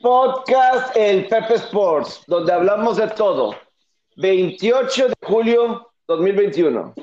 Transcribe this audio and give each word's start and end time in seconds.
Podcast 0.00 0.96
El 0.96 1.26
Pepe 1.26 1.54
Sports, 1.54 2.22
donde 2.26 2.52
hablamos 2.52 2.98
de 2.98 3.08
todo. 3.08 3.56
28 4.16 5.08
de 5.08 5.14
julio 5.26 5.92
2021. 6.06 6.94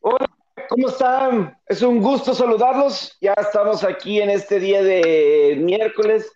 Hola, 0.00 0.26
¿cómo 0.68 0.88
están? 0.88 1.58
Es 1.66 1.80
un 1.82 2.00
gusto 2.02 2.34
saludarlos. 2.34 3.16
Ya 3.20 3.32
estamos 3.32 3.82
aquí 3.84 4.20
en 4.20 4.30
este 4.30 4.60
día 4.60 4.82
de 4.82 5.56
miércoles. 5.58 6.30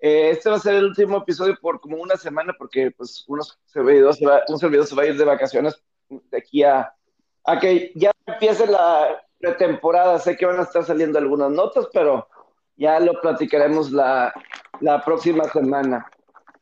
Eh, 0.00 0.30
este 0.30 0.50
va 0.50 0.56
a 0.56 0.60
ser 0.60 0.74
el 0.76 0.84
último 0.84 1.18
episodio 1.18 1.56
por 1.60 1.80
como 1.80 1.96
una 1.96 2.16
semana 2.16 2.54
porque 2.56 2.90
pues 2.92 3.24
unos 3.26 3.58
servidores 3.66 4.18
se 4.18 4.26
va, 4.26 4.42
un 4.48 4.58
servidor 4.58 4.86
se 4.86 4.94
va 4.94 5.02
a 5.02 5.06
ir 5.06 5.16
de 5.16 5.24
vacaciones 5.24 5.74
de 6.08 6.38
aquí 6.38 6.62
a, 6.62 6.94
a 7.44 7.58
que 7.58 7.90
ya 7.96 8.12
empiece 8.26 8.66
la 8.66 9.23
pretemporada. 9.44 10.18
Sé 10.18 10.36
que 10.36 10.46
van 10.46 10.58
a 10.58 10.62
estar 10.62 10.84
saliendo 10.84 11.18
algunas 11.18 11.50
notas, 11.50 11.88
pero 11.92 12.26
ya 12.76 12.98
lo 13.00 13.20
platicaremos 13.20 13.90
la, 13.92 14.32
próxima 15.04 15.44
semana. 15.44 16.06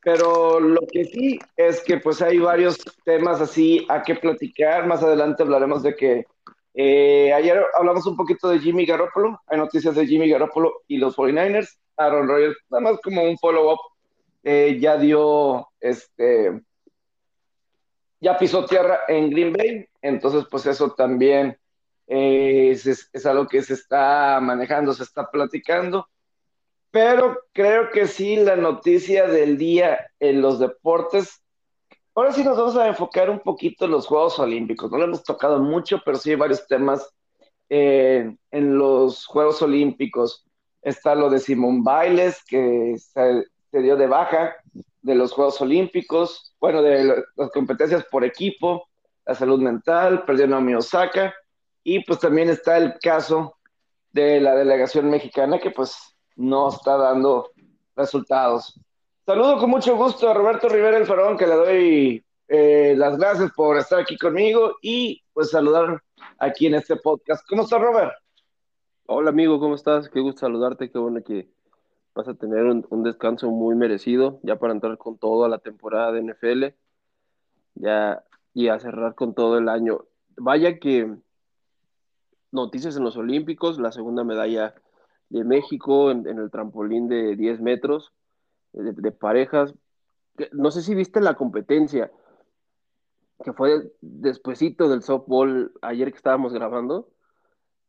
Pero 0.05 0.59
lo 0.59 0.81
que 0.91 1.05
sí 1.05 1.39
es 1.57 1.83
que 1.85 1.99
pues 1.99 2.21
hay 2.21 2.39
varios 2.39 2.79
temas 3.05 3.41
así 3.41 3.87
a 3.89 4.03
que 4.03 4.17
platicar. 4.17 4.87
Más 4.87 5.03
adelante 5.03 5.45
hablaremos 5.45 5.83
de 5.83 5.95
que 5.95 6.27
eh, 6.75 7.33
ayer 7.33 7.65
hablamos 7.79 8.07
un 8.07 8.17
poquito 8.17 8.49
de 8.49 8.59
Jimmy 8.59 8.85
Garoppolo. 8.85 9.41
Hay 9.47 9.59
noticias 9.59 9.95
de 9.95 10.07
Jimmy 10.07 10.29
Garoppolo 10.29 10.83
y 10.89 10.99
los 10.99 11.17
49ers. 11.17 11.79
Aaron 11.97 12.27
Rodgers, 12.27 12.57
nada 12.71 12.83
más 12.83 13.01
como 13.01 13.23
un 13.23 13.39
follow-up, 13.39 13.79
eh, 14.43 14.79
ya 14.81 14.97
dio, 14.97 15.69
este, 15.79 16.63
ya 18.19 18.39
pisó 18.39 18.65
tierra 18.65 19.03
en 19.07 19.31
Green 19.31 19.53
Bay. 19.53 19.87
Entonces 20.01 20.47
pues 20.51 20.67
eso 20.67 20.91
también 20.95 21.57
es, 22.15 23.27
algo 23.27 23.47
que 23.47 23.63
se 23.63 23.73
está 23.73 24.39
manejando, 24.43 24.93
se 24.93 25.03
está 25.03 25.31
platicando, 25.31 26.09
pero 26.91 27.39
creo 27.53 27.91
que 27.91 28.07
sí 28.07 28.37
la 28.37 28.57
noticia 28.57 29.27
del 29.27 29.57
día 29.57 29.99
en 30.21 30.43
los 30.43 30.59
deportes, 30.59 31.43
ahora 32.15 32.33
sí 32.33 32.45
nos 32.45 32.59
vamos 32.59 32.77
a 32.77 32.89
enfocar 32.89 33.31
un 33.31 33.41
poquito 33.41 33.87
en 33.87 33.93
los 33.93 34.07
Juegos 34.07 34.39
Olímpicos, 34.39 34.91
no 34.91 34.99
lo 34.99 35.05
hemos 35.05 35.25
tocado 35.25 35.59
mucho, 35.59 36.03
pero 36.05 36.19
sí 36.19 36.31
hay 36.31 36.37
varios 36.37 36.67
temas 36.67 37.09
en 37.71 38.39
los 38.51 39.25
Juegos 39.25 39.63
Olímpicos. 39.63 40.45
Está 40.83 41.15
lo 41.15 41.31
de 41.31 41.39
Simón 41.39 41.83
Bailes, 41.83 42.45
que 42.45 42.97
se, 42.99 43.47
dio 43.81 43.97
de 43.97 44.07
baja 44.07 44.55
de 45.01 45.15
los 45.15 45.33
Juegos 45.33 45.59
Olímpicos, 45.63 46.55
bueno, 46.61 46.83
de 46.83 47.25
las 47.37 47.51
competencias 47.53 48.05
por 48.11 48.25
equipo, 48.25 48.87
la 49.25 49.35
salud 49.35 49.61
mental, 49.61 50.27
perdió 50.27 50.47
Naomi 50.47 50.75
Osaka, 50.75 51.33
y 51.85 52.05
pues 52.05 52.19
también 52.19 52.49
está 52.49 52.77
el 52.77 52.99
caso 52.99 53.57
de 54.13 54.41
la 54.41 54.55
delegación 54.55 55.11
mexicana 55.11 55.59
que 55.59 55.71
pues 55.71 56.17
no 56.37 56.69
está 56.69 56.97
dando 56.97 57.51
resultados. 57.97 58.79
Saludo 59.25 59.59
con 59.59 59.71
mucho 59.71 59.97
gusto 59.97 60.29
a 60.29 60.35
Roberto 60.35 60.69
Rivera 60.69 60.97
el 60.97 61.07
Farón, 61.07 61.37
que 61.37 61.47
le 61.47 61.55
doy 61.55 62.25
eh, 62.49 62.95
las 62.97 63.17
gracias 63.17 63.53
por 63.53 63.77
estar 63.79 64.01
aquí 64.01 64.17
conmigo 64.17 64.77
y 64.83 65.23
pues 65.33 65.51
saludar 65.51 66.03
aquí 66.39 66.67
en 66.67 66.75
este 66.75 66.97
podcast. 66.97 67.47
¿Cómo 67.49 67.63
estás, 67.63 67.81
Robert? 67.81 68.13
Hola, 69.07 69.31
amigo, 69.31 69.59
¿cómo 69.59 69.75
estás? 69.75 70.09
Qué 70.09 70.21
gusto 70.21 70.41
saludarte, 70.41 70.91
qué 70.91 70.99
bueno 70.99 71.23
que 71.23 71.49
vas 72.15 72.29
a 72.29 72.35
tener 72.35 72.65
un, 72.65 72.87
un 72.91 73.03
descanso 73.03 73.51
muy 73.51 73.75
merecido 73.75 74.39
ya 74.43 74.57
para 74.57 74.73
entrar 74.73 74.99
con 74.99 75.19
todo 75.19 75.45
a 75.45 75.49
la 75.49 75.59
temporada 75.59 76.13
de 76.13 76.23
NFL 76.23 76.65
ya 77.75 78.23
y 78.55 78.69
a 78.69 78.79
cerrar 78.79 79.15
con 79.15 79.35
todo 79.35 79.59
el 79.59 79.69
año. 79.69 80.05
Vaya 80.37 80.79
que 80.79 81.17
noticias 82.53 82.97
en 82.97 83.05
los 83.05 83.17
Olímpicos, 83.17 83.79
la 83.79 83.93
segunda 83.93 84.25
medalla 84.25 84.75
de 85.31 85.45
México 85.45 86.11
en, 86.11 86.27
el 86.27 86.51
trampolín 86.51 87.09
de 87.09 87.35
10 87.37 87.61
metros 87.61 88.13
de, 88.73 89.13
parejas. 89.13 89.75
No 90.53 90.71
sé 90.71 90.83
si 90.83 90.95
viste 90.95 91.21
la 91.21 91.35
competencia 91.35 92.11
que 93.43 93.53
fue 93.53 93.91
despuesito 94.01 94.89
del 94.89 95.03
softball 95.03 95.73
ayer 95.83 96.11
que 96.13 96.17
estábamos 96.17 96.53
grabando, 96.53 97.09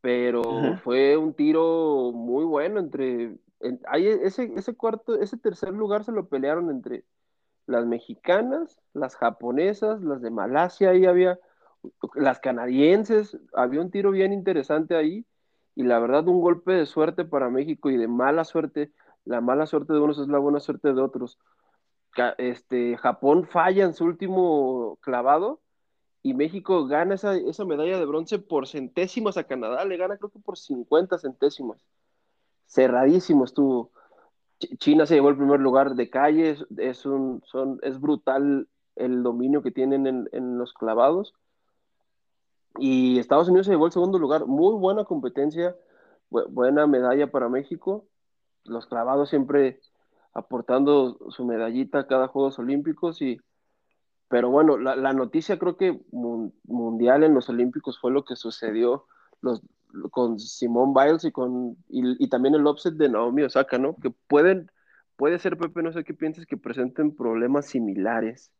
pero 0.00 0.42
fue 0.82 1.16
un 1.16 1.34
tiro 1.34 2.12
muy 2.12 2.44
bueno 2.44 2.80
entre 2.80 3.36
ese, 3.60 4.52
ese 4.56 4.74
cuarto, 4.74 5.14
ese 5.20 5.36
tercer 5.36 5.72
lugar 5.72 6.04
se 6.04 6.12
lo 6.12 6.28
pelearon 6.28 6.70
entre 6.70 7.04
las 7.66 7.86
mexicanas, 7.86 8.80
las 8.92 9.16
japonesas, 9.16 10.02
las 10.02 10.20
de 10.20 10.30
Malasia, 10.30 10.90
ahí 10.90 11.06
había 11.06 11.38
las 12.14 12.40
canadienses, 12.40 13.38
había 13.52 13.80
un 13.80 13.90
tiro 13.90 14.10
bien 14.10 14.32
interesante 14.32 14.96
ahí 14.96 15.26
y 15.74 15.82
la 15.82 15.98
verdad 15.98 16.28
un 16.28 16.40
golpe 16.40 16.72
de 16.72 16.86
suerte 16.86 17.24
para 17.24 17.50
México 17.50 17.90
y 17.90 17.96
de 17.96 18.08
mala 18.08 18.44
suerte, 18.44 18.92
la 19.24 19.40
mala 19.40 19.66
suerte 19.66 19.92
de 19.92 20.00
unos 20.00 20.18
es 20.18 20.28
la 20.28 20.38
buena 20.38 20.60
suerte 20.60 20.92
de 20.92 21.00
otros. 21.00 21.38
Este, 22.38 22.96
Japón 22.96 23.44
falla 23.44 23.84
en 23.84 23.94
su 23.94 24.04
último 24.04 24.98
clavado 25.00 25.60
y 26.22 26.34
México 26.34 26.86
gana 26.86 27.14
esa, 27.14 27.64
medalla 27.64 27.98
de 27.98 28.06
bronce 28.06 28.38
por 28.38 28.68
centésimos 28.68 29.36
a 29.36 29.44
Canadá, 29.44 29.84
le 29.84 29.96
gana 29.96 30.16
creo 30.16 30.30
que 30.30 30.38
por 30.38 30.56
50 30.56 31.18
centésimos. 31.18 31.84
Cerradísimo 32.66 33.44
estuvo. 33.44 33.90
China 34.78 35.04
se 35.04 35.14
llevó 35.14 35.28
el 35.28 35.36
primer 35.36 35.60
lugar 35.60 35.96
de 35.96 36.08
calle, 36.08 36.56
es, 36.78 37.04
un, 37.04 37.42
son, 37.44 37.80
es 37.82 38.00
brutal 38.00 38.68
el 38.96 39.22
dominio 39.22 39.62
que 39.62 39.72
tienen 39.72 40.06
en, 40.06 40.28
en 40.32 40.56
los 40.56 40.72
clavados 40.72 41.34
y 42.78 43.18
Estados 43.18 43.48
Unidos 43.48 43.66
se 43.66 43.72
llevó 43.72 43.86
el 43.86 43.92
segundo 43.92 44.18
lugar. 44.18 44.46
Muy 44.46 44.74
buena 44.74 45.04
competencia, 45.04 45.76
buena 46.30 46.86
medalla 46.86 47.30
para 47.30 47.48
México. 47.48 48.06
Los 48.64 48.86
clavados 48.86 49.30
siempre 49.30 49.80
aportando 50.32 51.18
su 51.30 51.44
medallita 51.44 52.00
a 52.00 52.06
cada 52.06 52.28
Juegos 52.28 52.58
Olímpicos. 52.58 53.22
Y, 53.22 53.40
pero 54.28 54.50
bueno, 54.50 54.76
la, 54.76 55.12
noticia 55.12 55.58
creo 55.58 55.76
que 55.76 56.00
mundial 56.10 57.22
en 57.22 57.34
los 57.34 57.48
Olímpicos 57.48 57.98
fue 58.00 58.10
lo 58.10 58.24
que 58.24 58.34
sucedió 58.34 59.06
los, 59.40 59.62
con 60.10 60.40
Simone 60.40 60.92
Biles 60.94 61.24
y, 61.24 61.32
con, 61.32 61.76
y, 61.88 62.28
también 62.28 62.54
el 62.54 62.66
offset 62.66 62.94
de 62.94 63.08
Naomi 63.08 63.44
Osaka, 63.44 63.78
¿no? 63.78 63.94
Que 63.96 64.10
pueden, 64.10 64.70
puede 65.16 65.38
ser, 65.38 65.56
Pepe, 65.56 65.82
no 65.82 65.92
sé 65.92 66.02
qué 66.02 66.14
piensas, 66.14 66.46
que 66.46 66.56
presenten 66.56 67.14
problemas 67.14 67.66
similares. 67.66 68.50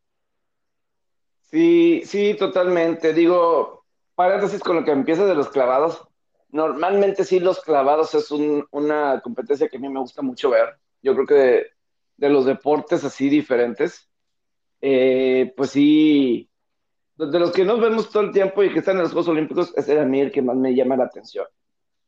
Sí, 1.50 2.02
sí, 2.04 2.36
totalmente. 2.38 3.12
Digo, 3.12 3.83
paréntesis 4.14 4.60
con 4.60 4.76
lo 4.76 4.84
que 4.84 4.92
empieza 4.92 5.24
de 5.26 5.34
los 5.34 5.48
clavados. 5.48 6.06
Normalmente 6.50 7.24
sí, 7.24 7.40
los 7.40 7.60
clavados 7.60 8.14
es 8.14 8.30
una 8.30 9.20
competencia 9.22 9.68
que 9.68 9.76
a 9.76 9.80
mí 9.80 9.88
me 9.88 10.00
gusta 10.00 10.22
mucho 10.22 10.50
ver. 10.50 10.76
Yo 11.02 11.14
creo 11.14 11.26
que 11.26 11.66
de, 12.16 12.28
los 12.28 12.46
deportes 12.46 13.04
así 13.04 13.28
diferentes, 13.28 14.08
eh, 14.80 15.52
pues 15.56 15.70
sí, 15.70 16.48
de 17.16 17.38
los 17.38 17.52
que 17.52 17.64
nos 17.64 17.80
vemos 17.80 18.10
todo 18.10 18.22
el 18.22 18.32
tiempo 18.32 18.62
y 18.62 18.72
que 18.72 18.78
están 18.80 18.96
en 18.96 19.02
los 19.02 19.12
Juegos 19.12 19.28
Olímpicos, 19.28 19.72
es 19.76 19.88
a 19.90 20.04
mí 20.04 20.20
el 20.20 20.32
que 20.32 20.42
más 20.42 20.56
me 20.56 20.74
llama 20.74 20.96
la 20.96 21.04
atención. 21.04 21.46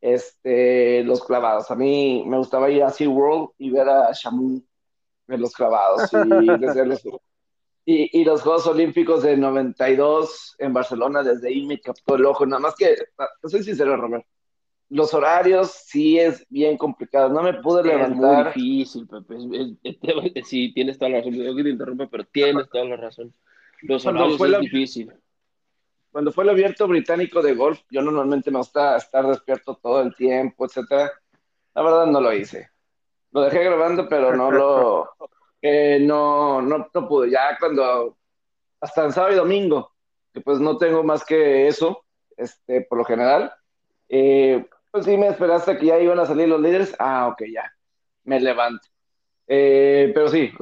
Este, 0.00 1.02
los 1.02 1.24
clavados. 1.24 1.70
A 1.70 1.74
mí 1.74 2.24
me 2.26 2.36
gustaba 2.36 2.70
ir 2.70 2.82
a 2.84 2.90
SeaWorld 2.90 3.50
y 3.58 3.70
ver 3.70 3.88
a 3.88 4.12
Shamu 4.12 4.62
en 5.28 5.40
los 5.40 5.52
clavados 5.52 6.10
y 6.12 6.46
desde 6.60 6.86
y, 7.88 8.20
y, 8.20 8.24
los 8.24 8.42
Juegos 8.42 8.66
Olímpicos 8.66 9.22
de 9.22 9.36
92 9.36 10.56
en 10.58 10.72
Barcelona, 10.72 11.22
desde 11.22 11.48
ahí 11.48 11.64
me 11.64 11.80
captó 11.80 12.16
el 12.16 12.26
ojo. 12.26 12.44
Nada 12.44 12.58
más 12.58 12.74
que, 12.74 12.96
soy 13.44 13.62
sincero, 13.62 13.96
Romero, 13.96 14.24
los 14.88 15.14
horarios 15.14 15.70
sí 15.70 16.18
es 16.18 16.44
bien 16.48 16.76
complicado. 16.76 17.28
No 17.28 17.42
me 17.42 17.54
pude 17.54 17.84
levantar. 17.84 18.48
Es 18.48 18.56
muy 18.56 18.64
difícil, 18.64 19.06
Pepe. 19.06 20.42
sí, 20.44 20.72
tienes 20.74 20.98
toda 20.98 21.12
la 21.12 21.18
razón. 21.18 21.34
Yo 21.34 21.54
que 21.54 21.62
te 21.62 21.70
interrumpa, 21.70 22.08
pero 22.10 22.24
tienes 22.24 22.68
toda 22.68 22.84
la 22.84 22.96
razón. 22.96 23.32
Los 23.82 24.04
horarios 24.04 24.40
es 24.40 24.60
difícil. 24.60 25.12
Cuando 26.10 26.32
fue 26.32 26.42
el 26.42 26.50
abierto 26.50 26.88
británico 26.88 27.40
de 27.40 27.54
golf, 27.54 27.80
yo 27.90 28.02
normalmente 28.02 28.50
me 28.50 28.58
gusta 28.58 28.96
estar 28.96 29.26
despierto 29.26 29.78
todo 29.80 30.00
el 30.02 30.14
tiempo, 30.14 30.64
etcétera. 30.64 31.12
La 31.74 31.82
verdad 31.82 32.06
no 32.06 32.20
lo 32.20 32.32
hice. 32.32 32.70
Lo 33.32 33.42
dejé 33.42 33.62
grabando, 33.62 34.08
pero 34.08 34.34
no 34.34 34.50
lo, 34.50 35.10
no, 35.62 36.62
no, 36.62 36.88
no 36.92 37.08
pude. 37.08 37.30
Ya 37.30 37.56
cuando, 37.58 38.16
hasta 38.80 39.04
el 39.04 39.12
sábado 39.12 39.34
y 39.34 39.36
domingo, 39.36 39.92
que 40.32 40.40
pues 40.40 40.60
no 40.60 40.76
tengo 40.76 41.02
más 41.02 41.24
que 41.24 41.66
eso, 41.68 42.04
este, 42.36 42.82
por 42.82 42.98
lo 42.98 43.04
general, 43.04 43.52
eh, 44.08 44.66
pues 44.90 45.04
sí 45.04 45.16
me 45.16 45.28
esperaste 45.28 45.78
que 45.78 45.86
ya 45.86 45.98
iban 45.98 46.18
a 46.18 46.26
salir 46.26 46.48
los 46.48 46.60
líderes. 46.60 46.94
Ah, 46.98 47.28
ok, 47.28 47.42
ya, 47.52 47.70
me 48.24 48.40
levanto. 48.40 48.86
Eh, 49.48 50.10
pero 50.14 50.28
sí, 50.28 50.52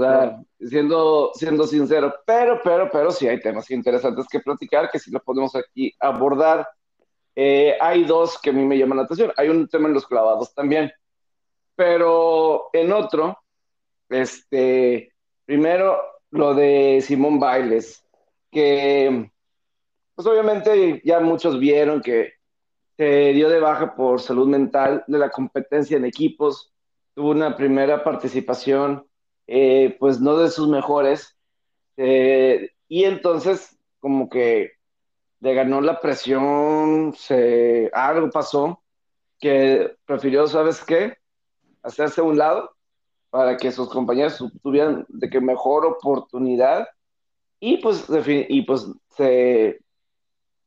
siendo, 0.60 1.32
siendo 1.34 1.66
sincero, 1.66 2.14
pero, 2.26 2.60
pero, 2.62 2.90
pero 2.90 3.10
sí 3.10 3.26
hay 3.26 3.40
temas 3.40 3.70
interesantes 3.70 4.26
que 4.30 4.40
platicar, 4.40 4.90
que 4.90 4.98
si 4.98 5.10
lo 5.10 5.20
podemos 5.20 5.54
aquí 5.56 5.94
abordar. 6.00 6.68
Eh, 7.36 7.76
hay 7.80 8.04
dos 8.04 8.38
que 8.40 8.50
a 8.50 8.52
mí 8.52 8.64
me 8.64 8.78
llaman 8.78 8.98
la 8.98 9.04
atención. 9.04 9.32
Hay 9.36 9.48
un 9.48 9.68
tema 9.68 9.88
en 9.88 9.94
los 9.94 10.06
clavados 10.06 10.54
también, 10.54 10.92
pero 11.74 12.70
en 12.72 12.92
otro, 12.92 13.38
este, 14.14 15.12
primero, 15.44 15.98
lo 16.30 16.54
de 16.54 17.00
Simón 17.00 17.38
Bailes, 17.38 18.04
que 18.50 19.30
pues 20.14 20.28
obviamente 20.28 21.02
ya 21.04 21.20
muchos 21.20 21.58
vieron 21.58 22.00
que 22.00 22.34
se 22.96 23.32
dio 23.32 23.48
de 23.48 23.60
baja 23.60 23.94
por 23.96 24.20
salud 24.20 24.46
mental 24.46 25.04
de 25.08 25.18
la 25.18 25.30
competencia 25.30 25.96
en 25.96 26.04
equipos, 26.04 26.72
tuvo 27.14 27.30
una 27.30 27.56
primera 27.56 28.04
participación, 28.04 29.06
eh, 29.46 29.96
pues 29.98 30.20
no 30.20 30.36
de 30.36 30.50
sus 30.50 30.68
mejores, 30.68 31.36
eh, 31.96 32.70
y 32.88 33.04
entonces 33.04 33.76
como 33.98 34.28
que 34.28 34.72
le 35.40 35.54
ganó 35.54 35.80
la 35.80 36.00
presión, 36.00 37.14
se, 37.16 37.90
algo 37.92 38.30
pasó, 38.30 38.82
que 39.40 39.96
prefirió, 40.04 40.46
¿sabes 40.46 40.84
qué? 40.84 41.16
Hacerse 41.82 42.20
a 42.20 42.24
un 42.24 42.38
lado 42.38 42.73
para 43.34 43.56
que 43.56 43.72
sus 43.72 43.88
compañeros 43.88 44.40
tuvieran 44.62 45.04
de 45.08 45.28
que 45.28 45.40
mejor 45.40 45.84
oportunidad 45.84 46.86
y 47.58 47.78
pues, 47.78 48.04
y 48.28 48.62
pues 48.62 48.86
se, 49.16 49.80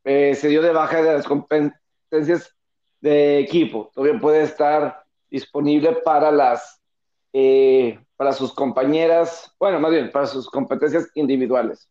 eh, 0.03 0.35
se 0.35 0.49
dio 0.49 0.61
de 0.61 0.73
baja 0.73 1.01
de 1.01 1.13
las 1.13 1.25
competencias 1.25 2.53
de 2.99 3.39
equipo. 3.39 3.89
Todavía 3.95 4.19
puede 4.19 4.43
estar 4.43 5.01
disponible 5.29 5.93
para 6.03 6.29
las 6.29 6.81
eh, 7.31 7.97
para 8.17 8.33
sus 8.33 8.53
compañeras, 8.53 9.49
bueno, 9.57 9.79
más 9.79 9.91
bien 9.91 10.11
para 10.11 10.27
sus 10.27 10.49
competencias 10.49 11.09
individuales. 11.15 11.89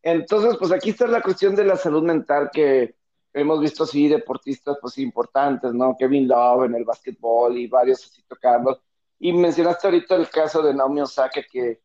Entonces, 0.00 0.56
pues 0.56 0.72
aquí 0.72 0.88
está 0.88 1.06
la 1.06 1.20
cuestión 1.20 1.54
de 1.54 1.64
la 1.64 1.76
salud 1.76 2.02
mental 2.02 2.48
que 2.50 2.94
hemos 3.34 3.60
visto 3.60 3.84
así 3.84 4.08
deportistas 4.08 4.78
pues 4.80 4.96
importantes, 4.96 5.74
¿no? 5.74 5.94
Kevin 5.98 6.26
Love 6.26 6.64
en 6.64 6.76
el 6.76 6.84
básquetbol 6.86 7.58
y 7.58 7.66
varios 7.66 8.06
así 8.06 8.22
tocando. 8.26 8.80
Y 9.20 9.32
mencionaste 9.32 9.86
ahorita 9.86 10.14
el 10.14 10.28
caso 10.30 10.62
de 10.62 10.74
Naomi 10.74 11.00
Osaka 11.00 11.42
que 11.50 11.80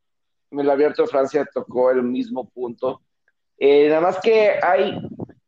en 0.51 0.59
el 0.59 0.69
Abierto 0.69 1.01
de 1.01 1.07
Francia 1.07 1.47
tocó 1.51 1.89
el 1.89 2.03
mismo 2.03 2.49
punto. 2.49 3.01
Eh, 3.57 3.89
nada 3.89 4.01
más 4.01 4.19
que 4.19 4.59
hay, 4.61 4.99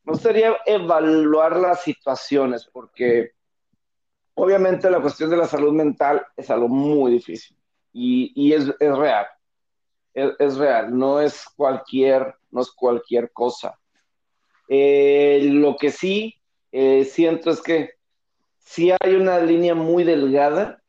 no 0.03 0.15
sería 0.15 0.55
evaluar 0.65 1.57
las 1.57 1.83
situaciones 1.83 2.67
porque 2.71 3.31
obviamente 4.33 4.89
la 4.89 5.01
cuestión 5.01 5.29
de 5.29 5.37
la 5.37 5.47
salud 5.47 5.73
mental 5.73 6.25
es 6.35 6.49
algo 6.49 6.67
muy 6.67 7.11
difícil 7.11 7.57
y, 7.93 8.51
es, 8.51 8.67
real. 8.79 9.27
Es, 10.13 10.57
real, 10.57 10.97
no 10.97 11.21
es 11.21 11.45
cualquier, 11.55 12.35
no 12.51 12.61
es 12.61 12.71
cualquier 12.71 13.31
cosa. 13.31 13.79
Eh, 14.67 15.47
lo 15.51 15.77
que 15.77 15.91
sí 15.91 16.35
eh, 16.71 17.05
siento 17.05 17.51
es 17.51 17.61
que 17.61 17.91
sí 18.57 18.91
hay 18.91 19.15
una 19.15 19.39
línea 19.39 19.75
muy 19.75 20.03
delgada 20.03 20.81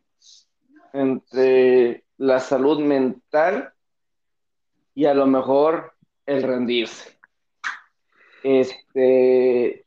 entre 0.93 2.05
la 2.19 2.41
salud 2.41 2.81
mental 2.81 3.73
y 4.95 5.05
a 5.05 5.15
lo 5.15 5.27
mejor 5.27 5.95
el 6.25 6.43
rendirse. 6.43 7.19
Este, 8.43 9.85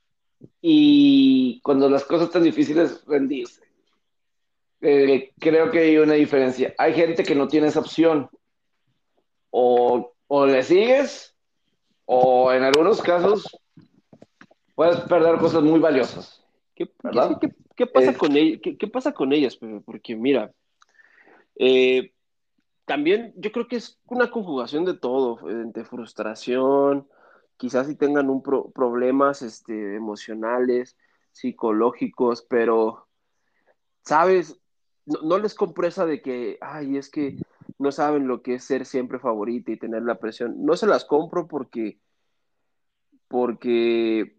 y 0.61 1.59
cuando 1.61 1.89
las 1.89 2.03
cosas 2.03 2.27
están 2.27 2.43
difíciles, 2.43 3.03
rendirse. 3.05 3.61
Eh, 4.81 5.31
creo 5.39 5.71
que 5.71 5.79
hay 5.79 5.97
una 5.97 6.13
diferencia. 6.13 6.73
Hay 6.77 6.93
gente 6.93 7.23
que 7.23 7.35
no 7.35 7.47
tiene 7.47 7.67
esa 7.67 7.79
opción. 7.79 8.29
O, 9.51 10.13
le 10.45 10.61
sigues, 10.61 11.35
o 12.05 12.53
en 12.53 12.63
algunos 12.63 13.01
casos 13.01 13.47
puedes 14.75 14.99
perder 15.01 15.37
cosas 15.37 15.63
muy 15.63 15.79
valiosas. 15.79 16.45
¿Qué, 16.75 16.85
pasa, 16.85 17.37
con 18.15 18.33
¿Qué, 18.33 18.87
pasa 18.87 19.11
con 19.11 19.33
ellas? 19.33 19.57
Porque 19.85 20.15
mira, 20.15 20.51
eh, 21.59 22.13
también 22.85 23.33
yo 23.35 23.51
creo 23.51 23.67
que 23.67 23.75
es 23.75 23.99
una 24.07 24.31
conjugación 24.31 24.85
de 24.85 24.95
todo, 24.95 25.37
de 25.45 25.85
frustración, 25.85 27.07
quizás 27.57 27.85
si 27.85 27.95
tengan 27.95 28.29
un 28.29 28.41
problemas 28.41 29.43
este, 29.43 29.95
emocionales, 29.95 30.97
psicológicos, 31.33 32.41
pero, 32.49 33.07
¿sabes? 34.03 34.59
No, 35.05 35.37
les 35.37 35.53
compresa 35.53 36.05
de 36.05 36.21
que, 36.21 36.57
ay, 36.61 36.97
es 36.97 37.09
que 37.09 37.37
no 37.77 37.91
saben 37.91 38.27
lo 38.27 38.41
que 38.41 38.55
es 38.55 38.63
ser 38.63 38.85
siempre 38.85 39.19
favorita 39.19 39.71
y 39.71 39.77
tener 39.77 40.03
la 40.03 40.19
presión. 40.19 40.65
No 40.65 40.77
se 40.77 40.87
las 40.87 41.05
compro 41.05 41.47
porque, 41.47 41.99
porque 43.27 44.37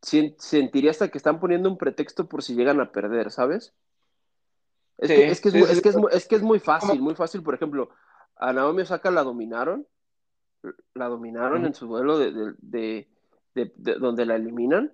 sentiría 0.00 0.92
hasta 0.92 1.08
que 1.08 1.18
están 1.18 1.40
poniendo 1.40 1.68
un 1.68 1.78
pretexto 1.78 2.28
por 2.28 2.42
si 2.42 2.54
llegan 2.54 2.80
a 2.80 2.92
perder, 2.92 3.30
¿sabes? 3.32 3.74
Es, 4.98 5.08
que, 5.08 5.26
es, 5.28 5.40
que, 5.80 6.36
es, 6.36 6.42
muy 6.42 6.58
fácil, 6.58 7.00
muy 7.00 7.14
fácil. 7.14 7.42
Por 7.42 7.54
ejemplo, 7.54 7.90
a 8.36 8.52
Naomi 8.52 8.82
Osaka 8.82 9.12
la 9.12 9.22
dominaron, 9.22 9.86
la 10.94 11.06
dominaron 11.06 11.64
en 11.64 11.74
su 11.74 11.86
duelo 11.86 12.18
de, 12.18 13.08
donde 13.54 14.26
la 14.26 14.34
eliminan, 14.34 14.92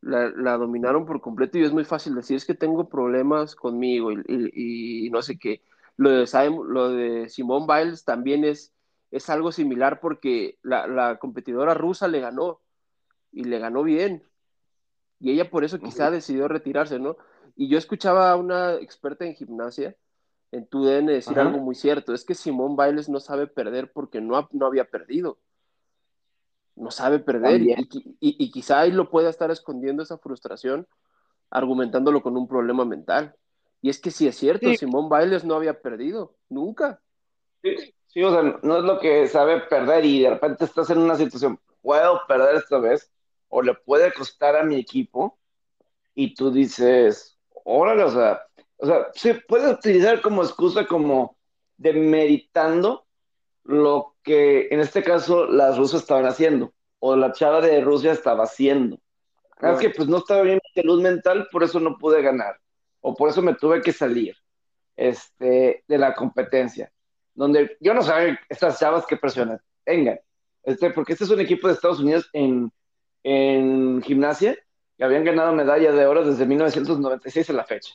la, 0.00 0.56
dominaron 0.56 1.04
por 1.04 1.20
completo 1.20 1.58
y 1.58 1.64
es 1.64 1.72
muy 1.72 1.84
fácil 1.84 2.14
decir, 2.14 2.36
es 2.36 2.44
que 2.44 2.54
tengo 2.54 2.88
problemas 2.88 3.56
conmigo 3.56 4.12
y, 4.12 5.10
no 5.10 5.20
sé 5.20 5.36
qué. 5.36 5.62
Lo 5.96 6.10
de, 6.10 6.26
lo 6.68 6.90
de 6.90 7.28
Simone 7.28 7.66
Biles 7.66 8.04
también 8.04 8.44
es, 8.44 8.72
es 9.10 9.28
algo 9.30 9.50
similar 9.50 9.98
porque 9.98 10.58
la, 10.62 10.86
la 10.86 11.18
competidora 11.18 11.74
rusa 11.74 12.06
le 12.06 12.20
ganó 12.20 12.60
y 13.32 13.44
le 13.44 13.58
ganó 13.58 13.82
bien. 13.82 14.22
Y 15.18 15.32
ella 15.32 15.50
por 15.50 15.64
eso 15.64 15.80
quizá 15.80 16.10
decidió 16.10 16.46
retirarse, 16.46 16.98
¿no? 17.00 17.16
Y 17.56 17.68
yo 17.68 17.78
escuchaba 17.78 18.30
a 18.30 18.36
una 18.36 18.74
experta 18.74 19.24
en 19.24 19.34
gimnasia 19.34 19.96
en 20.54 20.66
tu 20.66 20.84
DN 20.84 21.12
decir 21.12 21.38
algo 21.38 21.58
muy 21.58 21.74
cierto. 21.74 22.14
Es 22.14 22.24
que 22.24 22.34
Simón 22.34 22.76
Bailes 22.76 23.08
no 23.08 23.20
sabe 23.20 23.46
perder 23.46 23.92
porque 23.92 24.20
no, 24.20 24.48
no 24.52 24.66
había 24.66 24.84
perdido. 24.84 25.38
No 26.76 26.90
sabe 26.90 27.18
perder 27.20 27.60
y, 28.20 28.50
quizá 28.50 28.80
ahí 28.80 28.90
lo 28.90 29.10
pueda 29.10 29.30
estar 29.30 29.50
escondiendo 29.50 30.02
esa 30.02 30.18
frustración 30.18 30.86
argumentándolo 31.50 32.22
con 32.22 32.36
un 32.36 32.48
problema 32.48 32.84
mental. 32.84 33.36
Y 33.80 33.90
es 33.90 34.00
que 34.00 34.10
sí 34.10 34.26
es 34.26 34.36
cierto, 34.36 34.72
Simón 34.74 35.08
Bailes 35.08 35.44
no 35.44 35.54
había 35.54 35.80
perdido, 35.80 36.36
nunca. 36.48 37.00
Sí, 37.62 38.22
o 38.22 38.30
sea, 38.30 38.58
no 38.62 38.78
es 38.78 38.84
lo 38.84 38.98
que 38.98 39.28
sabe 39.28 39.60
perder 39.60 40.04
y 40.04 40.22
de 40.22 40.30
repente 40.30 40.64
estás 40.64 40.90
en 40.90 40.98
una 40.98 41.16
situación, 41.16 41.60
puedo 41.82 42.20
perder 42.26 42.56
esta 42.56 42.78
vez 42.78 43.10
o 43.48 43.62
le 43.62 43.74
puede 43.74 44.12
costar 44.12 44.56
a 44.56 44.64
mi 44.64 44.76
equipo 44.76 45.38
y 46.14 46.34
tú 46.34 46.50
dices, 46.50 47.33
órale, 47.64 48.04
o 48.04 48.10
sea, 48.10 48.40
o 48.76 48.86
sea, 48.86 49.08
se 49.14 49.34
puede 49.34 49.70
utilizar 49.70 50.20
como 50.20 50.42
excusa 50.42 50.86
como 50.86 51.36
demeritando 51.76 53.06
lo 53.64 54.14
que 54.22 54.68
en 54.70 54.80
este 54.80 55.02
caso 55.02 55.46
las 55.46 55.76
rusas 55.76 56.02
estaban 56.02 56.26
haciendo, 56.26 56.72
o 56.98 57.16
la 57.16 57.32
chava 57.32 57.60
de 57.60 57.80
Rusia 57.80 58.12
estaba 58.12 58.44
haciendo. 58.44 58.98
Es 59.60 59.78
que 59.78 59.90
pues 59.90 60.08
no 60.08 60.18
estaba 60.18 60.42
bien 60.42 60.60
mi 60.62 60.82
salud 60.82 61.02
mental, 61.02 61.48
por 61.50 61.62
eso 61.62 61.80
no 61.80 61.96
pude 61.96 62.20
ganar, 62.20 62.60
o 63.00 63.14
por 63.14 63.30
eso 63.30 63.40
me 63.40 63.54
tuve 63.54 63.80
que 63.80 63.92
salir 63.92 64.36
este, 64.96 65.84
de 65.86 65.98
la 65.98 66.14
competencia. 66.14 66.92
Donde 67.34 67.76
yo 67.80 67.94
no 67.94 68.02
sé 68.02 68.38
estas 68.48 68.78
chavas 68.78 69.06
que 69.06 69.16
presionan, 69.16 69.60
vengan, 69.86 70.20
este, 70.62 70.90
porque 70.90 71.12
este 71.14 71.24
es 71.24 71.30
un 71.30 71.40
equipo 71.40 71.66
de 71.66 71.74
Estados 71.74 72.00
Unidos 72.00 72.28
en, 72.32 72.70
en 73.22 74.02
gimnasia 74.02 74.56
que 74.96 75.04
habían 75.04 75.24
ganado 75.24 75.52
medalla 75.52 75.92
de 75.92 76.06
oro 76.06 76.24
desde 76.24 76.46
1996 76.46 77.50
a 77.50 77.52
la 77.52 77.64
fecha. 77.64 77.94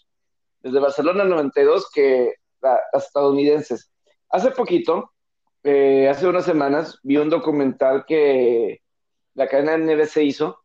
Desde 0.62 0.80
Barcelona 0.80 1.24
92 1.24 1.90
que 1.94 2.36
las 2.62 3.06
estadounidenses. 3.06 3.92
Hace 4.30 4.52
poquito, 4.52 5.14
eh, 5.64 6.08
hace 6.10 6.28
unas 6.28 6.46
semanas, 6.46 7.00
vi 7.04 7.18
un 7.18 7.30
documental 7.30 8.06
que 8.06 8.82
la 9.34 9.48
cadena 9.48 9.78
NBC 9.78 10.18
hizo 10.24 10.60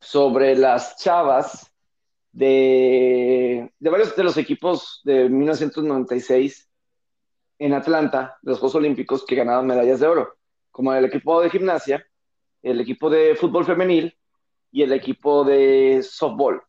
sobre 0.00 0.56
las 0.56 0.96
chavas 0.96 1.72
de, 2.32 3.72
de 3.78 3.90
varios 3.90 4.16
de 4.16 4.24
los 4.24 4.36
equipos 4.36 5.00
de 5.04 5.28
1996 5.28 6.68
en 7.58 7.74
Atlanta, 7.74 8.38
de 8.42 8.50
los 8.50 8.58
Juegos 8.58 8.74
Olímpicos, 8.74 9.24
que 9.24 9.36
ganaron 9.36 9.66
medallas 9.66 10.00
de 10.00 10.08
oro, 10.08 10.36
como 10.72 10.92
el 10.92 11.04
equipo 11.04 11.40
de 11.40 11.50
gimnasia, 11.50 12.04
el 12.62 12.80
equipo 12.80 13.08
de 13.08 13.36
fútbol 13.36 13.64
femenil 13.64 14.16
y 14.72 14.82
el 14.82 14.92
equipo 14.92 15.44
de 15.44 16.02
softball. 16.02 16.62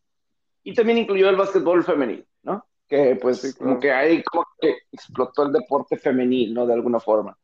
Y 0.62 0.74
también 0.74 0.98
incluyó 0.98 1.28
el 1.28 1.36
básquetbol 1.36 1.82
femenil, 1.82 2.26
¿no? 2.42 2.64
Que 2.86 3.16
pues 3.16 3.56
como 3.56 3.80
que 3.80 3.90
ahí 3.90 4.22
como 4.22 4.44
que 4.60 4.76
explotó 4.92 5.44
el 5.44 5.52
deporte 5.52 5.96
femenil, 5.96 6.54
¿no? 6.54 6.66
De 6.66 6.74
alguna 6.74 7.00
forma. 7.00 7.36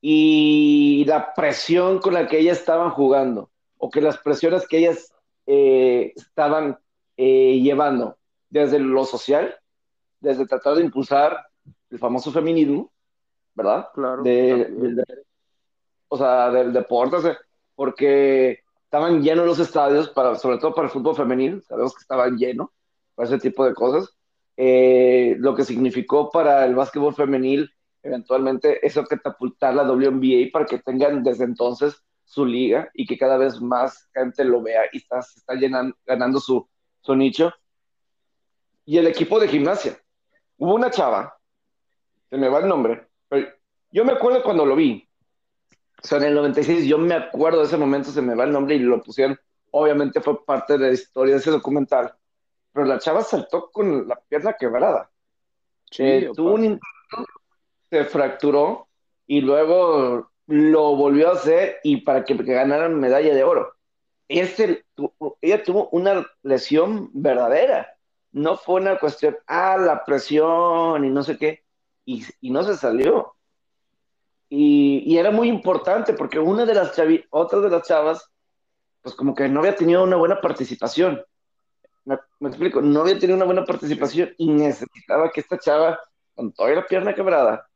Y 0.00 1.04
la 1.06 1.32
presión 1.34 1.98
con 1.98 2.12
la 2.12 2.28
que 2.28 2.38
ellas 2.38 2.58
estaban 2.58 2.90
jugando, 2.90 3.50
o 3.78 3.90
que 3.90 4.02
las 4.02 4.18
presiones 4.18 4.68
que 4.68 4.78
ellas 4.78 5.14
eh, 5.46 6.12
estaban 6.14 6.78
eh, 7.16 7.58
llevando 7.60 8.18
desde 8.50 8.78
lo 8.78 9.04
social, 9.04 9.54
desde 10.20 10.46
tratar 10.46 10.74
de 10.74 10.84
impulsar 10.84 11.46
el 11.90 11.98
famoso 11.98 12.30
feminismo, 12.30 12.92
¿verdad? 13.54 13.88
Claro. 13.94 14.22
o 16.08 16.18
sea, 16.18 16.50
del 16.50 16.72
deporte, 16.72 17.36
porque 17.74 18.63
estaban 18.94 19.24
llenos 19.24 19.44
los 19.44 19.58
estadios, 19.58 20.08
para, 20.10 20.36
sobre 20.36 20.58
todo 20.58 20.72
para 20.72 20.86
el 20.86 20.92
fútbol 20.92 21.16
femenil, 21.16 21.60
sabemos 21.64 21.96
que 21.96 22.02
estaban 22.02 22.38
llenos 22.38 22.68
para 23.16 23.26
ese 23.26 23.40
tipo 23.40 23.64
de 23.64 23.74
cosas. 23.74 24.16
Eh, 24.56 25.34
lo 25.40 25.52
que 25.56 25.64
significó 25.64 26.30
para 26.30 26.64
el 26.64 26.76
básquetbol 26.76 27.12
femenil, 27.12 27.68
eventualmente, 28.04 28.86
eso 28.86 29.04
catapultar 29.04 29.74
la 29.74 29.82
WNBA 29.82 30.52
para 30.52 30.64
que 30.64 30.78
tengan 30.78 31.24
desde 31.24 31.42
entonces 31.42 32.04
su 32.22 32.46
liga 32.46 32.88
y 32.94 33.04
que 33.04 33.18
cada 33.18 33.36
vez 33.36 33.60
más 33.60 34.08
gente 34.14 34.44
lo 34.44 34.62
vea 34.62 34.82
y 34.92 34.98
está, 34.98 35.18
está 35.18 35.54
llenando, 35.54 35.96
ganando 36.06 36.38
su, 36.38 36.64
su 37.00 37.16
nicho. 37.16 37.52
Y 38.84 38.98
el 38.98 39.08
equipo 39.08 39.40
de 39.40 39.48
gimnasia. 39.48 39.98
Hubo 40.56 40.72
una 40.72 40.92
chava, 40.92 41.36
se 42.30 42.36
me 42.36 42.48
va 42.48 42.60
el 42.60 42.68
nombre, 42.68 43.08
pero 43.28 43.48
yo 43.90 44.04
me 44.04 44.12
acuerdo 44.12 44.44
cuando 44.44 44.64
lo 44.64 44.76
vi. 44.76 45.04
O 46.04 46.06
sea, 46.06 46.18
en 46.18 46.24
el 46.24 46.34
96 46.34 46.86
yo 46.86 46.98
me 46.98 47.14
acuerdo 47.14 47.60
de 47.60 47.66
ese 47.66 47.78
momento, 47.78 48.10
se 48.10 48.20
me 48.20 48.34
va 48.34 48.44
el 48.44 48.52
nombre 48.52 48.74
y 48.74 48.80
lo 48.80 49.02
pusieron. 49.02 49.40
Obviamente 49.70 50.20
fue 50.20 50.44
parte 50.44 50.74
de 50.74 50.88
la 50.88 50.92
historia 50.92 51.34
de 51.34 51.40
ese 51.40 51.50
documental. 51.50 52.14
Pero 52.72 52.86
la 52.86 52.98
chava 52.98 53.22
saltó 53.22 53.70
con 53.72 54.06
la 54.06 54.20
pierna 54.28 54.52
quebrada. 54.52 55.10
Eh, 55.98 56.30
tuvo 56.34 56.54
un 56.54 56.78
se 57.88 58.04
fracturó 58.04 58.88
y 59.26 59.40
luego 59.40 60.30
lo 60.46 60.96
volvió 60.96 61.30
a 61.30 61.34
hacer 61.34 61.76
y 61.82 61.98
para 61.98 62.24
que, 62.24 62.34
ganaran 62.34 63.00
medalla 63.00 63.34
de 63.34 63.44
oro. 63.44 63.72
Este, 64.28 64.84
ella 65.40 65.62
tuvo 65.62 65.88
una 65.90 66.26
lesión 66.42 67.10
verdadera, 67.12 67.96
no 68.32 68.56
fue 68.56 68.80
una 68.80 68.98
cuestión, 68.98 69.36
ah, 69.46 69.76
la 69.78 70.04
presión 70.04 71.04
y 71.04 71.10
no 71.10 71.22
sé 71.22 71.38
qué, 71.38 71.64
y, 72.04 72.24
no 72.42 72.62
se 72.64 72.76
salió. 72.76 73.36
Y, 74.56 75.18
era 75.18 75.32
muy 75.32 75.48
importante 75.48 76.14
porque 76.14 76.38
una 76.38 76.64
de 76.64 76.74
las 76.74 76.94
chavi, 76.94 77.24
otras 77.30 77.62
de 77.62 77.70
las 77.70 77.86
chavas, 77.86 78.30
pues 79.02 79.14
como 79.16 79.34
que 79.34 79.48
no 79.48 79.60
había 79.60 79.74
tenido 79.74 80.04
una 80.04 80.16
buena 80.16 80.40
participación. 80.40 81.24
Me, 82.04 82.18
me, 82.38 82.50
explico, 82.50 82.80
no 82.80 83.00
había 83.00 83.18
tenido 83.18 83.36
una 83.36 83.46
buena 83.46 83.64
participación 83.64 84.32
y 84.38 84.48
necesitaba 84.48 85.30
que 85.32 85.40
esta 85.40 85.58
chava, 85.58 85.98
con 86.34 86.52
toda 86.52 86.70
la 86.70 86.86
pierna 86.86 87.14
quebrada, 87.14 87.66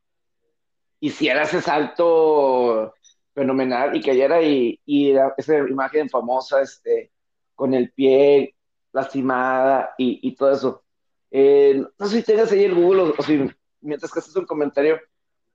hiciera 1.01 1.43
ese 1.43 1.61
salto 1.63 2.95
fenomenal 3.35 3.97
y 3.97 4.03
cayera 4.03 4.41
y, 4.43 4.81
y 4.85 5.15
esa 5.37 5.59
imagen 5.59 6.09
famosa 6.09 6.63
este, 6.63 7.11
con 7.57 7.75
el 7.75 7.91
pie 7.93 8.55
lastimada 8.93 9.95
y, 9.99 10.21
y 10.23 10.37
todo 10.37 10.53
eso. 10.53 10.85
Eh, 11.33 11.83
no 11.99 12.07
sé 12.07 12.19
si 12.19 12.23
tengas 12.23 12.53
ahí 12.53 12.65
el 12.65 12.75
Google 12.75 13.15
o, 13.19 13.23
si 13.23 13.51
mientras 13.81 14.13
que 14.13 14.21
haces 14.21 14.37
un 14.37 14.47
comentario, 14.47 15.01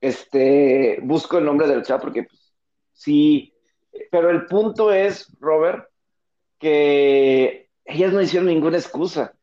este, 0.06 0.98
busco 1.02 1.38
el 1.38 1.44
nombre 1.44 1.66
del 1.66 1.82
chat 1.82 2.00
porque 2.00 2.24
pues, 2.24 2.54
sí, 2.92 3.54
pero 4.10 4.30
el 4.30 4.46
punto 4.46 4.92
es, 4.92 5.32
Robert, 5.40 5.88
que 6.58 7.68
ellas 7.84 8.12
no 8.12 8.22
hicieron 8.22 8.48
ninguna 8.48 8.78
excusa 8.78 9.34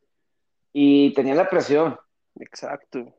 y 0.72 1.12
tenían 1.14 1.36
la 1.36 1.48
presión. 1.48 1.98
Exacto 2.38 3.14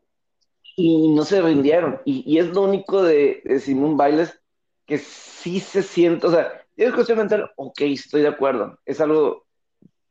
y 0.75 1.13
no 1.13 1.23
se 1.23 1.41
rindieron. 1.41 2.01
Y, 2.05 2.37
es 2.37 2.47
lo 2.49 2.63
único 2.63 3.03
de, 3.03 3.41
de 3.43 3.59
Simón 3.59 3.97
Bailes 3.97 4.39
que 4.85 4.97
sí 4.97 5.59
se 5.59 5.81
siente, 5.81 6.27
o 6.27 6.31
sea, 6.31 6.51
es 6.75 6.93
cuestión 6.93 7.19
mental, 7.19 7.49
ok, 7.55 7.81
estoy 7.81 8.21
de 8.21 8.27
acuerdo, 8.27 8.79
es 8.85 8.99
algo 8.99 9.45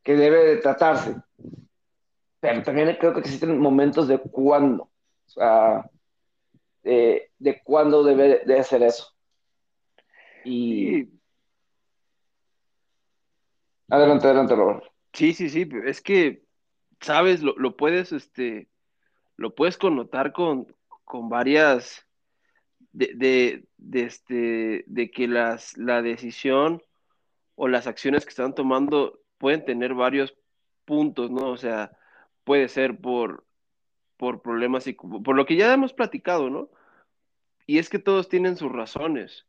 que 0.01 0.15
debe 0.15 0.43
de 0.45 0.57
tratarse, 0.57 1.15
pero 2.39 2.63
también 2.63 2.97
creo 2.99 3.13
que 3.13 3.19
existen 3.19 3.59
momentos 3.59 4.07
de 4.07 4.17
cuándo, 4.17 4.83
o 4.83 5.29
sea, 5.29 5.89
de, 6.83 7.31
de 7.39 7.61
cuándo 7.63 8.03
debe 8.03 8.43
de 8.45 8.59
hacer 8.59 8.83
eso. 8.83 9.07
Y... 10.45 11.09
Adelante, 13.89 14.27
adelante, 14.27 14.55
Robert. 14.55 14.83
Sí, 15.13 15.33
sí, 15.33 15.49
sí, 15.49 15.69
es 15.85 16.01
que, 16.01 16.43
sabes, 16.99 17.43
lo, 17.43 17.53
lo 17.57 17.77
puedes, 17.77 18.11
este, 18.11 18.67
lo 19.37 19.53
puedes 19.53 19.77
connotar 19.77 20.33
con, 20.33 20.67
con 21.03 21.29
varias, 21.29 22.05
de, 22.93 23.65
este, 23.91 24.83
de 24.87 25.11
que 25.11 25.27
las, 25.27 25.77
la 25.77 26.01
decisión 26.01 26.81
o 27.55 27.67
las 27.67 27.87
acciones 27.87 28.23
que 28.23 28.29
están 28.29 28.55
tomando 28.55 29.19
pueden 29.37 29.65
tener 29.65 29.93
varios 29.93 30.35
puntos, 30.85 31.31
¿no? 31.31 31.49
O 31.49 31.57
sea, 31.57 31.91
puede 32.43 32.67
ser 32.69 32.99
por, 32.99 33.45
por 34.23 34.41
problemas 34.41 34.87
y 34.87 34.93
por 34.93 35.35
lo 35.35 35.45
que 35.45 35.57
ya 35.57 35.73
hemos 35.73 35.91
platicado, 35.91 36.49
¿no? 36.49 36.69
Y 37.67 37.77
es 37.77 37.89
que 37.89 37.99
todos 37.99 38.29
tienen 38.29 38.55
sus 38.55 38.71
razones, 38.71 39.45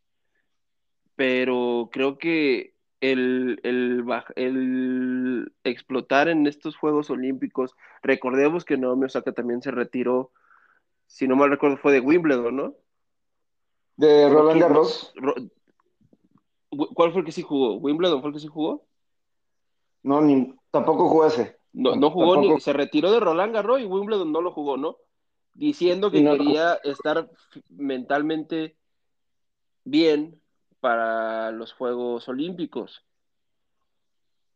pero 1.14 1.90
creo 1.92 2.18
que 2.18 2.74
el, 3.00 3.60
el, 3.62 5.52
explotar 5.62 6.26
en 6.26 6.48
estos 6.48 6.76
Juegos 6.76 7.08
Olímpicos. 7.08 7.76
Recordemos 8.02 8.64
que 8.64 8.76
Naomi 8.76 9.04
Osaka 9.04 9.30
también 9.30 9.62
se 9.62 9.70
retiró, 9.70 10.32
si 11.06 11.28
no 11.28 11.36
mal 11.36 11.50
recuerdo, 11.50 11.76
fue 11.76 11.92
de 11.92 12.00
Wimbledon, 12.00 12.56
¿no? 12.56 12.74
De 13.96 14.28
Roland 14.28 14.60
Garros. 14.60 15.14
¿Cuál 16.68 17.12
fue 17.12 17.20
el 17.20 17.26
que 17.26 17.30
sí 17.30 17.42
jugó? 17.42 17.76
¿Wimbledon 17.76 18.22
fue 18.22 18.30
el 18.30 18.34
que 18.34 18.40
sí 18.40 18.48
jugó? 18.48 18.84
No, 20.02 20.20
ni, 20.20 20.52
tampoco 20.72 21.08
jugó 21.08 21.26
ese. 21.26 21.60
No, 21.74 21.96
no 21.96 22.10
jugó 22.10 22.36
ni, 22.36 22.60
se 22.60 22.72
retiró 22.72 23.10
de 23.10 23.18
Roland 23.18 23.52
Garros 23.52 23.80
y 23.80 23.84
Wimbledon 23.84 24.30
no 24.30 24.40
lo 24.40 24.52
jugó, 24.52 24.76
¿no? 24.76 24.96
Diciendo 25.54 26.10
que 26.10 26.22
quería 26.22 26.74
estar 26.84 27.28
mentalmente 27.68 28.76
bien 29.84 30.40
para 30.80 31.50
los 31.50 31.72
Juegos 31.72 32.28
Olímpicos. 32.28 33.04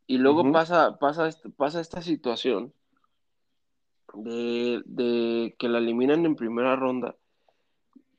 Y 0.06 0.18
luego 0.18 0.50
pasa, 0.52 0.98
pasa, 0.98 1.28
pasa 1.56 1.80
esta 1.80 2.02
situación 2.02 2.72
de, 4.14 5.54
que 5.58 5.68
la 5.68 5.78
eliminan 5.78 6.24
en 6.24 6.36
primera 6.36 6.76
ronda. 6.76 7.16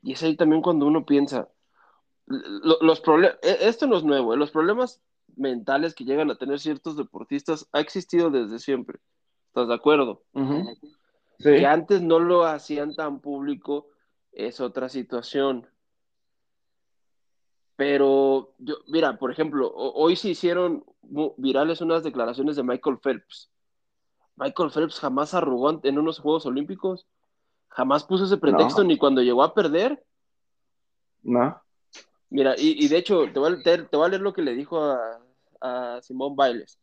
Y 0.03 0.11
es 0.11 0.23
ahí 0.23 0.35
también 0.35 0.61
cuando 0.61 0.85
uno 0.85 1.05
piensa, 1.05 1.49
los 2.27 3.01
problemas, 3.01 3.39
e, 3.41 3.67
esto 3.67 3.87
no 3.87 3.97
es 3.97 4.03
nuevo, 4.03 4.33
¿eh? 4.33 4.37
los 4.37 4.51
problemas 4.51 5.01
mentales 5.39 5.95
que 5.95 6.05
llegan 6.05 6.29
a 6.29 6.37
tener 6.37 6.59
ciertos 6.59 6.97
deportistas 6.97 7.67
ha 7.71 7.79
existido 7.79 8.29
desde 8.29 8.59
siempre. 8.59 8.99
¿Estás 9.47 9.67
de 9.67 9.73
acuerdo? 9.73 10.23
Que 11.39 11.65
antes 11.65 12.01
no 12.01 12.19
lo 12.19 12.45
hacían 12.45 12.93
tan 12.93 13.21
público 13.21 13.87
es 14.31 14.59
otra 14.59 14.89
situación. 14.89 15.67
Pero, 17.75 18.53
yo, 18.57 18.75
mira, 18.87 19.17
por 19.17 19.31
ejemplo, 19.31 19.71
hoy 19.73 20.15
se 20.17 20.29
hicieron 20.29 20.83
virales 21.37 21.81
unas 21.81 22.03
declaraciones 22.03 22.57
de 22.57 22.63
Michael 22.63 22.99
Phelps. 22.99 23.49
Michael 24.35 24.71
Phelps 24.71 24.99
jamás 24.99 25.33
arrugó 25.33 25.79
en 25.83 25.97
unos 25.97 26.19
Juegos 26.19 26.45
Olímpicos. 26.45 27.07
Jamás 27.69 28.03
puso 28.03 28.25
ese 28.25 28.37
pretexto 28.37 28.83
ni 28.83 28.97
cuando 28.97 29.21
llegó 29.21 29.43
a 29.43 29.53
perder. 29.53 30.03
No. 31.23 31.61
Mira, 32.29 32.53
y, 32.57 32.87
de 32.87 32.97
hecho, 32.97 33.31
te 33.33 33.39
voy, 33.39 33.53
a, 33.53 33.63
te, 33.63 33.71
a, 33.71 34.07
leer 34.07 34.21
lo 34.21 34.33
que 34.33 34.41
le 34.41 34.53
dijo 34.53 34.83
a, 34.83 35.19
a 35.61 35.99
Simón 36.01 36.35
Bailes. 36.35 36.77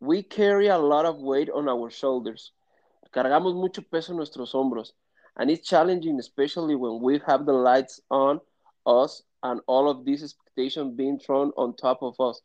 We 0.00 0.22
carry 0.22 0.68
a 0.68 0.78
lot 0.78 1.06
of 1.06 1.18
weight 1.18 1.48
on 1.50 1.68
our 1.68 1.90
shoulders. 1.90 2.52
Cargamos 3.10 3.54
mucho 3.54 3.82
peso 3.82 4.12
en 4.12 4.18
nuestros 4.18 4.52
hombros. 4.52 4.94
And 5.36 5.50
it's 5.50 5.66
challenging, 5.68 6.18
especially 6.18 6.74
when 6.74 7.00
we 7.00 7.20
have 7.26 7.46
the 7.46 7.52
lights 7.52 8.00
on 8.10 8.40
us 8.86 9.22
and 9.42 9.60
all 9.66 9.88
of 9.88 10.04
these 10.04 10.22
expectations 10.22 10.94
being 10.96 11.18
thrown 11.18 11.52
on 11.56 11.74
top 11.74 12.02
of 12.02 12.18
us. 12.20 12.42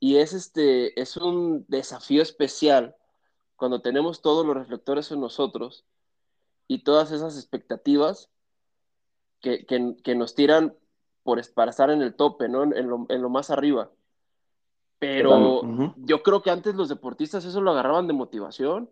Y 0.00 0.16
es, 0.16 0.32
este, 0.32 1.00
es 1.00 1.16
un 1.16 1.64
desafío 1.68 2.22
especial 2.22 2.96
cuando 3.56 3.80
tenemos 3.80 4.20
todos 4.20 4.44
los 4.44 4.56
reflectores 4.56 5.10
en 5.12 5.20
nosotros 5.20 5.84
y 6.66 6.82
todas 6.82 7.12
esas 7.12 7.36
expectativas 7.36 8.28
que, 9.40 9.64
que, 9.66 9.96
que 10.02 10.14
nos 10.14 10.34
tiran 10.34 10.76
por, 11.22 11.40
para 11.54 11.70
estar 11.70 11.90
en 11.90 12.02
el 12.02 12.14
tope, 12.14 12.48
¿no? 12.48 12.64
En 12.64 12.88
lo, 12.88 13.06
en 13.08 13.22
lo 13.22 13.28
más 13.28 13.50
arriba. 13.50 13.90
Pero 15.02 15.62
yo 15.96 16.22
creo 16.22 16.42
que 16.42 16.50
antes 16.50 16.76
los 16.76 16.88
deportistas 16.88 17.44
eso 17.44 17.60
lo 17.60 17.72
agarraban 17.72 18.06
de 18.06 18.12
motivación 18.12 18.88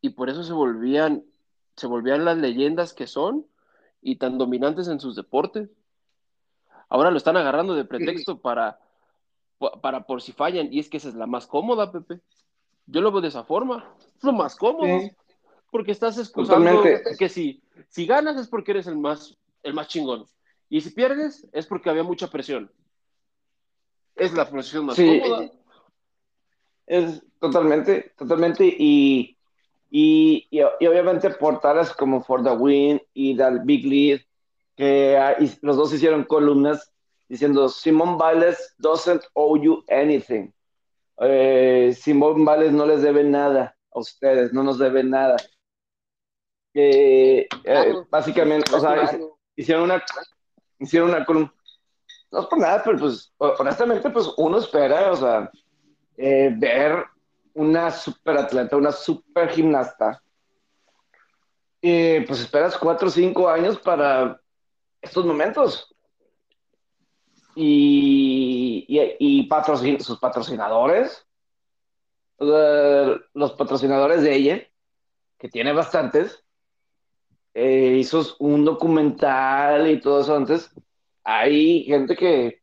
y 0.00 0.10
por 0.10 0.28
eso 0.28 0.42
se 0.42 0.52
volvían, 0.52 1.24
se 1.76 1.86
volvían 1.86 2.24
las 2.24 2.38
leyendas 2.38 2.92
que 2.92 3.06
son 3.06 3.46
y 4.02 4.16
tan 4.16 4.36
dominantes 4.36 4.88
en 4.88 4.98
sus 4.98 5.14
deportes. 5.14 5.70
Ahora 6.88 7.12
lo 7.12 7.18
están 7.18 7.36
agarrando 7.36 7.76
de 7.76 7.84
pretexto 7.84 8.40
para, 8.40 8.80
para 9.80 10.08
por 10.08 10.22
si 10.22 10.32
fallan, 10.32 10.72
y 10.72 10.80
es 10.80 10.88
que 10.88 10.96
esa 10.96 11.08
es 11.08 11.14
la 11.14 11.28
más 11.28 11.46
cómoda, 11.46 11.92
Pepe. 11.92 12.20
Yo 12.86 13.00
lo 13.00 13.12
veo 13.12 13.20
de 13.20 13.28
esa 13.28 13.44
forma, 13.44 13.94
es 14.16 14.24
lo 14.24 14.32
más 14.32 14.56
cómodo, 14.56 15.08
porque 15.70 15.92
estás 15.92 16.18
excusando 16.18 16.82
que 17.16 17.28
si, 17.28 17.62
si 17.90 18.06
ganas 18.06 18.36
es 18.38 18.48
porque 18.48 18.72
eres 18.72 18.88
el 18.88 18.98
más, 18.98 19.38
el 19.62 19.72
más 19.72 19.86
chingón, 19.86 20.26
y 20.68 20.80
si 20.80 20.90
pierdes 20.90 21.46
es 21.52 21.64
porque 21.64 21.90
había 21.90 22.02
mucha 22.02 22.26
presión. 22.26 22.72
Es 24.18 24.32
la 24.32 24.48
posición 24.48 24.86
más 24.86 24.96
cómoda. 24.96 25.50
Es 26.86 27.22
totalmente, 27.38 28.12
totalmente, 28.16 28.64
y, 28.66 29.36
y, 29.90 30.48
y, 30.50 30.62
obviamente 30.86 31.30
portadas 31.30 31.92
como 31.94 32.22
For 32.22 32.42
the 32.42 32.50
Win 32.50 33.00
y 33.12 33.34
del 33.36 33.60
Big 33.60 33.84
Lead 33.86 34.20
que 34.78 35.18
los 35.62 35.76
dos 35.76 35.92
hicieron 35.92 36.24
columnas 36.24 36.92
diciendo 37.28 37.68
Simón 37.68 38.16
Biles 38.16 38.74
doesn't 38.78 39.22
owe 39.34 39.60
you 39.60 39.84
anything. 39.88 40.52
Eh, 41.20 41.92
Simón 41.98 42.44
Biles 42.44 42.72
no 42.72 42.86
les 42.86 43.02
debe 43.02 43.24
nada 43.24 43.76
a 43.92 43.98
ustedes, 43.98 44.52
no 44.52 44.62
nos 44.62 44.78
debe 44.78 45.02
nada. 45.02 45.36
Eh, 46.74 47.48
básicamente, 48.08 48.72
o 48.72 48.78
sea, 48.78 49.18
hicieron 49.56 49.84
una, 49.84 50.02
hicieron 50.78 51.10
una 51.10 51.24
columna. 51.24 51.52
No 52.30 52.40
es 52.40 52.46
por 52.46 52.58
nada, 52.58 52.82
pero 52.84 52.98
pues 52.98 53.32
honestamente, 53.38 54.10
pues 54.10 54.30
uno 54.36 54.58
espera, 54.58 55.12
o 55.12 55.16
sea, 55.16 55.50
eh, 56.16 56.52
ver 56.56 57.04
una 57.54 57.90
super 57.90 58.38
atleta, 58.38 58.76
una 58.76 58.92
super 58.92 59.50
gimnasta. 59.50 60.22
Y 61.80 62.20
pues 62.20 62.40
esperas 62.40 62.76
cuatro 62.76 63.08
o 63.08 63.10
cinco 63.10 63.48
años 63.48 63.78
para 63.78 64.40
estos 65.00 65.24
momentos. 65.24 65.94
Y, 67.54 68.86
y, 69.18 69.48
sus 70.00 70.18
patrocinadores, 70.18 71.26
los 72.38 73.52
patrocinadores 73.52 74.22
de 74.22 74.34
ella, 74.34 74.62
que 75.38 75.48
tiene 75.48 75.72
bastantes, 75.72 76.44
eh, 77.54 77.96
hizo 77.98 78.36
un 78.38 78.64
documental 78.64 79.90
y 79.90 80.00
todo 80.00 80.20
eso 80.20 80.36
antes. 80.36 80.70
Hay 81.30 81.84
gente 81.84 82.16
que, 82.16 82.62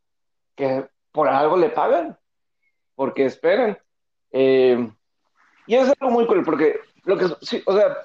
que 0.56 0.88
por 1.12 1.28
algo 1.28 1.56
le 1.56 1.70
pagan, 1.70 2.18
porque 2.96 3.26
esperan. 3.26 3.78
Eh, 4.32 4.90
y 5.68 5.76
es 5.76 5.94
algo 6.00 6.12
muy 6.12 6.26
cool, 6.26 6.44
porque 6.44 6.80
lo 7.04 7.16
que, 7.16 7.28
sí, 7.42 7.62
o 7.64 7.76
sea, 7.78 7.96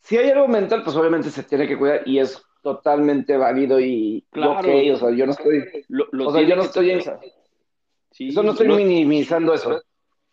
si 0.00 0.18
hay 0.18 0.30
algo 0.30 0.48
mental, 0.48 0.82
pues 0.82 0.96
obviamente 0.96 1.30
se 1.30 1.44
tiene 1.44 1.68
que 1.68 1.78
cuidar 1.78 2.02
y 2.04 2.18
es 2.18 2.42
totalmente 2.64 3.36
válido 3.36 3.78
y 3.78 4.26
claro, 4.32 4.70
o 4.70 4.96
sea, 4.96 5.10
yo 5.12 5.26
no 5.26 5.30
estoy, 5.32 5.86
o 6.18 6.32
sea, 6.32 6.42
yo 6.42 6.56
no 6.56 6.62
estoy 6.62 6.90
en, 6.90 7.02
sí, 8.10 8.28
eso 8.30 8.42
no 8.42 8.50
estoy 8.50 8.66
minimizando 8.66 9.54
eso. 9.54 9.80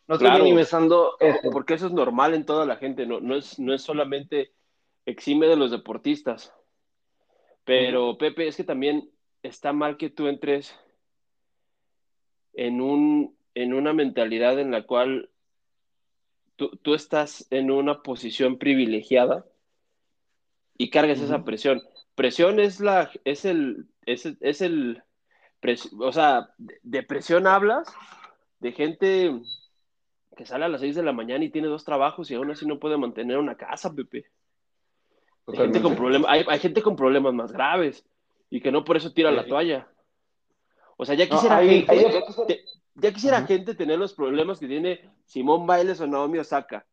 No 0.07 0.15
estoy 0.15 0.31
minimizando 0.31 1.15
eso. 1.19 1.51
Porque 1.51 1.75
eso 1.75 1.85
es 1.85 1.93
normal 1.93 2.33
en 2.33 2.43
toda 2.43 2.65
la 2.65 2.77
gente, 2.77 3.05
no, 3.05 3.19
no, 3.19 3.35
es, 3.35 3.59
no 3.59 3.71
es 3.71 3.83
solamente 3.83 4.51
exime 5.05 5.45
de 5.45 5.57
los 5.57 5.69
deportistas. 5.69 6.51
Pero, 7.65 8.17
Pepe, 8.17 8.47
es 8.47 8.57
que 8.57 8.63
también 8.63 9.09
está 9.41 9.73
mal 9.73 9.97
que 9.97 10.09
tú 10.09 10.27
entres 10.27 10.75
en, 12.53 12.81
un, 12.81 13.35
en 13.55 13.73
una 13.73 13.93
mentalidad 13.93 14.59
en 14.59 14.71
la 14.71 14.83
cual 14.83 15.29
tú, 16.55 16.69
tú 16.81 16.93
estás 16.93 17.47
en 17.51 17.71
una 17.71 18.01
posición 18.01 18.57
privilegiada 18.57 19.45
y 20.77 20.89
cargues 20.89 21.21
esa 21.21 21.43
presión. 21.43 21.81
Presión 22.15 22.59
es 22.59 22.79
la, 22.79 23.11
es 23.23 23.45
el, 23.45 23.87
es, 24.05 24.25
es 24.25 24.61
el, 24.61 25.03
o 25.99 26.11
sea, 26.11 26.49
de 26.57 27.03
presión 27.03 27.47
hablas 27.47 27.87
de 28.59 28.71
gente 28.71 29.31
que 30.35 30.45
sale 30.45 30.65
a 30.65 30.69
las 30.69 30.81
6 30.81 30.95
de 30.95 31.03
la 31.03 31.13
mañana 31.13 31.43
y 31.43 31.49
tiene 31.49 31.67
dos 31.67 31.85
trabajos 31.85 32.29
y 32.31 32.35
aún 32.35 32.51
así 32.51 32.65
no 32.65 32.79
puede 32.79 32.97
mantener 32.97 33.37
una 33.37 33.55
casa, 33.55 33.93
Pepe. 33.93 34.25
Hay 35.47 35.57
gente, 35.57 35.81
con 35.81 35.95
problemas, 35.95 36.31
hay, 36.31 36.45
hay, 36.47 36.59
gente 36.59 36.81
con 36.81 36.95
problemas 36.95 37.33
más 37.33 37.51
graves 37.51 38.05
y 38.49 38.61
que 38.61 38.71
no 38.71 38.83
por 38.83 38.95
eso 38.95 39.11
tira 39.11 39.31
la 39.31 39.45
toalla. 39.45 39.87
O 40.95 41.05
sea, 41.05 41.15
ya 41.15 41.27
quisiera, 41.27 41.61
gente, 41.61 42.65
ya 42.95 43.11
quisiera 43.11 43.45
gente 43.45 43.75
tener 43.75 43.99
los 43.99 44.13
problemas 44.13 44.59
que 44.59 44.67
tiene 44.67 45.09
Simón 45.25 45.67
Bailes 45.67 45.99
o 45.99 46.07
Naomi 46.07 46.39
Osaka. 46.39 46.85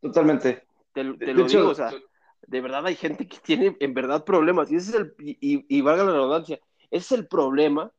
Totalmente. 0.00 0.64
Te, 0.92 1.04
lo 1.04 1.44
digo, 1.44 1.68
o 1.68 1.74
sea, 1.74 1.92
de 2.46 2.60
verdad 2.60 2.86
hay 2.86 2.94
gente 2.94 3.26
que 3.26 3.38
tiene 3.38 3.76
en 3.80 3.94
verdad 3.94 4.24
problemas 4.24 4.70
y 4.70 4.76
ese 4.76 4.90
es 4.90 4.96
el, 4.96 5.14
y, 5.18 5.64
y 5.68 5.80
valga 5.80 6.04
la 6.04 6.12
redundancia, 6.12 6.60
ese 6.90 7.14
es 7.14 7.20
el 7.20 7.26
problema 7.26 7.92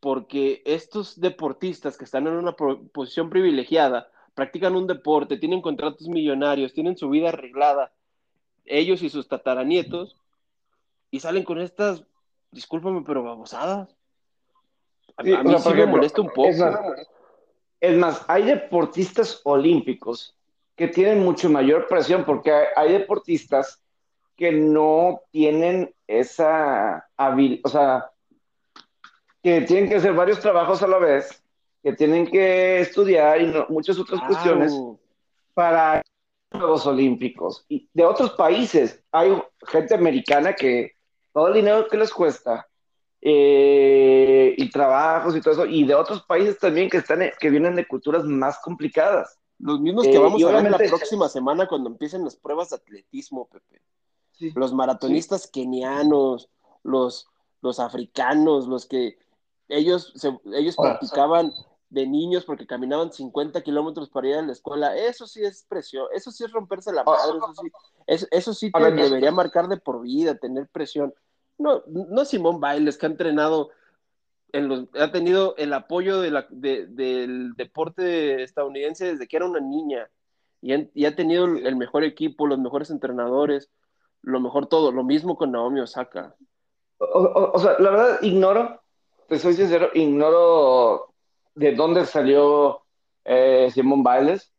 porque 0.00 0.62
estos 0.64 1.20
deportistas 1.20 1.96
que 1.96 2.04
están 2.04 2.26
en 2.26 2.34
una 2.34 2.52
posición 2.52 3.30
privilegiada, 3.30 4.10
practican 4.34 4.76
un 4.76 4.86
deporte, 4.86 5.38
tienen 5.38 5.60
contratos 5.60 6.06
millonarios, 6.08 6.72
tienen 6.72 6.96
su 6.96 7.10
vida 7.10 7.30
arreglada, 7.30 7.92
ellos 8.68 9.02
y 9.02 9.10
sus 9.10 9.28
tataranietos, 9.28 10.16
y 11.10 11.20
salen 11.20 11.44
con 11.44 11.60
estas, 11.60 12.04
discúlpame, 12.50 13.02
pero 13.06 13.22
babosadas. 13.22 13.94
A, 15.16 15.22
mí 15.22 15.32
sí 15.58 15.74
me 15.74 15.86
molesta 15.86 16.20
un 16.20 16.28
poco. 16.28 16.50
Es 17.80 17.96
más, 17.96 18.24
hay 18.28 18.44
deportistas 18.44 19.40
olímpicos 19.44 20.34
que 20.76 20.88
tienen 20.88 21.20
mucho 21.20 21.48
mayor 21.48 21.86
presión 21.88 22.24
porque 22.24 22.52
hay, 22.76 22.92
deportistas 22.92 23.82
que 24.36 24.52
no 24.52 25.22
tienen 25.30 25.92
esa 26.06 27.08
habilidad, 27.16 27.60
o 27.64 27.68
sea, 27.68 28.10
que 29.42 29.62
tienen 29.62 29.88
que 29.88 29.96
hacer 29.96 30.12
varios 30.12 30.38
trabajos 30.40 30.82
a 30.82 30.86
la 30.86 30.98
vez, 30.98 31.42
que 31.82 31.92
tienen 31.92 32.26
que 32.26 32.80
estudiar 32.80 33.40
y 33.40 33.52
muchas 33.68 33.98
otras 33.98 34.20
cuestiones 34.22 34.72
para 35.54 36.02
Juegos 36.50 36.86
Olímpicos. 36.86 37.64
Y 37.68 37.88
de 37.92 38.04
otros 38.04 38.32
países, 38.32 39.02
hay 39.12 39.32
gente 39.66 39.94
americana 39.94 40.54
que 40.54 40.92
todo 41.32 41.48
el 41.48 41.54
dinero 41.54 41.86
que 41.88 41.96
les 41.96 42.12
cuesta 42.12 42.66
eh, 43.20 44.54
y 44.56 44.70
trabajos 44.70 45.36
y 45.36 45.40
todo 45.40 45.54
eso, 45.54 45.66
y 45.66 45.84
de 45.84 45.94
otros 45.94 46.22
países 46.22 46.58
también 46.58 46.88
que 46.88 46.98
están 46.98 47.20
que 47.38 47.50
vienen 47.50 47.76
de 47.76 47.86
culturas 47.86 48.24
más 48.24 48.58
complicadas. 48.60 49.38
Los 49.58 49.80
mismos 49.80 50.04
que 50.04 50.14
eh, 50.14 50.18
vamos 50.18 50.42
a 50.42 50.52
ver 50.52 50.70
la 50.70 50.78
próxima 50.78 51.28
semana 51.28 51.66
cuando 51.66 51.90
empiecen 51.90 52.24
las 52.24 52.36
pruebas 52.36 52.70
de 52.70 52.76
atletismo, 52.76 53.48
Pepe. 53.48 53.82
Los 54.54 54.72
maratonistas 54.72 55.48
kenianos, 55.48 56.48
los, 56.84 57.26
los 57.60 57.80
africanos, 57.80 58.68
los 58.68 58.86
que 58.86 59.18
ellos, 59.68 60.12
ellos 60.54 60.76
practicaban 60.76 61.52
de 61.90 62.06
niños 62.06 62.44
porque 62.44 62.66
caminaban 62.66 63.12
50 63.12 63.62
kilómetros 63.62 64.10
para 64.10 64.28
ir 64.28 64.34
a 64.36 64.42
la 64.42 64.52
escuela. 64.52 64.96
Eso 64.96 65.26
sí 65.26 65.42
es 65.42 65.64
presión, 65.68 66.06
eso 66.14 66.30
sí 66.30 66.44
es 66.44 66.52
romperse 66.52 66.92
la 66.92 67.04
madre, 67.04 67.38
eso 67.38 67.54
sí, 67.54 68.26
eso 68.30 68.54
sí 68.54 68.70
te 68.70 68.90
debería 68.90 69.32
marcar 69.32 69.68
de 69.68 69.78
por 69.78 70.02
vida, 70.02 70.34
tener 70.34 70.68
presión. 70.68 71.14
No, 71.56 71.82
no 71.86 72.24
Simón 72.24 72.60
Bailes, 72.60 72.98
que 72.98 73.06
ha 73.06 73.10
entrenado 73.10 73.70
ha 74.98 75.12
tenido 75.12 75.54
el 75.56 75.72
apoyo 75.72 76.20
de 76.20 76.30
la, 76.30 76.46
del 76.48 77.52
deporte 77.54 78.42
estadounidense 78.42 79.12
desde 79.12 79.28
que 79.28 79.36
era 79.36 79.46
una 79.46 79.60
niña 79.60 80.08
y, 80.60 81.04
ha 81.04 81.14
tenido 81.14 81.44
el 81.44 81.76
mejor 81.76 82.02
equipo, 82.02 82.46
los 82.46 82.58
mejores 82.58 82.90
entrenadores, 82.90 83.70
lo 84.22 84.40
mejor 84.40 84.66
todo, 84.66 84.90
lo 84.90 85.04
mismo 85.04 85.36
con 85.36 85.52
Naomi 85.52 85.80
Osaka. 85.80 86.34
O, 86.98 87.58
sea, 87.58 87.78
la 87.78 87.90
verdad, 87.90 88.18
ignoro, 88.22 88.82
te 89.28 89.38
soy 89.38 89.54
sincero, 89.54 89.90
ignoro 89.94 91.14
de 91.58 91.74
dónde 91.74 92.06
salió 92.06 92.82
eh, 93.24 93.68
Simón 93.74 94.04
Bailes, 94.04 94.52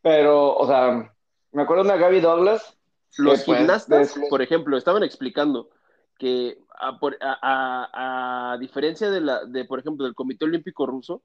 pero, 0.00 0.56
o 0.56 0.66
sea, 0.66 1.12
me 1.52 1.62
acuerdo 1.62 1.84
de 1.84 1.98
Gaby 1.98 2.20
Douglas. 2.20 2.78
Los 3.18 3.44
gimnastas, 3.44 4.14
por 4.30 4.40
ejemplo, 4.40 4.76
estaban 4.76 5.02
explicando 5.02 5.70
que 6.18 6.58
a, 6.78 8.56
diferencia 8.60 9.10
de, 9.10 9.20
la, 9.20 9.44
de, 9.44 9.64
por 9.64 9.80
ejemplo, 9.80 10.04
del 10.04 10.14
Comité 10.14 10.44
Olímpico 10.44 10.86
Ruso, 10.86 11.22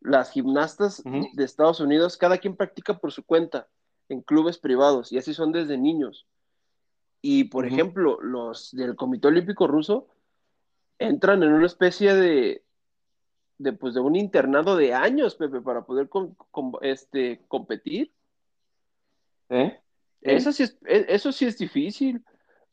las 0.00 0.30
gimnastas 0.30 1.02
de 1.04 1.44
Estados 1.44 1.80
Unidos, 1.80 2.16
cada 2.16 2.38
quien 2.38 2.56
practica 2.56 2.98
por 2.98 3.10
su 3.10 3.24
cuenta 3.24 3.66
en 4.08 4.22
clubes 4.22 4.58
privados 4.58 5.12
y 5.12 5.18
así 5.18 5.34
son 5.34 5.50
desde 5.50 5.76
niños. 5.76 6.26
Y, 7.20 7.44
por 7.44 7.66
ejemplo, 7.66 8.18
los 8.22 8.70
del 8.70 8.94
Comité 8.94 9.28
Olímpico 9.28 9.66
Ruso 9.66 10.06
entran 10.98 11.42
en 11.42 11.52
una 11.52 11.66
especie 11.66 12.14
de, 12.14 12.62
de, 13.60 13.72
pues, 13.72 13.94
de 13.94 14.00
un 14.00 14.16
internado 14.16 14.76
de 14.76 14.94
años, 14.94 15.34
Pepe, 15.34 15.60
para 15.60 15.82
poder 15.82 16.08
este, 16.82 17.40
competir. 17.48 18.12
¿Eh? 19.48 19.78
Eso, 20.20 20.52
sí 20.52 20.64
es, 20.64 20.78
e, 20.86 21.06
eso 21.08 21.32
sí 21.32 21.46
es 21.46 21.58
difícil 21.58 22.24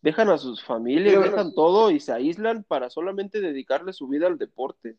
dejan 0.01 0.29
a 0.29 0.37
sus 0.37 0.63
familias, 0.63 1.21
dejan 1.21 1.53
todo 1.53 1.91
y 1.91 1.99
se 1.99 2.13
aíslan 2.13 2.63
para 2.63 2.89
solamente 2.89 3.41
dedicarle 3.41 3.93
su 3.93 4.07
vida 4.07 4.27
al 4.27 4.37
deporte. 4.37 4.95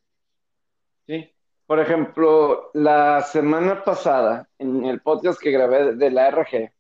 Sí. 1.06 1.32
Por 1.66 1.80
ejemplo, 1.80 2.70
la 2.74 3.22
semana 3.22 3.84
pasada, 3.84 4.48
en 4.58 4.84
el 4.86 5.00
podcast 5.00 5.40
que 5.40 5.50
grabé 5.50 5.94
de 5.94 6.10
la 6.10 6.30
RG, 6.30 6.72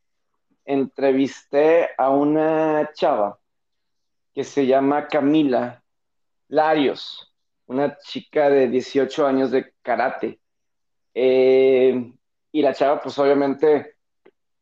entrevisté 0.64 1.90
a 1.96 2.10
una 2.10 2.90
chava 2.92 3.38
que 4.34 4.44
se 4.44 4.66
llama 4.66 5.08
Camila 5.08 5.82
Larios, 6.48 7.27
una 7.68 7.96
chica 7.98 8.50
de 8.50 8.68
18 8.68 9.26
años 9.26 9.50
de 9.50 9.72
karate. 9.82 10.40
Eh, 11.14 12.12
y 12.52 12.62
la 12.62 12.74
chava, 12.74 13.00
pues 13.00 13.18
obviamente, 13.18 13.94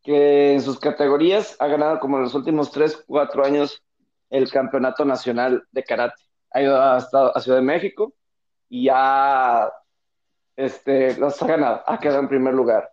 que 0.03 0.53
en 0.53 0.63
sus 0.63 0.79
categorías 0.79 1.57
ha 1.59 1.67
ganado 1.67 1.99
como 1.99 2.19
en 2.19 2.25
los 2.25 2.35
últimos 2.35 2.71
3, 2.71 3.05
4 3.07 3.45
años 3.45 3.83
el 4.31 4.51
campeonato 4.51 5.05
nacional 5.05 5.65
de 5.71 5.83
karate. 5.83 6.23
Ha 6.53 6.63
ido 6.63 6.77
a, 6.77 6.97
a 6.97 7.41
Ciudad 7.41 7.59
de 7.59 7.65
México 7.65 8.15
y 8.69 8.85
ya 8.85 9.71
este, 10.57 11.17
los 11.19 11.41
ha 11.43 11.47
ganado, 11.47 11.83
ha 11.87 11.99
quedado 12.01 12.21
en 12.21 12.29
primer 12.29 12.55
lugar. 12.55 12.91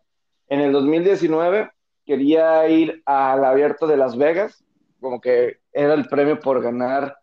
En 0.47 0.59
el 0.59 0.71
2019 0.71 1.71
quería 2.05 2.67
ir 2.67 3.01
al 3.05 3.43
abierto 3.45 3.87
de 3.87 3.97
Las 3.97 4.17
Vegas, 4.17 4.63
como 4.99 5.19
que 5.19 5.59
era 5.71 5.93
el 5.93 6.07
premio 6.07 6.39
por 6.39 6.61
ganar 6.61 7.17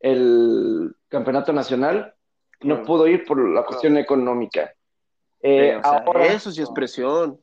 el 0.00 0.94
campeonato 1.08 1.52
nacional. 1.52 2.14
No 2.62 2.82
pudo 2.82 3.06
ir 3.06 3.24
por 3.24 3.38
la 3.48 3.64
cuestión 3.64 3.96
económica. 3.96 4.72
Eh, 5.40 5.80
eso 6.20 6.50
sí 6.50 6.62
es 6.62 6.70
presión. 6.70 7.40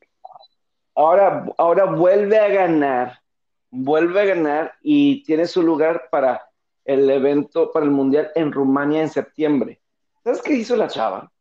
Ahora, 0.95 1.45
ahora 1.57 1.85
vuelve 1.85 2.37
a 2.37 2.47
ganar, 2.47 3.21
vuelve 3.69 4.21
a 4.21 4.25
ganar 4.25 4.73
y 4.81 5.23
tiene 5.23 5.47
su 5.47 5.61
lugar 5.61 6.09
para 6.09 6.49
el 6.85 7.09
evento 7.09 7.71
para 7.71 7.85
el 7.85 7.91
Mundial 7.91 8.31
en 8.35 8.51
Rumania 8.51 9.01
en 9.01 9.09
septiembre. 9.09 9.79
¿Sabes 10.23 10.41
qué 10.41 10.53
hizo 10.53 10.75
la 10.75 10.87
chava? 10.87 11.31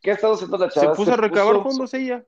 ¿Qué 0.00 0.12
ha 0.12 0.14
estado 0.14 0.34
haciendo 0.34 0.58
la 0.58 0.68
chava? 0.68 0.94
Se 0.94 0.96
puso 0.96 1.12
a 1.12 1.16
recabar 1.16 1.62
fondos 1.62 1.92
ella. 1.94 2.24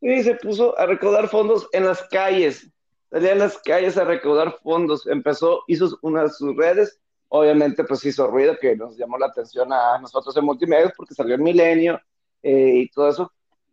Sí, 0.00 0.22
se 0.22 0.34
puso 0.34 0.78
a 0.78 0.86
recaudar 0.86 1.28
fondos 1.28 1.68
en 1.72 1.86
las 1.86 2.02
calles. 2.08 2.70
Salía 3.10 3.32
en 3.32 3.38
las 3.38 3.58
calles 3.58 3.96
a 3.96 4.04
recaudar 4.04 4.56
fondos. 4.62 5.06
Empezó, 5.06 5.62
hizo 5.66 5.98
unas 6.02 6.24
de 6.24 6.30
sus 6.30 6.56
redes. 6.56 7.00
Obviamente, 7.38 7.84
pues 7.84 8.04
hizo 8.04 8.26
ruido 8.26 8.56
que 8.60 8.76
nos 8.76 8.96
llamó 8.96 9.18
la 9.18 9.26
atención 9.26 9.72
a 9.72 9.98
nosotros 9.98 10.36
en 10.36 10.44
multimedia 10.44 10.92
porque 10.96 11.14
salió 11.14 11.34
el 11.34 11.42
milenio 11.42 12.00
eh, 12.42 12.72
y 12.74 12.88
todo 12.88 13.08
eso. 13.08 13.32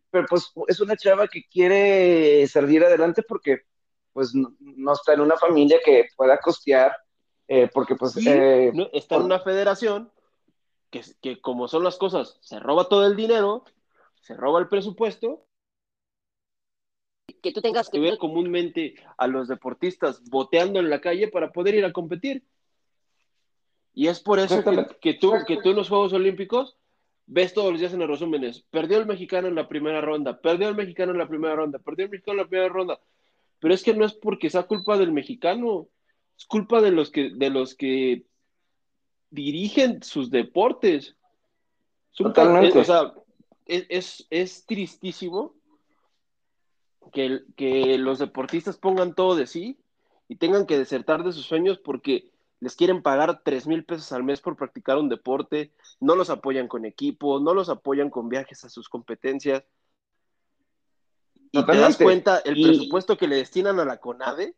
Pero 0.10 0.26
pues 0.30 0.52
es 0.67 0.80
una 0.80 0.95
chava 0.95 1.28
que 1.28 1.43
quiere 1.49 2.45
salir 2.47 2.84
adelante 2.84 3.23
porque 3.23 3.62
pues 4.12 4.34
no, 4.34 4.93
está 4.93 5.13
en 5.13 5.21
una 5.21 5.38
familia 5.38 5.80
que 5.84 6.08
pueda 6.15 6.38
costear, 6.38 6.95
eh, 7.47 7.69
porque 7.73 7.95
pues... 7.95 8.15
Eh, 8.17 8.71
está 8.93 9.15
en 9.15 9.23
una 9.23 9.39
federación 9.39 10.12
que, 10.91 11.02
que 11.21 11.41
como 11.41 11.67
son 11.67 11.84
las 11.84 11.97
cosas, 11.97 12.38
se 12.41 12.60
roba 12.60 12.89
todo 12.89 13.08
el 13.08 13.15
dinero, 13.15 13.63
se 14.21 14.36
roba 14.36 14.60
el 14.60 14.69
presupuesto 14.69 15.47
que 17.41 17.52
tú 17.52 17.62
tengas 17.62 17.89
que 17.89 17.99
ver 17.99 18.17
comúnmente 18.17 18.95
a 19.17 19.28
los 19.28 19.47
deportistas 19.47 20.23
boteando 20.30 20.80
en 20.80 20.89
la 20.89 21.02
calle 21.02 21.28
para 21.28 21.52
poder 21.52 21.76
ir 21.76 21.86
a 21.86 21.93
competir. 21.93 22.43
Y 23.93 24.08
es 24.08 24.19
por 24.19 24.39
eso 24.39 24.63
que, 25.01 25.13
tú, 25.13 25.34
que 25.45 25.58
tú 25.58 25.69
en 25.69 25.75
los 25.75 25.89
Juegos 25.89 26.13
Olímpicos 26.13 26.77
ves 27.25 27.53
todos 27.53 27.71
los 27.71 27.79
días 27.79 27.93
en 27.93 27.99
los 27.99 28.10
resúmenes, 28.10 28.63
perdió 28.69 28.97
el 28.97 29.06
mexicano 29.06 29.47
en 29.47 29.56
la 29.56 29.67
primera 29.67 30.01
ronda, 30.01 30.39
perdió 30.39 30.67
el 30.69 30.75
mexicano 30.75 31.12
en 31.12 31.19
la 31.19 31.27
primera 31.27 31.56
ronda, 31.56 31.79
perdió 31.79 32.06
el 32.06 32.12
mexicano 32.12 32.34
en 32.34 32.43
la 32.43 32.49
primera 32.49 32.69
ronda. 32.69 32.99
Pero 33.60 33.73
es 33.73 33.84
que 33.84 33.93
no 33.93 34.06
es 34.06 34.13
porque 34.13 34.49
sea 34.49 34.63
culpa 34.63 34.97
del 34.97 35.12
mexicano, 35.12 35.88
es 36.38 36.45
culpa 36.45 36.82
de 36.82 36.91
los 36.91 37.12
que, 37.12 37.32
de 37.34 37.49
los 37.49 37.75
que 37.75 38.25
dirigen 39.29 40.03
sus 40.03 40.29
deportes. 40.32 41.15
Totalmente. 42.15 42.79
o 42.79 42.84
sea, 42.84 43.13
es, 43.65 44.27
es 44.29 44.65
tristísimo 44.65 45.56
que, 47.12 47.97
los 47.97 48.19
deportistas 48.19 48.77
pongan 48.77 49.13
todo 49.13 49.36
de 49.36 49.47
sí 49.47 49.77
y 50.27 50.36
tengan 50.36 50.65
que 50.65 50.77
desertar 50.77 51.23
de 51.23 51.32
sus 51.32 51.45
sueños 51.45 51.79
porque 51.79 52.32
les 52.63 52.78
quieren 52.78 53.02
pagar 53.02 53.41
tres 53.43 53.67
mil 53.67 53.84
pesos 53.84 54.13
al 54.13 54.23
mes 54.23 54.39
por 54.39 54.56
practicar 54.56 54.97
un 54.97 55.10
deporte, 55.10 55.73
no 55.99 56.15
los 56.15 56.30
apoyan 56.30 56.69
con 56.69 56.86
equipo, 56.86 57.41
no 57.41 57.54
los 57.54 57.67
apoyan 57.67 58.10
con 58.10 58.30
viajes 58.30 58.63
a 58.63 58.69
sus 58.69 58.88
competencias. 58.88 59.65
Y 61.52 61.63
te 61.65 61.78
das 61.78 61.97
cuenta 61.97 62.39
el 62.45 62.54
presupuesto 62.54 63.17
que 63.17 63.28
le 63.28 63.36
destinan 63.36 63.82
a 63.82 63.86
la 63.86 63.97
CONADE 63.97 64.56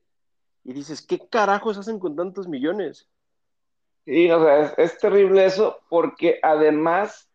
y 0.63 0.73
dices, 0.73 1.01
¿qué 1.01 1.17
carajos 1.27 1.79
hacen 1.79 1.97
con 1.97 2.15
tantos 2.15 2.47
millones? 2.47 3.07
Sí, 4.05 4.29
o 4.29 4.39
sea, 4.43 4.65
es 4.77 4.97
terrible 4.99 5.43
eso 5.43 5.79
porque 5.89 6.39
además 6.43 7.27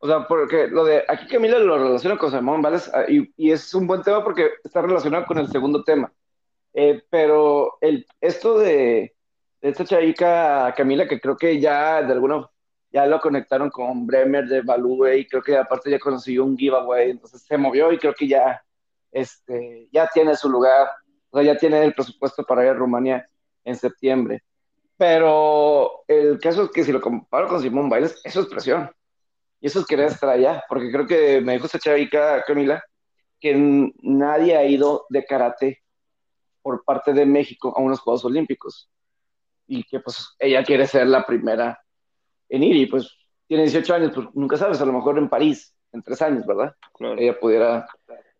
o 0.00 0.06
sea, 0.06 0.28
porque 0.28 0.68
lo 0.68 0.84
de 0.84 1.04
aquí 1.08 1.26
Camila 1.26 1.58
lo 1.58 1.76
relaciona 1.76 2.18
con 2.18 2.30
Simón 2.30 2.62
¿vale? 2.62 2.78
Ah, 2.92 3.04
y, 3.08 3.32
y, 3.36 3.50
es 3.50 3.74
un 3.74 3.86
buen 3.86 4.02
tema 4.02 4.22
porque 4.22 4.50
está 4.62 4.82
relacionado 4.82 5.26
con 5.26 5.38
el 5.38 5.48
segundo 5.48 5.82
tema. 5.82 6.12
Eh, 6.72 7.02
pero 7.10 7.78
el, 7.80 8.06
esto 8.20 8.58
de, 8.58 9.16
esta 9.60 9.84
chavica 9.84 10.72
Camila, 10.76 11.06
que 11.08 11.20
creo 11.20 11.36
que 11.36 11.60
ya 11.60 12.02
de 12.02 12.12
alguna 12.12 12.48
ya 12.90 13.06
lo 13.06 13.20
conectaron 13.20 13.70
con 13.70 14.06
Bremer 14.06 14.46
de 14.46 14.62
Balúe 14.62 15.18
y 15.18 15.26
creo 15.26 15.42
que 15.42 15.56
aparte 15.56 15.90
ya 15.90 15.98
consiguió 15.98 16.44
un 16.44 16.56
giveaway, 16.56 17.10
entonces 17.10 17.42
se 17.42 17.58
movió 17.58 17.92
y 17.92 17.98
creo 17.98 18.14
que 18.14 18.26
ya, 18.26 18.62
este, 19.12 19.88
ya 19.92 20.08
tiene 20.12 20.34
su 20.36 20.48
lugar, 20.48 20.88
o 21.30 21.38
sea, 21.38 21.52
ya 21.52 21.58
tiene 21.58 21.84
el 21.84 21.94
presupuesto 21.94 22.44
para 22.44 22.64
ir 22.64 22.70
a 22.70 22.74
Rumania 22.74 23.28
en 23.64 23.76
septiembre. 23.76 24.42
Pero 24.96 26.04
el 26.08 26.38
caso 26.40 26.64
es 26.64 26.70
que 26.70 26.82
si 26.84 26.92
lo 26.92 27.00
comparo 27.00 27.48
con 27.48 27.62
Simón 27.62 27.88
Bailes, 27.88 28.20
eso 28.24 28.40
es 28.40 28.46
presión. 28.46 28.90
Y 29.60 29.66
eso 29.66 29.80
es 29.80 29.86
querer 29.86 30.06
estar 30.08 30.30
allá, 30.30 30.64
porque 30.68 30.90
creo 30.90 31.06
que 31.06 31.40
me 31.40 31.52
dijo 31.54 31.66
esta 31.66 31.78
chavica, 31.78 32.42
Camila, 32.44 32.82
que 33.40 33.54
nadie 34.02 34.56
ha 34.56 34.64
ido 34.64 35.06
de 35.10 35.24
karate 35.24 35.82
por 36.62 36.84
parte 36.84 37.12
de 37.12 37.26
México 37.26 37.72
a 37.76 37.80
unos 37.80 38.00
Juegos 38.00 38.24
Olímpicos. 38.24 38.90
Y 39.68 39.84
que 39.84 40.00
pues 40.00 40.34
ella 40.38 40.64
quiere 40.64 40.86
ser 40.86 41.06
la 41.06 41.24
primera 41.24 41.78
en 42.48 42.64
ir 42.64 42.76
y 42.76 42.86
pues 42.86 43.14
tiene 43.46 43.64
18 43.64 43.94
años, 43.94 44.12
pues 44.14 44.28
nunca 44.34 44.56
sabes, 44.56 44.80
a 44.80 44.84
lo 44.84 44.92
mejor 44.92 45.18
en 45.18 45.28
París, 45.28 45.74
en 45.92 46.02
tres 46.02 46.20
años, 46.22 46.46
¿verdad? 46.46 46.74
Claro. 46.94 47.18
Ella 47.18 47.38
pudiera 47.38 47.86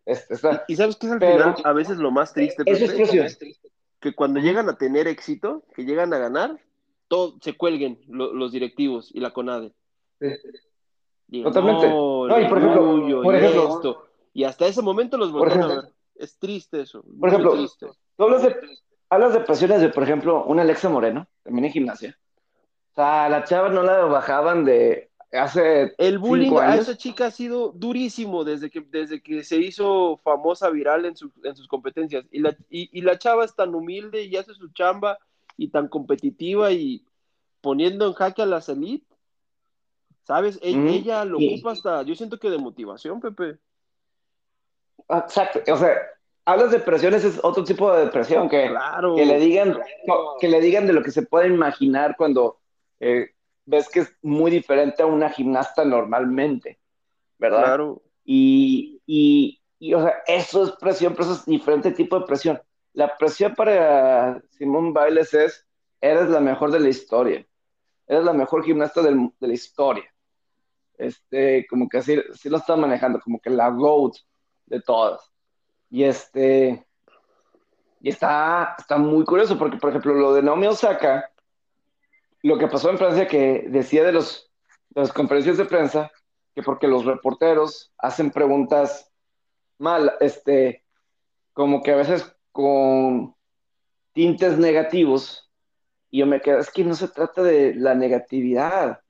este, 0.05 0.33
estar. 0.33 0.65
Y, 0.67 0.75
sabes 0.75 0.97
que 0.97 1.07
es 1.07 1.13
al 1.13 1.19
final 1.19 1.55
a 1.63 1.73
veces 1.73 1.97
lo 1.97 2.11
más 2.11 2.33
triste, 2.33 2.63
eso 2.65 2.85
es 2.85 3.39
que 3.99 4.13
cuando 4.13 4.39
llegan 4.39 4.69
a 4.69 4.77
tener 4.77 5.07
éxito, 5.07 5.63
que 5.75 5.83
llegan 5.83 6.13
a 6.13 6.17
ganar, 6.17 6.59
todo, 7.07 7.37
se 7.41 7.57
cuelguen 7.57 7.99
los 8.07 8.51
directivos 8.51 9.09
y 9.13 9.19
la 9.19 9.31
CONADE. 9.31 9.73
Sí. 10.19 11.43
Totalmente. 11.43 11.87
No, 11.87 12.39
y 12.39 12.47
por 12.47 12.57
ejemplo, 12.57 13.21
por 13.21 13.35
ejemplo 13.35 14.09
y 14.33 14.43
hasta 14.43 14.67
ese 14.67 14.81
momento 14.81 15.17
los 15.17 15.31
volvieron 15.31 15.63
a 15.63 15.67
ver. 15.67 15.93
Es 16.15 16.37
triste 16.37 16.81
eso. 16.81 17.03
Por 17.19 17.29
ejemplo, 17.29 17.53
tú 17.79 18.23
hablas 18.23 18.43
de, 18.43 18.55
hablas 19.09 19.33
de 19.33 19.41
presiones 19.41 19.81
de, 19.81 19.89
por 19.89 20.03
ejemplo, 20.03 20.43
una 20.45 20.61
Alexa 20.61 20.89
Moreno, 20.89 21.27
también 21.43 21.65
en 21.65 21.71
gimnasia. 21.71 22.17
O 22.91 22.95
sea, 22.95 23.29
la 23.29 23.43
chava 23.43 23.69
no 23.69 23.83
la 23.83 24.05
bajaban 24.05 24.65
de 24.65 25.09
hace. 25.31 25.93
El 25.97 26.19
bullying 26.19 26.57
a 26.57 26.75
esa 26.75 26.97
chica 26.97 27.27
ha 27.27 27.31
sido 27.31 27.71
durísimo 27.71 28.43
desde 28.43 28.69
que, 28.69 28.81
desde 28.81 29.21
que 29.21 29.43
se 29.43 29.57
hizo 29.57 30.19
famosa 30.23 30.69
viral 30.69 31.05
en, 31.05 31.13
en 31.43 31.55
sus 31.55 31.67
competencias. 31.67 32.25
Y 32.31 32.39
la, 32.39 32.55
y, 32.69 32.89
y 32.97 33.01
la 33.01 33.17
chava 33.17 33.45
es 33.45 33.55
tan 33.55 33.75
humilde 33.75 34.23
y 34.23 34.35
hace 34.35 34.53
su 34.53 34.69
chamba 34.69 35.17
y 35.57 35.69
tan 35.69 35.87
competitiva 35.87 36.71
y 36.71 37.05
poniendo 37.61 38.07
en 38.07 38.13
jaque 38.13 38.41
a 38.41 38.45
las 38.45 38.69
élites 38.69 39.09
¿Sabes? 40.29 40.59
E-, 40.61 40.69
ella 40.69 41.25
lo 41.25 41.37
ocupa 41.37 41.71
hasta, 41.71 42.03
yo 42.03 42.13
siento 42.13 42.37
que 42.37 42.51
de 42.51 42.59
motivación, 42.59 43.19
Pepe. 43.19 43.57
Exacto, 45.09 45.59
o 45.73 45.75
sea, 45.75 45.95
hablas 46.45 46.71
de 46.71 46.79
presiones, 46.79 47.23
es 47.23 47.39
otro 47.43 47.63
tipo 47.63 47.91
de 47.93 48.05
depresión, 48.05 48.49
que, 48.49 48.71
que, 49.15 49.25
le 49.25 49.39
digan, 49.39 49.79
que 50.39 50.47
le 50.47 50.61
digan 50.61 50.87
de 50.87 50.93
lo 50.93 51.03
que 51.03 51.11
se 51.11 51.23
puede 51.23 51.47
imaginar 51.47 52.15
cuando 52.17 52.59
eh, 52.99 53.31
ves 53.65 53.89
que 53.89 54.01
es 54.01 54.15
muy 54.21 54.51
diferente 54.51 55.03
a 55.03 55.05
una 55.05 55.29
gimnasta 55.29 55.85
normalmente, 55.85 56.79
¿verdad? 57.37 57.63
Claro. 57.63 58.01
Y, 58.23 59.01
y, 59.05 59.61
y, 59.79 59.93
o 59.93 60.01
sea, 60.01 60.23
eso 60.27 60.63
es 60.63 60.71
presión, 60.71 61.13
pero 61.13 61.25
eso 61.25 61.33
es 61.33 61.45
diferente 61.45 61.91
tipo 61.91 62.19
de 62.19 62.25
presión. 62.25 62.61
La 62.93 63.15
presión 63.17 63.53
para 63.55 64.41
Simón 64.49 64.93
Bailes 64.93 65.33
es, 65.33 65.65
eres 66.01 66.29
la 66.29 66.39
mejor 66.39 66.71
de 66.71 66.79
la 66.79 66.89
historia, 66.89 67.45
eres 68.07 68.23
la 68.23 68.33
mejor 68.33 68.63
gimnasta 68.63 69.01
de 69.01 69.31
la 69.39 69.53
historia 69.53 70.05
este, 70.99 71.65
como 71.67 71.87
que 71.89 71.97
así, 71.97 72.15
lo 72.43 72.57
está 72.57 72.75
manejando, 72.75 73.19
como 73.21 73.39
que 73.39 73.49
la 73.49 73.69
GOAT 73.69 74.17
de 74.65 74.81
todas. 74.81 75.31
Y 75.89 76.03
este, 76.03 76.85
y 78.01 78.09
está, 78.09 78.75
está 78.77 78.97
muy 78.97 79.25
curioso, 79.25 79.57
porque 79.57 79.77
por 79.77 79.89
ejemplo, 79.89 80.13
lo 80.13 80.33
de 80.33 80.43
Naomi 80.43 80.67
Osaka, 80.67 81.31
lo 82.43 82.57
que 82.57 82.67
pasó 82.67 82.89
en 82.89 82.97
Francia, 82.97 83.27
que 83.27 83.65
decía 83.69 84.03
de, 84.03 84.13
los, 84.13 84.49
las 84.95 85.11
conferencias 85.11 85.57
de 85.57 85.65
prensa, 85.65 86.11
que 86.55 86.63
porque 86.63 86.87
los 86.87 87.05
reporteros 87.05 87.91
hacen 87.97 88.31
preguntas 88.31 89.11
mal, 89.77 90.13
este, 90.19 90.83
como 91.53 91.83
que 91.83 91.91
a 91.91 91.97
veces 91.97 92.35
con 92.51 93.35
tintes 94.13 94.57
negativos, 94.57 95.49
y 96.09 96.19
yo 96.19 96.25
me 96.25 96.41
quedo, 96.41 96.59
es 96.59 96.71
que 96.71 96.83
no 96.83 96.95
se 96.95 97.07
trata 97.09 97.43
de 97.43 97.75
la 97.75 97.95
negatividad, 97.95 99.01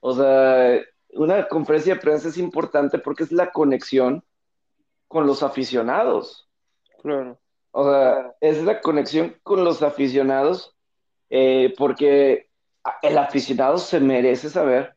o 0.00 0.14
sea, 0.14 0.80
una 1.14 1.48
conferencia 1.48 1.94
de 1.94 2.00
prensa 2.00 2.28
es 2.28 2.38
importante 2.38 2.98
porque 2.98 3.24
es 3.24 3.32
la 3.32 3.50
conexión 3.50 4.24
con 5.08 5.26
los 5.26 5.42
aficionados. 5.42 6.48
Claro. 7.02 7.38
O 7.70 7.90
sea, 7.90 8.34
es 8.40 8.62
la 8.62 8.80
conexión 8.80 9.36
con 9.42 9.64
los 9.64 9.82
aficionados 9.82 10.76
eh, 11.30 11.74
porque 11.76 12.48
el 13.02 13.18
aficionado 13.18 13.78
se 13.78 14.00
merece 14.00 14.48
saber. 14.48 14.94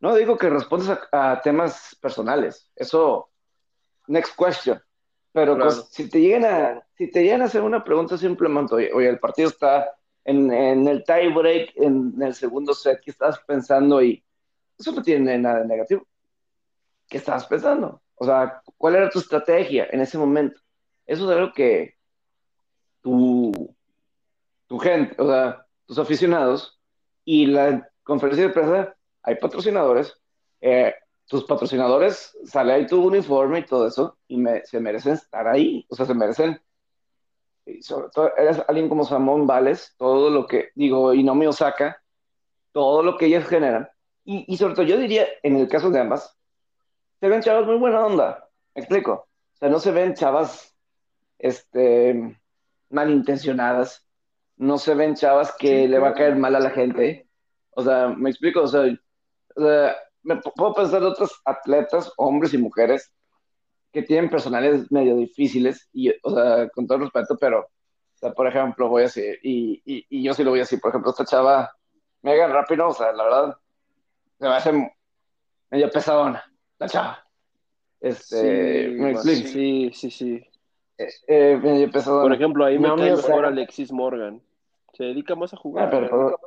no 0.00 0.14
digo 0.16 0.36
que 0.36 0.50
respondas 0.50 1.00
a, 1.12 1.40
temas 1.42 1.96
personales, 2.00 2.70
eso, 2.76 3.30
next 4.06 4.36
question. 4.36 4.80
Pero 5.32 5.58
pues, 5.58 5.88
si 5.90 6.08
te 6.08 6.20
llegan 6.20 6.44
a, 6.44 6.86
si 6.96 7.10
te 7.10 7.22
llegan 7.22 7.42
a 7.42 7.46
hacer 7.46 7.62
una 7.62 7.82
pregunta 7.82 8.16
simplemente, 8.16 8.74
oye, 8.92 9.08
el 9.08 9.18
partido 9.18 9.48
está 9.48 9.96
en, 10.24 10.52
en 10.52 10.86
el 10.86 11.02
tie 11.04 11.32
break, 11.32 11.72
en, 11.76 12.14
el 12.22 12.34
segundo 12.34 12.72
set, 12.72 13.00
¿qué 13.04 13.10
estás 13.10 13.40
pensando? 13.40 14.00
Y 14.00 14.22
eso 14.78 14.92
no 14.92 15.02
tiene 15.02 15.36
nada 15.38 15.60
de 15.60 15.66
negativo. 15.66 16.06
¿Qué 17.08 17.18
estabas 17.18 17.46
pensando? 17.46 18.00
O 18.16 18.24
sea, 18.24 18.62
¿cuál 18.76 18.96
era 18.96 19.10
tu 19.10 19.18
estrategia 19.18 19.88
en 19.90 20.00
ese 20.00 20.18
momento? 20.18 20.60
Eso 21.06 21.30
es 21.30 21.36
algo 21.36 21.52
que 21.52 21.96
tu, 23.00 23.52
tu 24.66 24.78
gente, 24.78 25.14
o 25.20 25.26
sea, 25.26 25.66
tus 25.86 25.98
aficionados 25.98 26.80
y 27.24 27.46
la 27.46 27.88
conferencia 28.02 28.46
de 28.46 28.52
prensa, 28.52 28.96
hay 29.22 29.36
patrocinadores, 29.36 30.14
eh, 30.60 30.94
tus 31.26 31.44
patrocinadores, 31.44 32.36
sale 32.44 32.72
ahí 32.72 32.86
tu 32.86 33.02
uniforme 33.02 33.60
y 33.60 33.66
todo 33.66 33.86
eso, 33.86 34.18
y 34.28 34.42
se 34.64 34.80
merecen 34.80 35.14
estar 35.14 35.48
ahí, 35.48 35.86
o 35.88 35.96
sea, 35.96 36.06
se 36.06 36.14
merecen 36.14 36.60
y 37.66 37.82
sobre 37.82 38.08
todo 38.10 38.30
eres 38.36 38.62
alguien 38.68 38.88
como 38.88 39.04
Samón 39.04 39.46
Vales, 39.46 39.94
todo 39.96 40.28
lo 40.28 40.46
que, 40.46 40.70
digo, 40.74 41.14
y 41.14 41.22
no 41.22 41.34
me 41.34 41.48
Osaka, 41.48 42.02
todo 42.72 43.02
lo 43.02 43.16
que 43.16 43.26
ellas 43.26 43.46
generan, 43.46 43.88
y, 44.24 44.44
y 44.52 44.56
sobre 44.56 44.74
todo 44.74 44.84
yo 44.84 44.98
diría, 44.98 45.26
en 45.42 45.56
el 45.56 45.68
caso 45.68 45.90
de 45.90 46.00
ambas, 46.00 46.36
se 47.24 47.30
ven 47.30 47.40
chavas 47.40 47.64
muy 47.64 47.76
buena 47.76 48.04
onda, 48.04 48.50
¿me 48.74 48.82
explico? 48.82 49.12
O 49.54 49.56
sea, 49.56 49.70
no 49.70 49.80
se 49.80 49.92
ven 49.92 50.12
chavas, 50.12 50.76
este, 51.38 52.38
malintencionadas, 52.90 54.06
no 54.58 54.76
se 54.76 54.94
ven 54.94 55.14
chavas 55.14 55.54
que 55.58 55.88
le 55.88 55.98
va 55.98 56.10
a 56.10 56.12
caer 56.12 56.36
mal 56.36 56.54
a 56.54 56.60
la 56.60 56.68
gente, 56.68 57.26
o 57.70 57.82
sea, 57.82 58.08
¿me 58.08 58.28
explico? 58.28 58.60
O 58.60 58.68
sea, 58.68 58.82
o 59.56 59.62
sea 59.62 59.96
me 60.22 60.36
puedo 60.36 60.74
pensar 60.74 61.00
de 61.00 61.06
otros 61.06 61.40
atletas, 61.46 62.12
hombres 62.18 62.52
y 62.52 62.58
mujeres, 62.58 63.10
que 63.90 64.02
tienen 64.02 64.28
personalidades 64.28 64.92
medio 64.92 65.16
difíciles, 65.16 65.88
y, 65.94 66.10
o 66.24 66.30
sea, 66.30 66.68
con 66.68 66.86
todo 66.86 66.98
respeto, 66.98 67.38
pero, 67.40 67.60
o 67.60 68.18
sea, 68.18 68.34
por 68.34 68.48
ejemplo, 68.48 68.90
voy 68.90 69.00
a 69.00 69.04
decir, 69.04 69.38
y, 69.42 69.80
y, 69.86 70.04
y 70.10 70.22
yo 70.24 70.34
sí 70.34 70.44
lo 70.44 70.50
voy 70.50 70.58
a 70.58 70.64
decir, 70.64 70.78
por 70.78 70.90
ejemplo, 70.90 71.10
esta 71.10 71.24
chava, 71.24 71.74
Megan 72.20 72.52
Rápido, 72.52 72.88
o 72.88 72.92
sea, 72.92 73.12
la 73.12 73.24
verdad, 73.24 73.56
se 74.38 74.46
me 74.46 74.54
hace 74.54 74.94
medio 75.70 75.88
pesadona, 75.88 76.44
la 76.84 76.88
chava. 76.88 77.26
Este, 78.00 78.90
Sí, 78.90 79.00
me 79.00 79.10
explico. 79.12 79.48
sí, 79.48 79.90
sí, 79.94 80.10
sí. 80.10 80.46
Eh, 80.98 81.08
eh. 81.26 81.90
Por 82.04 82.32
ejemplo, 82.32 82.64
ahí 82.64 82.78
me 82.78 82.94
cae 82.94 83.16
mejor 83.16 83.46
Alexis 83.46 83.90
Morgan. 83.90 84.42
Se 84.92 85.04
dedica 85.04 85.34
más 85.34 85.52
a 85.52 85.56
ah, 85.56 85.60
jugar. 85.60 85.90
pero 85.90 86.08
por, 86.08 86.40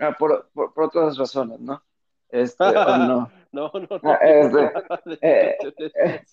ah, 0.00 0.16
por, 0.18 0.50
por, 0.52 0.74
por 0.74 0.84
otras 0.84 1.16
razones, 1.16 1.60
¿no? 1.60 1.82
Este, 2.28 2.64
o 2.64 2.64
no. 2.98 3.30
No, 3.52 3.70
no, 3.74 4.00
no. 4.02 4.10
Ah, 4.10 4.18
este, 4.22 4.72
eh, 5.20 5.56
eh, 5.60 6.24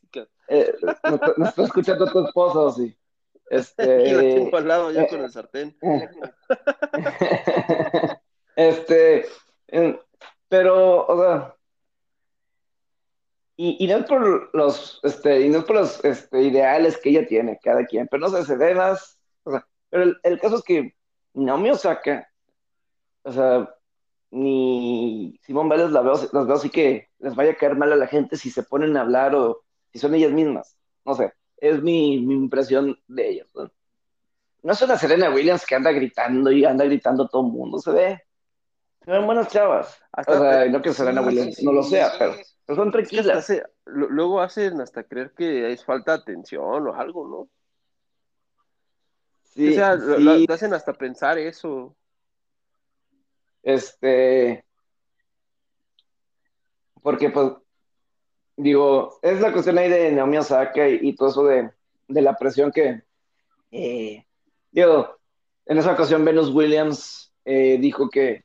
eh, 0.47 0.73
no, 0.81 0.91
está- 0.91 1.33
no 1.35 1.45
está 1.45 1.63
escuchando 1.63 2.09
tu 2.09 2.25
esposo, 2.25 2.65
¿o 2.65 2.71
sí. 2.71 2.97
La 3.49 3.57
Este, 3.57 3.85
tengo 4.35 4.57
al 4.57 4.67
lado 4.67 4.91
ya 4.91 5.03
eh, 5.03 5.07
con 5.09 5.21
el 5.21 5.31
sartén. 5.31 5.77
este, 8.55 9.25
eh, 9.67 9.99
pero, 10.47 11.05
o 11.07 11.21
sea, 11.21 11.55
y, 13.79 13.87
no 13.87 13.97
es 13.97 14.05
por 14.05 14.53
los, 14.53 14.99
este, 15.03 15.39
y 15.39 15.49
no 15.49 15.59
es 15.59 15.63
por 15.63 15.77
los 15.77 16.03
este, 16.03 16.41
ideales 16.41 16.97
que 16.97 17.11
ella 17.11 17.25
tiene, 17.25 17.57
cada 17.63 17.85
quien, 17.85 18.09
pero 18.11 18.19
no 18.19 18.29
sé, 18.29 18.43
se 18.43 18.57
ve 18.57 18.75
más, 18.75 19.17
o 19.43 19.51
sea, 19.51 19.65
pero 19.89 20.03
el, 20.03 20.17
el 20.23 20.37
caso 20.37 20.57
es 20.57 20.63
que 20.63 20.95
Naomi 21.33 21.69
Osaka, 21.69 22.29
o 23.23 23.31
sea, 23.31 23.73
ni 24.31 25.39
Simón 25.43 25.69
Vélez 25.69 25.91
la 25.91 26.01
veo, 26.01 26.13
las 26.13 26.45
veo 26.45 26.55
así 26.55 26.69
que 26.69 27.07
les 27.19 27.33
vaya 27.35 27.51
a 27.51 27.55
caer 27.55 27.77
mal 27.77 27.93
a 27.93 27.95
la 27.95 28.07
gente 28.07 28.35
si 28.35 28.51
se 28.51 28.63
ponen 28.63 28.97
a 28.97 29.01
hablar 29.01 29.33
o 29.33 29.63
si 29.93 29.97
son 29.97 30.13
ellas 30.13 30.33
mismas, 30.33 30.77
no 31.05 31.15
sé, 31.15 31.31
es 31.55 31.81
mi, 31.81 32.19
mi 32.19 32.33
impresión 32.33 32.99
de 33.07 33.29
ellas, 33.29 33.47
¿no? 33.55 33.71
No 34.61 34.73
es 34.73 34.81
una 34.81 34.97
Serena 34.97 35.29
Williams 35.29 35.65
que 35.65 35.75
anda 35.75 35.91
gritando 35.91 36.51
y 36.51 36.65
anda 36.65 36.83
gritando 36.83 37.29
todo 37.29 37.47
el 37.47 37.53
mundo, 37.53 37.79
se 37.79 37.91
ve, 37.91 38.21
se 39.05 39.09
ven 39.09 39.25
buenas 39.25 39.47
chavas. 39.47 39.97
Hasta- 40.11 40.33
O 40.33 40.41
sea, 40.41 40.65
no 40.65 40.81
que 40.81 40.93
Serena 40.93 41.21
sí, 41.21 41.27
Williams 41.27 41.55
sí, 41.55 41.65
no 41.65 41.71
lo 41.71 41.83
sí. 41.83 41.91
sea, 41.91 42.11
pero, 42.19 42.35
son 42.75 42.91
tranquilas. 42.91 43.27
hace- 43.37 43.63
lo- 43.85 44.09
luego 44.09 44.41
hacen 44.41 44.79
hasta 44.81 45.03
creer 45.03 45.33
que 45.35 45.71
es 45.71 45.83
falta 45.83 46.13
de 46.17 46.21
atención 46.21 46.87
o 46.87 46.93
algo, 46.95 47.27
¿no? 47.27 47.49
Sí, 49.43 49.71
o 49.71 49.73
sea, 49.73 49.95
lo- 49.95 50.17
sí, 50.17 50.23
lo- 50.23 50.45
te 50.45 50.53
hacen 50.53 50.73
hasta 50.73 50.93
pensar 50.93 51.37
eso. 51.37 51.95
este, 53.63 54.63
porque 57.01 57.29
pues, 57.29 57.51
digo, 58.55 59.19
es 59.21 59.41
la 59.41 59.51
cuestión 59.51 59.77
ahí 59.77 59.89
de 59.89 60.11
Naomi 60.11 60.37
Osaka 60.37 60.87
y, 60.87 60.99
y 61.01 61.15
todo 61.15 61.29
eso 61.29 61.43
de, 61.43 61.71
de 62.07 62.21
la 62.21 62.35
presión 62.35 62.71
que, 62.71 63.03
eh, 63.71 64.25
digo, 64.71 65.17
en 65.65 65.77
esa 65.77 65.93
ocasión 65.93 66.23
Venus 66.25 66.49
Williams 66.53 67.33
eh, 67.45 67.77
dijo 67.79 68.09
que 68.09 68.43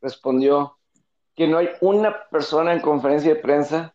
respondió 0.00 0.75
que 1.36 1.46
no 1.46 1.58
hay 1.58 1.68
una 1.80 2.28
persona 2.30 2.72
en 2.72 2.80
conferencia 2.80 3.34
de 3.34 3.40
prensa 3.40 3.94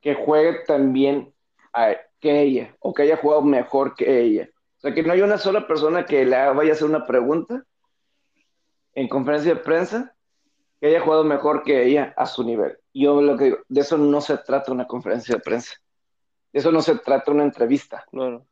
que 0.00 0.14
juegue 0.14 0.64
tan 0.66 0.92
bien 0.92 1.32
a- 1.72 1.94
que 2.20 2.40
ella 2.40 2.74
o 2.80 2.94
que 2.94 3.02
haya 3.02 3.16
jugado 3.16 3.42
mejor 3.42 3.94
que 3.94 4.20
ella. 4.20 4.48
O 4.78 4.80
sea, 4.80 4.94
que 4.94 5.02
no 5.02 5.12
hay 5.12 5.20
una 5.20 5.38
sola 5.38 5.66
persona 5.66 6.06
que 6.06 6.24
le 6.24 6.36
vaya 6.52 6.70
a 6.70 6.74
hacer 6.74 6.88
una 6.88 7.06
pregunta 7.06 7.64
en 8.94 9.08
conferencia 9.08 9.54
de 9.54 9.60
prensa 9.60 10.14
que 10.80 10.88
haya 10.88 11.00
jugado 11.00 11.22
mejor 11.24 11.62
que 11.62 11.84
ella 11.84 12.14
a 12.16 12.26
su 12.26 12.42
nivel. 12.44 12.78
Yo 12.92 13.20
lo 13.22 13.36
que 13.36 13.44
digo, 13.44 13.58
de 13.68 13.80
eso 13.80 13.96
no 13.96 14.20
se 14.20 14.38
trata 14.38 14.72
una 14.72 14.86
conferencia 14.86 15.34
de 15.36 15.40
prensa. 15.40 15.74
De 16.52 16.58
eso 16.60 16.72
no 16.72 16.82
se 16.82 16.96
trata 16.96 17.30
una 17.30 17.44
entrevista. 17.44 18.04
Claro. 18.10 18.46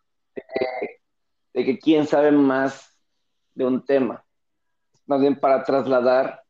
De 1.52 1.64
que 1.64 1.78
quién 1.78 2.06
sabe 2.06 2.30
más 2.30 2.96
de 3.54 3.64
un 3.64 3.84
tema. 3.84 4.24
Más 5.06 5.20
bien 5.20 5.38
para 5.38 5.64
trasladar 5.64 6.44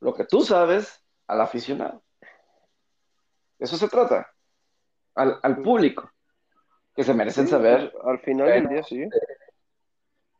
lo 0.00 0.14
que 0.14 0.24
tú 0.24 0.42
sabes 0.42 1.04
al 1.26 1.40
aficionado. 1.40 2.02
Eso 3.58 3.76
se 3.76 3.88
trata. 3.88 4.32
Al, 5.14 5.38
al 5.42 5.62
público. 5.62 6.10
Que 6.94 7.04
se 7.04 7.14
merecen 7.14 7.44
Sí, 7.44 7.50
saber 7.50 7.92
Al 8.04 8.18
final 8.20 8.48
del 8.48 8.68
día, 8.68 8.82
sí. 8.82 9.08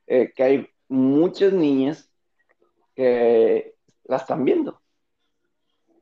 eh, 0.06 0.32
que 0.34 0.42
hay 0.42 0.68
muchas 0.88 1.52
niñas 1.52 2.10
que 2.94 3.74
la 4.04 4.16
están 4.16 4.44
viendo. 4.44 4.80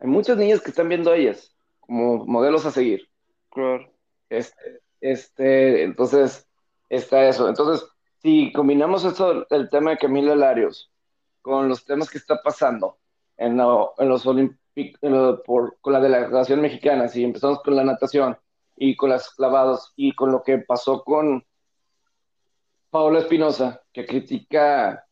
Hay 0.01 0.09
muchas 0.09 0.37
niñas 0.37 0.61
que 0.61 0.71
están 0.71 0.88
viendo 0.88 1.11
a 1.11 1.16
ellas 1.16 1.55
como 1.81 2.25
modelos 2.27 2.64
a 2.66 2.71
seguir. 2.71 3.09
Claro. 3.51 3.90
Este, 4.29 4.81
este, 5.01 5.83
entonces, 5.85 6.49
está 6.88 7.29
eso. 7.29 7.49
Entonces, 7.49 7.87
si 8.23 8.53
combinamos 8.53 9.05
esto, 9.05 9.47
el 9.51 9.69
tema 9.71 9.90
de 9.92 9.99
Camila 9.99 10.35
Larios, 10.35 10.92
con 11.42 11.69
los 11.69 11.85
temas 11.85 12.11
que 12.11 12.19
está 12.19 12.42
pasando 12.42 12.99
en, 13.37 13.57
lo- 13.57 13.94
en 13.99 14.09
los 14.09 14.27
Olímpicos, 14.27 14.61
con 15.81 15.92
la 15.92 16.01
delegación 16.01 16.61
mexicana, 16.61 17.09
si 17.09 17.25
empezamos 17.25 17.62
con 17.62 17.77
la 17.77 17.85
natación 17.85 18.37
y 18.77 18.94
con 18.94 19.11
las 19.11 19.31
clavados 19.31 19.92
y 19.96 20.14
con 20.14 20.31
lo 20.31 20.42
que 20.42 20.59
pasó 20.59 21.03
con 21.03 21.44
Paola 22.90 23.20
Espinosa, 23.20 23.83
que 23.92 24.05
critica 24.07 25.07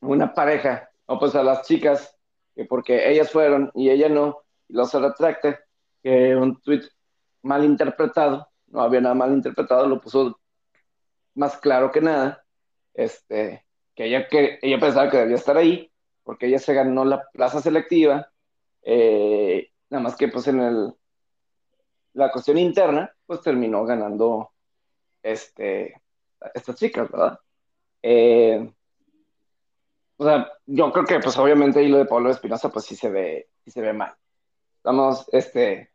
una 0.00 0.32
pareja, 0.32 0.90
o 1.06 1.18
pues 1.18 1.34
a 1.34 1.42
las 1.42 1.66
chicas, 1.66 2.16
que 2.54 2.64
porque 2.64 3.10
ellas 3.10 3.30
fueron 3.30 3.70
y 3.74 3.90
ella 3.90 4.08
no, 4.08 4.38
y 4.68 4.74
los 4.74 4.92
retracta, 4.94 5.60
que 6.02 6.34
un 6.34 6.60
tweet 6.62 6.82
mal 7.42 7.64
interpretado, 7.64 8.48
no 8.68 8.80
había 8.80 9.00
nada 9.00 9.14
mal 9.14 9.32
interpretado, 9.32 9.86
lo 9.86 10.00
puso 10.00 10.40
más 11.34 11.56
claro 11.58 11.90
que 11.90 12.00
nada, 12.00 12.44
este, 12.94 13.66
que 13.94 14.06
ella, 14.06 14.26
que 14.28 14.58
ella 14.62 14.78
pensaba 14.78 15.10
que 15.10 15.18
debía 15.18 15.36
estar 15.36 15.56
ahí, 15.56 15.89
porque 16.24 16.46
ella 16.46 16.58
se 16.58 16.74
ganó 16.74 17.04
la 17.04 17.28
plaza 17.32 17.60
selectiva, 17.60 18.30
eh, 18.82 19.70
nada 19.88 20.02
más 20.04 20.16
que 20.16 20.28
pues 20.28 20.46
en 20.48 20.60
el, 20.60 20.94
la 22.14 22.30
cuestión 22.30 22.58
interna, 22.58 23.14
pues 23.26 23.40
terminó 23.42 23.84
ganando 23.84 24.50
este, 25.22 26.00
estas 26.54 26.76
chicas, 26.76 27.10
¿verdad? 27.10 27.38
Eh, 28.02 28.70
o 30.16 30.24
sea, 30.24 30.52
yo 30.66 30.92
creo 30.92 31.04
que 31.04 31.20
pues 31.20 31.36
obviamente 31.38 31.78
ahí 31.80 31.88
lo 31.88 31.98
de 31.98 32.04
Pablo 32.06 32.30
Espinosa 32.30 32.68
pues 32.70 32.84
sí 32.84 32.96
se 32.96 33.10
ve, 33.10 33.48
sí 33.64 33.70
se 33.70 33.80
ve 33.80 33.92
mal. 33.92 34.14
Estamos, 34.76 35.26
este, 35.32 35.90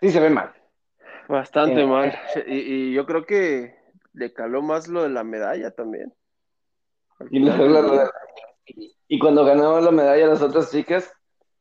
sí 0.00 0.10
se 0.10 0.20
ve 0.20 0.30
mal. 0.30 0.52
Bastante 1.28 1.82
Eh, 1.82 1.86
mal. 1.86 2.18
Y, 2.46 2.58
y 2.90 2.92
yo 2.94 3.04
creo 3.06 3.24
que 3.26 3.76
le 4.12 4.32
caló 4.32 4.62
más 4.62 4.88
lo 4.88 5.02
de 5.02 5.10
la 5.10 5.24
medalla 5.24 5.70
también. 5.72 6.14
Y, 7.30 7.40
la- 7.40 7.56
del 7.56 7.72
la- 7.72 7.82
día. 7.82 7.92
la- 8.04 8.12
y 8.66 8.96
cuando 9.16 9.44
ganó 9.44 9.80
la 9.80 9.92
medalla 9.92 10.26
las 10.26 10.42
otras 10.42 10.70
chicas, 10.72 11.08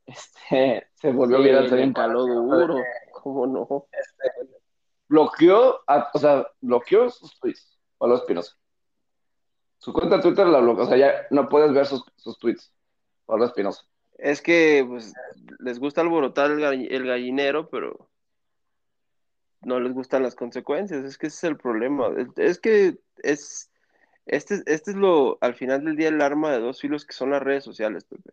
este, 0.08 0.88
se 0.96 1.12
volvió 1.12 1.38
Sí, 1.38 1.44
viral 1.44 1.70
también. 1.70 1.94
caló 1.94 2.26
duro. 2.26 2.76
¿Cómo 3.12 3.46
no? 3.46 3.88
Bloqueó, 5.08 5.80
a- 5.88 6.10
o 6.14 6.20
sea, 6.20 6.48
bloqueó 6.62 7.10
sus 7.10 7.40
tweets, 7.40 7.78
Pablo 7.98 8.16
Espinosa. 8.16 8.56
Su 9.78 9.94
cuenta 9.94 10.18
de 10.18 10.24
Twitter 10.24 10.48
la 10.48 10.60
bloqueó, 10.60 10.84
o 10.86 10.88
sea, 10.88 10.98
ya 10.98 11.28
no 11.30 11.48
puedes 11.48 11.72
ver 11.74 11.86
sus, 11.86 12.04
sus 12.18 12.38
tweets, 12.40 12.74
Pablo 13.26 13.46
Espinosa. 13.46 13.84
Es 14.18 14.42
que 14.42 14.84
pues, 14.88 15.14
les 15.60 15.80
gusta 15.80 16.02
alborotar 16.02 16.52
el, 16.52 16.60
gall- 16.60 16.88
el 16.90 17.06
gallinero, 17.08 17.70
pero 17.70 18.10
no 19.62 19.80
les 19.80 19.94
gustan 19.94 20.24
las 20.24 20.36
consecuencias. 20.36 21.04
Es 21.06 21.18
que 21.18 21.28
ese 21.28 21.38
es 21.38 21.44
el 21.52 21.58
problema. 21.58 22.10
Es 22.36 22.60
que 22.60 22.98
es 23.18 23.70
este, 24.28 24.62
este 24.66 24.92
es 24.92 24.98
lo, 24.98 25.38
al 25.42 25.56
final 25.56 25.84
del 25.84 25.96
día, 25.96 26.10
el 26.10 26.22
arma 26.22 26.52
de 26.52 26.60
dos 26.60 26.80
filos 26.82 27.06
que 27.06 27.14
son 27.14 27.32
las 27.32 27.42
redes 27.42 27.64
sociales, 27.64 28.04
Pepe. 28.06 28.32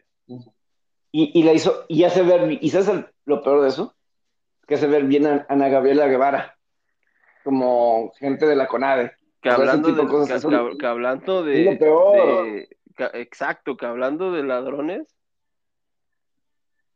Y, 1.12 1.30
y 1.38 1.42
la 1.44 1.52
hizo, 1.52 1.84
y 1.88 2.04
hace 2.04 2.22
ver, 2.22 2.58
y 2.60 2.70
sabes 2.70 2.88
el- 2.88 3.06
lo 3.24 3.42
peor 3.42 3.62
de 3.62 3.68
eso, 3.68 3.94
que 4.66 4.74
hace 4.74 4.86
ver 4.86 5.04
bien 5.04 5.26
a 5.26 5.46
Ana 5.48 5.68
Gabriela 5.68 6.06
Guevara, 6.06 6.58
como 7.44 8.12
gente 8.18 8.46
de 8.46 8.56
la 8.56 8.66
CONADE. 8.66 9.12
Que 9.40 9.50
hablando 9.50 9.92
de, 9.92 10.06
cosas, 10.08 10.28
que, 10.28 10.34
eso- 10.36 10.48
que- 10.72 10.78
que 10.78 10.86
hablando 10.86 11.40
lo 11.40 11.42
de, 11.44 11.76
peor. 11.76 12.44
de- 12.46 12.68
que- 12.96 13.20
exacto, 13.20 13.76
que 13.76 13.86
hablando 13.86 14.32
de 14.32 14.42
ladrones, 14.42 15.14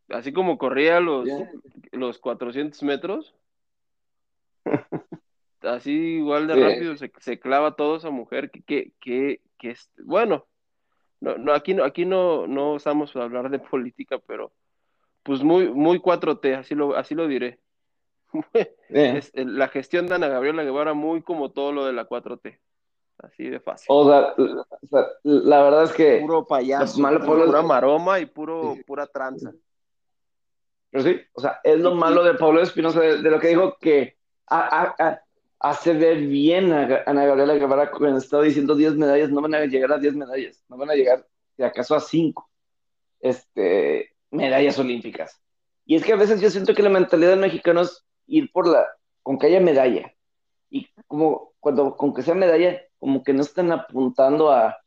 así 0.09 0.33
como 0.33 0.59
corría 0.59 1.01
los, 1.01 1.29
los 1.93 2.19
400 2.19 2.83
metros, 2.83 3.35
así 5.63 5.93
igual 5.93 6.47
de 6.47 6.55
rápido 6.55 6.97
se, 6.97 7.39
clava 7.41 7.77
toda 7.77 7.99
esa 7.99 8.11
mujer 8.11 8.51
que, 8.51 8.63
que, 8.63 8.93
que, 9.01 9.41
que 9.59 9.71
es, 9.71 9.91
bueno, 10.05 10.47
no, 11.21 11.37
no, 11.37 11.53
aquí 11.53 11.75
no, 11.75 11.85
aquí 11.85 12.05
no, 12.05 12.47
no 12.47 12.77
estamos 12.77 13.15
a 13.17 13.23
hablar 13.23 13.51
de 13.51 13.59
política, 13.71 14.19
pero 14.27 14.53
pues 15.23 15.43
muy, 15.43 15.69
muy 15.71 15.99
4T, 15.99 16.59
así 16.59 16.75
lo, 16.75 16.97
así 16.97 17.15
lo 17.15 17.27
diré. 17.27 17.59
es, 18.89 19.33
la 19.35 19.69
gestión 19.69 20.07
de 20.07 20.15
Ana 20.15 20.29
Gabriela 20.29 20.63
Guevara 20.63 20.95
muy 20.95 21.23
como 21.23 21.51
todo 21.51 21.73
lo 21.73 21.87
de 21.87 21.93
la 21.93 22.09
4T. 22.09 22.59
Así 23.19 23.49
de 23.49 23.59
fácil. 23.59 23.87
O 23.89 24.09
sea, 24.09 24.33
la 25.25 25.63
verdad 25.65 25.85
es 25.85 25.93
que. 25.93 26.21
Puro 26.21 26.47
payaso, 26.47 27.03
pura 27.27 27.63
maroma 27.63 28.21
y 28.21 28.27
puro, 28.27 28.77
pura 28.87 29.09
tranza. 29.09 29.53
Pero 30.91 31.05
sí, 31.05 31.21
o 31.33 31.41
sea, 31.41 31.61
es 31.65 31.81
lo 31.81 31.95
malo 31.95 32.23
de 32.23 32.35
Pablo 32.35 32.63
Espinosa, 32.63 33.01
de, 33.01 33.19
lo 33.19 33.41
que 33.41 33.49
dijo 33.49 33.77
que 33.79 34.17
hace 35.61 35.93
ver 35.93 36.19
bien 36.19 36.73
a 36.73 37.03
Ana 37.07 37.27
Gabriela 37.27 37.55
Guevara 37.55 37.91
cuando 37.91 38.19
estaba 38.19 38.43
diciendo 38.45 38.75
10 38.75 38.95
medallas, 38.95 39.31
no 39.31 39.41
van 39.41 39.55
a 39.55 39.65
llegar 39.67 39.93
a 39.93 39.99
10 39.99 40.15
medallas, 40.15 40.65
no 40.69 40.77
van 40.77 40.91
a 40.91 40.95
llegar, 40.95 41.27
si 41.57 41.63
acaso, 41.63 41.95
a 41.95 42.01
5 42.01 42.49
este, 43.21 44.15
medallas 44.31 44.79
olímpicas. 44.79 45.41
Y 45.85 45.97
es 45.97 46.05
que 46.05 46.13
a 46.13 46.17
veces 46.17 46.41
yo 46.41 46.51
siento 46.51 46.75
que 46.75 46.83
la 46.83 46.91
mentalidad 46.91 47.31
del 47.31 47.41
mexicano 47.41 47.81
es 47.83 48.05
ir 48.27 48.53
por 48.53 48.67
la, 48.67 48.87
con 49.23 49.39
que 49.39 49.47
haya 49.47 49.61
medalla. 49.61 50.15
Y 50.71 50.89
como 51.07 51.55
cuando 51.61 51.97
con 51.97 52.13
que 52.15 52.23
sea 52.23 52.35
medalla, 52.35 52.81
como 52.99 53.23
que 53.23 53.33
no 53.33 53.43
están 53.43 53.73
apuntando 53.73 54.51
a, 54.51 54.79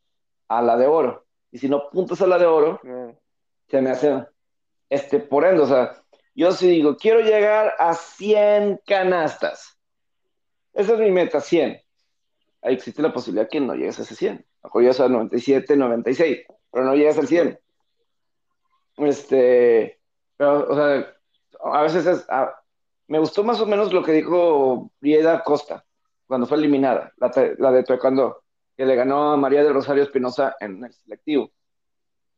a 0.48 0.62
la 0.62 0.78
de 0.78 0.88
oro. 0.88 1.26
Y 1.52 1.58
si 1.58 1.68
no 1.68 1.78
apuntas 1.78 2.22
a 2.22 2.28
la 2.28 2.38
de 2.38 2.46
oro, 2.46 2.80
se 3.68 3.82
me 3.82 3.90
hace 3.90 4.26
este, 4.90 5.20
por 5.20 5.46
ende, 5.46 5.62
o 5.62 5.68
sea, 5.68 6.04
yo 6.36 6.52
sí 6.52 6.68
digo, 6.68 6.98
quiero 6.98 7.22
llegar 7.22 7.74
a 7.80 7.94
100 7.94 8.82
canastas. 8.86 9.78
Esa 10.74 10.94
es 10.94 11.00
mi 11.00 11.12
meta, 11.12 11.42
100. 11.42 11.82
Ahí 12.62 12.74
existe 12.76 13.02
la 13.02 13.14
posibilidad 13.14 13.50
que 13.50 13.60
no 13.60 13.76
llegues 13.76 14.00
a 14.00 14.04
ese 14.04 14.16
100. 14.16 14.46
A 14.62 14.68
mejor 14.68 14.82
llegas 14.82 15.00
a 15.00 15.10
97, 15.10 15.76
96, 15.76 16.40
pero 16.72 16.86
no 16.86 16.96
llegas 16.96 17.18
al 17.18 17.28
100. 17.28 17.60
Este, 18.98 20.00
pero, 20.38 20.68
o 20.70 20.76
sea, 20.76 21.14
a 21.64 21.82
veces 21.82 22.06
es, 22.06 22.26
me 23.08 23.20
gustó 23.20 23.44
más 23.44 23.60
o 23.62 23.66
menos 23.66 23.92
lo 23.92 24.04
que 24.04 24.14
dijo 24.14 24.92
Brieda 25.00 25.44
Costa 25.44 25.86
cuando 26.28 26.48
fue 26.48 26.58
eliminada, 26.58 27.12
la, 27.18 27.32
la 27.58 27.72
de 27.72 27.84
Taekwondo, 27.84 28.44
que 28.78 28.86
le 28.86 28.96
ganó 28.96 29.34
a 29.34 29.38
María 29.38 29.64
de 29.64 29.74
Rosario 29.74 30.04
Espinosa 30.04 30.56
en 30.60 30.84
el 30.84 30.94
selectivo. 30.94 31.52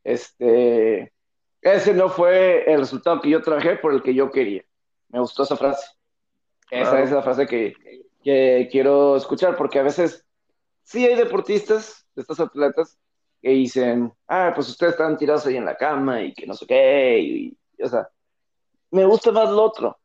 Este, 0.03 1.13
ese 1.61 1.93
no 1.93 2.09
fue 2.09 2.63
el 2.71 2.79
resultado 2.79 3.21
que 3.21 3.29
yo 3.29 3.41
trabajé 3.41 3.75
por 3.75 3.93
el 3.93 4.01
que 4.01 4.13
yo 4.13 4.31
quería. 4.31 4.63
Me 5.09 5.19
gustó 5.19 5.43
esa 5.43 5.55
frase. 5.55 5.85
Esa 6.71 7.01
es 7.03 7.11
la 7.11 7.21
frase 7.21 7.45
que, 7.45 7.75
que 8.23 8.67
quiero 8.71 9.17
escuchar, 9.17 9.55
porque 9.55 9.79
a 9.79 9.83
veces 9.83 10.25
sí 10.83 11.05
hay 11.05 11.15
deportistas, 11.15 12.05
de 12.15 12.21
estos 12.21 12.39
atletas, 12.39 12.97
que 13.41 13.49
dicen, 13.49 14.13
ah, 14.27 14.51
pues 14.55 14.69
ustedes 14.69 14.93
están 14.93 15.17
tirados 15.17 15.45
ahí 15.45 15.57
en 15.57 15.65
la 15.65 15.75
cama 15.75 16.21
y 16.21 16.33
que 16.33 16.47
no 16.47 16.53
sé 16.53 16.65
qué, 16.65 17.19
y, 17.19 17.57
o 17.81 17.89
sea, 17.89 18.07
me 18.91 19.05
gusta 19.05 19.31
más 19.31 19.49
lo 19.49 19.63
otro, 19.63 19.97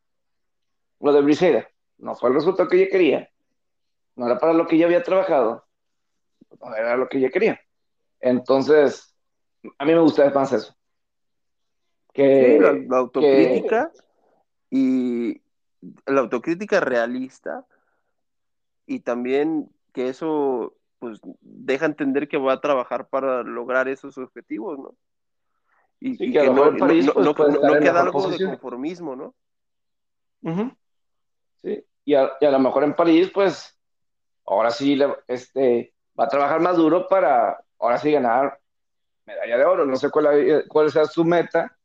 lo 1.01 1.13
de 1.13 1.23
Briseida. 1.23 1.69
No 1.99 2.15
fue 2.15 2.31
el 2.31 2.37
resultado 2.37 2.69
que 2.69 2.79
yo 2.79 2.89
quería, 2.91 3.29
no 4.17 4.27
era 4.27 4.39
para 4.39 4.53
lo 4.53 4.67
que 4.67 4.79
yo 4.79 4.87
había 4.87 5.03
trabajado, 5.03 5.67
no 6.61 6.75
era 6.75 6.97
lo 6.97 7.09
que 7.09 7.21
yo 7.21 7.31
quería. 7.31 7.61
Entonces, 8.21 9.15
a 9.79 9.85
mí 9.85 9.93
me 9.93 10.01
gusta 10.01 10.29
más 10.31 10.53
eso. 10.53 10.75
Que, 12.13 12.59
la, 12.61 12.99
autocrítica 12.99 13.93
y 14.71 15.41
la 16.07 16.21
autocrítica 16.21 16.81
realista 16.81 17.65
y 18.89 19.01
también 19.01 19.71
que 19.93 20.09
eso 20.09 20.75
pues 20.99 21.21
deja 21.41 21.87
entender 21.87 22.27
que 22.27 22.39
va 22.39 22.55
a 22.55 22.61
trabajar 22.61 23.09
para 23.09 23.43
lograr 23.45 23.87
esos 23.87 24.19
objetivos, 24.19 24.79
¿no? 24.79 24.97
Y, 26.01 26.33
que, 26.33 26.47
no, 26.47 26.71
no, 26.71 27.35
pues, 27.35 27.59
queda 27.81 28.01
algo 28.03 28.29
de 28.29 28.45
conformismo, 28.45 29.17
¿no? 29.17 29.35
Sí, 31.61 31.85
y 32.05 32.15
a, 32.15 32.31
y 32.41 32.47
a, 32.47 32.51
lo 32.51 32.59
mejor 32.61 32.85
en 32.85 32.95
París, 32.95 33.31
pues 33.35 33.77
ahora 34.47 34.71
sí 34.71 34.99
este, 35.27 35.93
va 36.19 36.25
a 36.25 36.29
trabajar 36.29 36.61
más 36.61 36.77
duro 36.77 37.09
para 37.09 37.63
ahora 37.81 37.99
sí 37.99 38.13
ganar 38.13 38.61
medalla 39.27 39.59
de 39.59 39.65
oro. 39.65 39.85
No 39.85 39.97
sé 39.97 40.09
cuál, 40.11 40.65
cuál 40.69 40.91
sea 40.91 41.05
su 41.07 41.25
meta. 41.25 41.77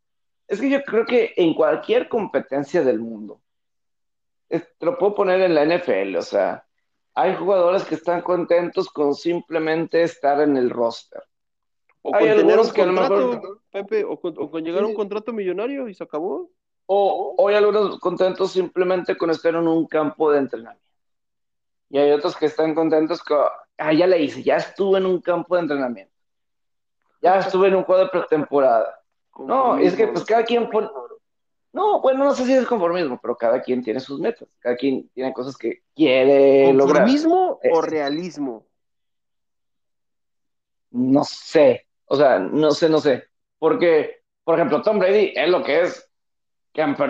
Es 0.48 0.62
que 0.62 0.70
yo 0.70 0.84
creo 0.84 1.06
que 1.06 1.34
en 1.36 1.56
cualquier 1.56 2.08
competencia 2.08 2.84
del 2.84 3.00
mundo, 3.00 3.42
te 4.48 4.86
lo 4.86 4.98
puedo 4.98 5.16
poner 5.16 5.42
en 5.42 5.56
la 5.56 5.66
NFL, 5.66 6.16
o 6.18 6.22
sea, 6.22 6.66
hay 7.16 7.36
jugadores 7.36 7.84
que 7.84 7.96
están 7.96 8.22
contentos 8.22 8.90
con 8.90 9.14
simplemente 9.14 10.04
estar 10.04 10.42
en 10.42 10.58
el 10.58 10.70
roster. 10.70 11.24
O 12.02 12.12
con 12.12 12.20
tener 12.20 12.60
un 12.60 12.70
contrato, 12.70 13.62
Pepe, 13.72 14.04
o 14.04 14.20
con, 14.20 14.64
llegar 14.64 14.84
a 14.84 14.88
un 14.88 14.94
contrato 14.94 15.32
millonario 15.32 15.88
y 15.88 15.94
se 15.94 16.04
acabó. 16.04 16.50
O, 16.86 17.48
hay 17.48 17.56
algunos 17.56 17.98
contentos 18.00 18.52
simplemente 18.52 19.16
con 19.16 19.30
estar 19.30 19.56
en 19.56 19.68
un 19.68 19.88
campo 19.88 20.32
de 20.32 20.40
entrenamiento. 20.40 20.84
Y 21.90 21.98
hay 21.98 22.12
otros 22.12 22.36
que 22.36 22.48
están 22.48 22.76
contentos 22.76 23.24
con, 23.24 23.46
ah, 23.78 23.94
ya 23.94 24.08
le 24.08 24.20
hice, 24.20 24.44
ya 24.44 24.58
estuve 24.58 24.98
en 24.98 25.06
un 25.06 25.22
campo 25.22 25.56
de 25.56 25.62
entrenamiento. 25.62 26.14
Ya 27.22 27.40
estuve 27.40 27.70
en 27.70 27.76
un 27.76 27.84
juego 27.84 28.04
de 28.04 28.10
pretemporada. 28.10 29.00
No, 29.40 29.78
es 29.78 29.96
que 29.96 30.08
pues 30.08 30.26
cada 30.26 30.44
quien 30.44 30.70
pone... 30.70 30.90
No, 31.74 32.02
bueno, 32.02 32.24
no 32.24 32.34
sé 32.34 32.46
si 32.46 32.54
es 32.54 32.66
conformismo, 32.66 33.20
pero 33.22 33.36
cada 33.36 33.62
quien 33.62 33.84
tiene 33.84 34.00
sus 34.00 34.20
metas. 34.20 34.48
Cada 34.60 34.76
quien 34.76 35.10
tiene 35.10 35.34
cosas 35.34 35.58
que 35.58 35.82
quiere 35.96 36.72
lograr. 36.72 37.04
¿Conformismo 37.04 37.52
o 37.52 37.60
este. 37.62 37.90
realismo? 37.90 38.66
No 40.92 41.24
sé. 41.24 41.88
O 42.06 42.16
sea, 42.16 42.40
no 42.40 42.72
sé, 42.72 42.90
no 42.90 43.00
sé. 43.00 43.26
Porque, 43.58 44.22
por 44.44 44.56
ejemplo, 44.56 44.82
Tom 44.82 45.00
Brady 45.00 45.34
es 45.36 45.50
lo 45.50 45.64
que 45.64 45.82
es 45.82 46.10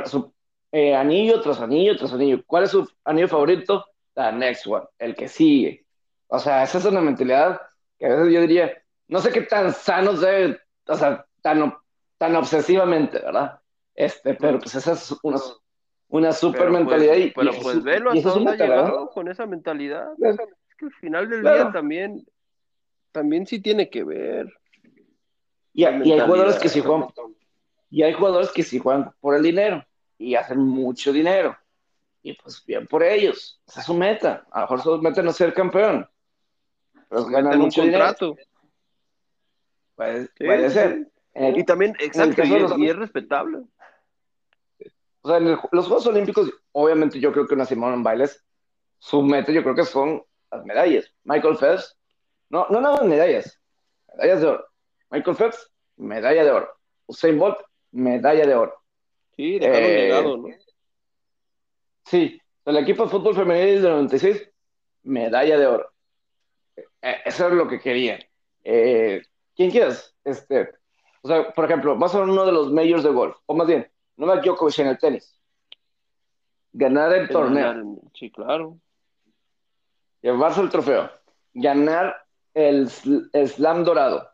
su, 0.06 0.34
eh, 0.71 0.95
anillo 0.95 1.41
tras 1.41 1.60
anillo 1.60 1.97
tras 1.97 2.13
anillo. 2.13 2.41
¿Cuál 2.47 2.63
es 2.63 2.71
su 2.71 2.89
anillo 3.04 3.28
favorito? 3.28 3.86
la 4.15 4.32
next 4.32 4.67
one, 4.67 4.86
el 4.99 5.15
que 5.15 5.28
sigue. 5.28 5.86
O 6.28 6.39
sea, 6.39 6.63
esa 6.63 6.78
es 6.78 6.86
una 6.86 7.02
mentalidad 7.02 7.62
que 7.97 8.06
a 8.06 8.10
veces 8.10 8.34
yo 8.34 8.41
diría, 8.41 8.71
no 9.08 9.19
sé 9.19 9.32
qué 9.32 9.41
tan 9.41 9.73
sano 9.73 10.13
debe, 10.13 10.60
o 10.88 10.95
sea, 10.95 11.26
tan, 11.41 11.73
tan 12.17 12.36
obsesivamente, 12.36 13.19
¿verdad? 13.19 13.60
Este, 13.95 14.34
pero 14.34 14.60
pues 14.60 14.75
esa 14.75 14.93
es 14.93 15.13
una, 15.21 15.39
una 16.08 16.32
super 16.32 16.69
pues, 16.69 16.71
mentalidad. 16.71 17.15
y, 17.15 17.32
pero 17.32 17.51
pues 17.62 17.84
velo 17.84 18.12
hasta 18.12 18.29
dónde 18.29 18.51
ha 18.51 18.56
llegado 18.56 19.10
con 19.10 19.27
esa 19.27 19.45
mentalidad. 19.45 20.12
Es 20.19 20.38
que 20.77 20.86
al 20.86 20.93
final 20.93 21.29
del 21.29 21.41
día 21.41 21.71
también, 21.71 22.25
también 23.12 23.45
sí 23.45 23.62
tiene 23.62 23.89
que 23.89 24.03
ver. 24.03 24.51
Y, 25.73 25.84
y 25.84 25.86
hay 25.86 26.19
jugadores 26.19 26.58
que 26.58 26.69
sí 26.69 26.82
juegan, 26.82 27.08
y 27.89 28.03
hay 28.03 28.13
jugadores 28.13 28.51
que 28.51 28.63
sí 28.63 28.79
juegan 28.79 29.12
por 29.19 29.36
el 29.36 29.43
dinero 29.43 29.86
y 30.17 30.36
hacen 30.36 30.60
mucho 30.60 31.12
dinero 31.12 31.58
y 32.23 32.34
pues 32.34 32.65
bien 32.65 32.88
por 32.88 33.03
ellos. 33.03 33.62
Esa 33.67 33.82
es 33.82 33.86
su 33.86 33.93
meta. 33.93 34.47
A 34.49 34.62
lo 34.62 34.63
mejor 34.63 34.82
su 34.82 35.01
meta 35.01 35.21
no 35.21 35.29
es 35.29 35.36
ser 35.36 35.53
campeón. 35.53 36.10
Pero 37.10 37.25
ganar 37.25 37.58
mucho 37.58 37.82
contrato. 37.82 38.36
Puede, 39.95 40.29
puede 40.38 40.69
ser. 40.71 41.12
y 41.36 41.63
también, 41.65 41.95
exacto, 41.99 42.43
y, 42.43 42.88
es, 42.88 42.95
respetable. 42.95 43.60
O 45.24 45.30
sea, 45.30 45.38
en 45.38 45.58
los 45.72 45.88
Juegos 45.88 46.06
Olímpicos, 46.06 46.52
obviamente 46.74 47.20
yo 47.20 47.32
creo 47.32 47.48
que 47.48 47.54
una 47.54 47.66
Simón 47.66 48.04
Bailes, 48.04 48.44
su 49.00 49.22
meta 49.22 49.54
yo 49.54 49.64
creo 49.64 49.74
que 49.74 49.86
son 49.86 50.22
las 50.52 50.66
medallas. 50.66 51.10
Michael 51.24 51.58
Phelps, 51.58 51.98
no, 52.50 52.68
no 52.70 52.82
nada 52.82 53.04
medallas, 53.04 53.60
medallas 54.10 54.42
de 54.42 54.48
oro. 54.48 54.66
Michael 55.10 55.38
Phelps, 55.38 55.72
medalla 55.96 56.44
de 56.44 56.52
oro. 56.52 56.70
Usain 57.06 57.40
Bolt, 57.40 57.58
medalla 57.92 58.46
de 58.46 58.54
oro. 58.54 58.74
Sí, 59.36 59.60
dejaron 59.60 59.90
eh, 59.90 59.96
legado, 59.96 60.38
¿no? 60.38 60.48
Sí, 62.06 62.40
el 62.66 62.78
equipo 62.78 63.04
de 63.04 63.10
fútbol 63.10 63.34
femenil 63.34 63.82
del 63.82 63.92
96, 63.92 64.50
medalla 65.04 65.58
de 65.58 65.68
oro. 65.68 65.90
Eh, 67.02 67.18
eso 67.24 67.48
es 67.48 67.54
lo 67.54 67.68
que 67.68 67.80
quería. 67.80 68.20
Eh, 68.62 69.22
¿Quién 69.56 69.72
quieres? 69.72 70.14
Este, 70.26 70.70
o 71.22 71.30
sea, 71.30 71.54
por 71.54 71.63
ejemplo, 71.63 71.98
vas 71.98 72.13
a 72.13 72.21
uno 72.21 72.46
de 72.46 72.52
los 72.52 72.74
majors 72.74 73.04
de 73.04 73.10
golf, 73.10 73.38
o 73.46 73.56
más 73.56 73.67
bien, 73.67 73.90
Novak 74.18 74.44
Djokovic 74.44 74.80
en 74.80 74.88
el 74.88 74.98
tenis. 74.98 75.40
Ganar 76.72 77.14
el 77.14 77.30
torneo. 77.30 78.02
Sí, 78.14 78.32
claro. 78.32 78.80
Llevarse 80.22 80.62
el 80.62 80.70
trofeo. 80.70 81.10
Ganar 81.54 82.16
el, 82.54 82.90
el 83.34 83.48
slam 83.48 83.84
dorado. 83.84 84.30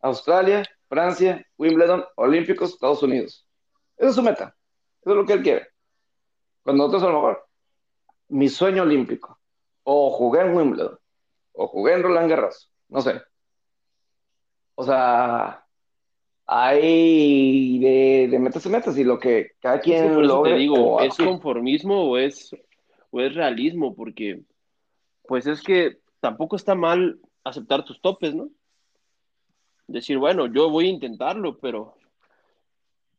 Australia, 0.00 0.64
Francia, 0.88 1.46
Wimbledon, 1.56 2.04
Olímpicos, 2.16 2.70
Estados 2.70 3.02
Unidos. 3.02 3.46
Esa 3.96 4.10
es 4.10 4.14
su 4.16 4.22
meta. 4.22 4.56
Eso 5.00 5.10
es 5.10 5.16
lo 5.16 5.26
que 5.26 5.34
él 5.34 5.42
quiere. 5.42 5.68
Cuando 6.62 6.84
nosotros 6.84 7.02
a 7.02 7.12
lo 7.12 7.14
mejor, 7.14 7.48
mi 8.28 8.48
sueño 8.48 8.82
olímpico, 8.82 9.38
o 9.84 10.10
jugué 10.10 10.40
en 10.40 10.56
Wimbledon, 10.56 10.98
o 11.52 11.66
jugué 11.66 11.94
en 11.94 12.02
Roland 12.02 12.30
Garros, 12.30 12.70
no 12.88 13.00
sé. 13.00 13.20
O 14.74 14.84
sea, 14.84 15.61
hay 16.46 17.78
de, 17.78 18.28
de 18.30 18.38
metas 18.38 18.66
y 18.66 18.68
metas 18.68 18.98
y 18.98 19.04
lo 19.04 19.18
que 19.18 19.52
cada 19.60 19.80
quien 19.80 20.26
lo 20.26 20.42
te 20.42 20.54
digo, 20.54 21.00
¿es 21.00 21.16
conformismo 21.16 22.10
o 22.10 22.18
es 22.18 22.54
o 23.12 23.20
es 23.20 23.34
realismo, 23.34 23.94
porque 23.94 24.40
pues 25.28 25.46
es 25.46 25.62
que 25.62 25.98
tampoco 26.20 26.56
está 26.56 26.74
mal 26.74 27.20
aceptar 27.44 27.84
tus 27.84 28.00
topes, 28.00 28.34
¿no? 28.34 28.48
Decir, 29.86 30.18
bueno, 30.18 30.46
yo 30.46 30.70
voy 30.70 30.86
a 30.86 30.90
intentarlo, 30.90 31.58
pero, 31.58 31.94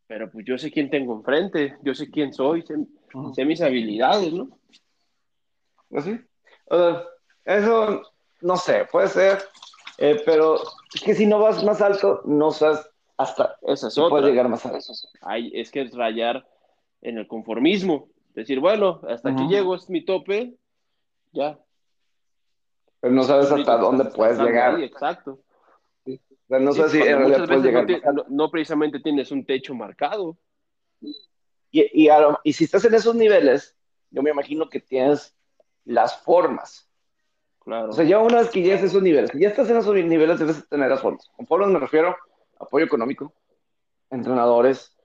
pero 0.07 0.31
pues 0.31 0.45
yo 0.45 0.57
sé 0.57 0.71
quién 0.71 0.89
tengo 0.89 1.13
enfrente, 1.13 1.77
yo 1.83 1.93
sé 1.93 2.09
quién 2.09 2.33
soy, 2.33 2.63
sé, 3.33 3.45
mis 3.45 3.61
habilidades, 3.61 4.33
¿no? 4.33 4.57
Pues 5.89 6.05
sí. 6.05 6.19
eso, 7.45 8.01
no 8.41 8.57
sé, 8.57 8.87
puede 8.91 9.07
ser, 9.09 9.43
eh, 9.99 10.21
pero 10.25 10.59
es 10.93 11.01
que 11.01 11.13
si 11.13 11.27
no 11.27 11.39
vas 11.39 11.63
más 11.63 11.81
alto, 11.81 12.21
no 12.25 12.51
sabes 12.51 12.79
hasta 13.17 13.57
Esa 13.61 13.87
es 13.87 13.95
puedes 13.95 14.25
llegar 14.25 14.49
más 14.49 14.65
alto. 14.65 14.79
Ay, 15.21 15.51
es 15.53 15.71
que 15.71 15.81
es 15.81 15.93
rayar 15.93 16.47
en 17.01 17.17
el 17.17 17.27
conformismo. 17.27 18.09
Decir, 18.33 18.59
bueno, 18.59 19.01
hasta 19.07 19.29
aquí 19.29 19.47
llego, 19.47 19.75
es 19.75 19.89
mi 19.89 20.03
tope, 20.03 20.55
ya. 21.31 21.59
Pero 22.99 23.13
no 23.13 23.23
sabes 23.23 23.51
hasta 23.51 23.77
dónde 23.77 24.05
puedes 24.05 24.39
llegar. 24.39 24.79
exacto. 24.81 25.39
O 26.05 26.47
sea, 26.47 26.59
no 26.59 26.73
sé 26.73 26.89
si 26.89 27.01
en 27.01 27.19
realidad 27.19 27.47
puedes 27.47 27.63
llegar. 27.63 27.85
No, 28.29 28.49
precisamente 28.49 28.99
tienes 28.99 29.31
un 29.31 29.45
techo 29.45 29.75
marcado. 29.75 30.37
Y, 31.71 32.05
y, 32.05 32.09
y 32.43 32.53
si 32.53 32.63
estás 32.63 32.85
en 32.85 32.93
esos 32.93 33.15
niveles, 33.15 33.75
yo 34.09 34.21
me 34.21 34.31
imagino 34.31 34.69
que 34.69 34.79
tienes 34.79 35.35
las 35.85 36.21
formas. 36.23 36.89
Claro. 37.59 37.89
O 37.89 37.93
sea, 37.93 38.05
ya 38.05 38.19
una 38.19 38.39
vez 38.39 38.49
que 38.49 38.61
llegas 38.61 38.83
a 38.83 38.85
esos 38.85 39.01
niveles, 39.01 39.31
ya 39.33 39.49
estás 39.49 39.69
en 39.69 39.77
esos 39.77 39.95
niveles, 39.95 40.39
debes 40.39 40.67
tener 40.67 40.89
las 40.89 41.01
formas. 41.01 41.29
Con 41.35 41.47
formas 41.47 41.69
me 41.69 41.79
refiero 41.79 42.09
a 42.09 42.17
apoyo 42.63 42.85
económico, 42.85 43.33
entrenadores 44.09 44.95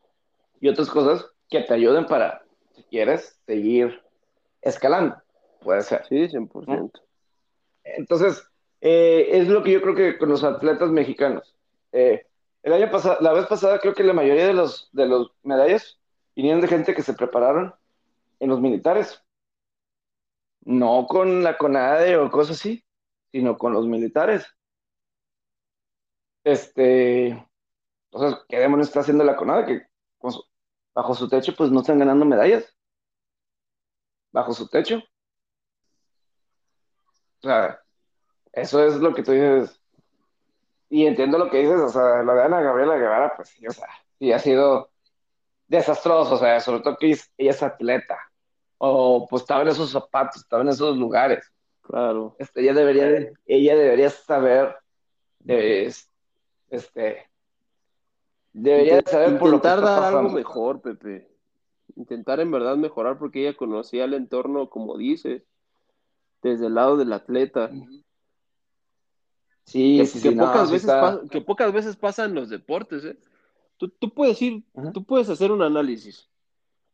y 0.60 0.68
otras 0.68 0.88
cosas 0.88 1.26
que 1.48 1.62
te 1.62 1.74
ayuden 1.74 2.06
para, 2.06 2.44
si 2.74 2.82
quieres, 2.84 3.38
seguir 3.46 4.02
escalando. 4.62 5.16
Puede 5.60 5.82
ser. 5.82 6.06
Sí, 6.06 6.28
100%. 6.28 6.90
Entonces, 7.84 8.44
eh, 8.80 9.28
es 9.32 9.48
lo 9.48 9.62
que 9.62 9.72
yo 9.72 9.82
creo 9.82 9.94
que 9.94 10.18
con 10.18 10.28
los 10.28 10.44
atletas 10.44 10.90
mexicanos. 10.90 11.56
Eh, 11.92 12.26
el 12.62 12.72
año 12.72 12.90
pasado, 12.90 13.18
la 13.20 13.32
vez 13.32 13.46
pasada, 13.46 13.78
creo 13.78 13.94
que 13.94 14.04
la 14.04 14.12
mayoría 14.12 14.46
de 14.46 14.52
los, 14.52 14.88
de 14.92 15.06
los 15.06 15.32
medallas 15.42 15.98
vinieron 16.36 16.60
de 16.60 16.68
gente 16.68 16.94
que 16.94 17.02
se 17.02 17.14
prepararon 17.14 17.74
en 18.40 18.50
los 18.50 18.60
militares. 18.60 19.22
No 20.64 21.06
con 21.08 21.42
la 21.42 21.56
CONADE 21.56 22.16
o 22.16 22.30
cosas 22.30 22.58
así, 22.58 22.84
sino 23.32 23.56
con 23.56 23.72
los 23.72 23.86
militares. 23.86 24.46
Este, 26.48 27.46
entonces, 28.10 28.40
¿qué 28.48 28.58
demonios 28.58 28.88
está 28.88 29.00
haciendo 29.00 29.22
la 29.22 29.36
CONADE? 29.36 29.66
Que 29.66 29.86
bajo 30.94 31.14
su 31.14 31.28
techo, 31.28 31.54
pues 31.54 31.70
no 31.70 31.80
están 31.80 31.98
ganando 31.98 32.24
medallas. 32.24 32.74
Bajo 34.32 34.54
su 34.54 34.66
techo. 34.66 34.96
O 37.36 37.42
sea, 37.42 37.78
eso 38.52 38.82
es 38.82 38.96
lo 38.96 39.12
que 39.12 39.22
tú 39.22 39.32
dices. 39.32 39.78
Y 40.88 41.04
entiendo 41.04 41.36
lo 41.36 41.50
que 41.50 41.58
dices, 41.58 41.80
o 41.82 41.88
sea, 41.90 42.22
lo 42.22 42.34
de 42.34 42.42
Ana 42.42 42.62
Gabriela 42.62 42.96
Guevara, 42.96 43.36
pues 43.36 43.50
sí, 43.50 43.66
o 43.66 43.70
sea, 43.70 43.88
sí 44.18 44.32
ha 44.32 44.38
sido 44.38 44.90
desastroso, 45.66 46.36
o 46.36 46.38
sea, 46.38 46.60
sobre 46.60 46.80
todo 46.80 46.96
que 46.96 47.08
ella 47.36 47.50
es 47.50 47.62
atleta, 47.62 48.18
o 48.78 49.26
pues 49.28 49.42
estaba 49.42 49.60
en 49.60 49.68
esos 49.68 49.90
zapatos, 49.90 50.40
estaba 50.40 50.62
en 50.62 50.70
esos 50.70 50.96
lugares. 50.96 51.52
Claro. 51.82 52.36
Este, 52.38 52.62
ella 52.62 52.72
debería, 52.72 53.32
ella 53.44 53.76
debería 53.76 54.08
saber, 54.08 54.74
este, 56.70 57.28
debería 58.52 59.02
saber 59.06 59.38
por 59.38 59.50
lo 59.50 59.60
que 59.60 59.68
dar 59.68 59.84
algo 59.84 60.30
mejor, 60.30 60.80
Pepe. 60.80 61.28
Intentar 61.96 62.40
en 62.40 62.50
verdad 62.50 62.76
mejorar 62.76 63.18
porque 63.18 63.40
ella 63.40 63.56
conocía 63.56 64.04
el 64.04 64.14
entorno, 64.14 64.68
como 64.70 64.96
dices 64.96 65.42
desde 66.42 66.66
el 66.66 66.74
lado 66.74 66.96
del 66.96 67.12
atleta. 67.12 67.70
Sí, 69.64 69.98
que, 69.98 70.06
sí, 70.06 70.22
que 70.22 70.32
pocas 70.32 70.70
veces 70.70 70.90
que 71.30 71.40
pocas 71.40 71.72
veces 71.72 71.96
pasa 71.96 72.24
en 72.24 72.34
los 72.34 72.48
deportes, 72.48 73.04
¿eh? 73.04 73.18
Tú, 73.76 73.88
tú 73.88 74.12
puedes 74.12 74.40
ir, 74.42 74.64
tú 74.92 75.04
puedes 75.04 75.28
hacer 75.28 75.52
un 75.52 75.62
análisis. 75.62 76.28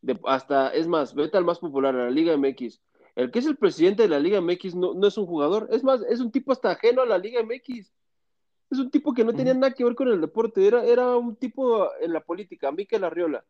De, 0.03 0.19
hasta, 0.27 0.69
es 0.69 0.87
más, 0.87 1.15
vete 1.15 1.39
al 1.39 1.45
más 1.45 1.59
popular, 1.59 1.95
a 1.95 2.05
la 2.05 2.11
Liga 2.11 2.37
MX. 2.37 2.81
El 3.15 3.31
que 3.31 3.39
es 3.39 3.47
el 3.47 3.57
presidente 3.57 4.03
de 4.03 4.09
la 4.09 4.19
Liga 4.19 4.41
MX 4.41 4.75
no, 4.75 4.93
no 4.93 5.07
es 5.07 5.17
un 5.17 5.25
jugador, 5.25 5.69
es 5.71 5.83
más, 5.83 6.03
es 6.03 6.21
un 6.21 6.31
tipo 6.31 6.53
hasta 6.53 6.73
ajeno 6.73 7.03
a 7.03 7.07
la 7.07 7.17
Liga 7.17 7.41
MX. 7.43 7.91
Es 8.75 8.81
un 8.81 8.91
tipo 8.91 9.15
que 9.15 9.25
no 9.25 9.33
tenía 9.33 9.55
nada 9.55 9.73
que 9.73 9.85
ver 9.85 9.95
con 9.95 10.09
el 10.09 10.21
deporte, 10.21 10.67
era, 10.67 10.85
era 10.85 11.17
un 11.17 11.37
tipo 11.37 11.89
en 12.01 12.13
la 12.13 12.21
política, 12.21 12.73
Miquel 12.73 13.05
Arriola. 13.05 13.45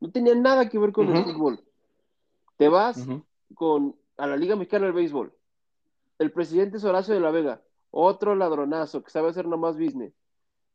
No 0.00 0.10
tenía 0.10 0.34
nada 0.34 0.68
que 0.68 0.78
ver 0.78 0.92
con 0.92 1.08
el 1.08 1.24
fútbol. 1.24 1.60
Te 2.58 2.68
vas 2.68 3.06
con 3.54 3.96
a 4.18 4.26
la 4.26 4.36
Liga 4.36 4.54
Mexicana 4.54 4.84
del 4.84 4.94
Béisbol. 4.94 5.32
El 6.18 6.30
presidente 6.30 6.76
es 6.76 6.84
Horacio 6.84 7.14
de 7.14 7.20
la 7.20 7.30
Vega, 7.30 7.62
otro 7.90 8.34
ladronazo 8.34 9.02
que 9.02 9.10
sabe 9.10 9.30
hacer 9.30 9.46
nomás 9.46 9.78
business. 9.78 10.12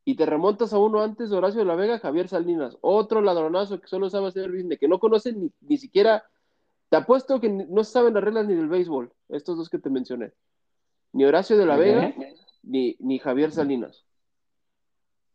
Y 0.04 0.16
te 0.16 0.26
remontas 0.26 0.74
a 0.74 0.80
uno 0.80 1.02
antes 1.02 1.30
de 1.30 1.38
Horacio 1.38 1.60
de 1.60 1.66
la 1.66 1.76
Vega, 1.76 2.00
Javier 2.00 2.28
Salinas, 2.28 2.76
otro 2.82 3.22
ladronazo 3.22 3.80
que 3.80 3.88
solo 3.88 4.10
sabe 4.10 4.30
hacer 4.30 4.52
business, 4.52 4.80
que 4.80 4.88
no 4.88 5.00
conoce 5.00 5.32
ni, 5.32 5.52
ni 5.62 5.78
siquiera, 5.78 6.24
te 6.90 6.98
apuesto 6.98 7.40
que 7.40 7.50
no 7.50 7.84
saben 7.84 8.16
las 8.16 8.24
reglas 8.24 8.48
ni 8.48 8.56
del 8.56 8.68
béisbol, 8.68 9.12
estos 9.30 9.58
dos 9.58 9.70
que 9.70 9.78
te 9.78 9.90
mencioné. 9.90 10.34
Ni 11.12 11.26
Horacio 11.26 11.58
de 11.58 11.66
la 11.66 11.78
Vega, 11.78 12.14
ni, 12.64 12.96
ni 13.00 13.20
Javier 13.20 13.52
Salinas. 13.52 14.06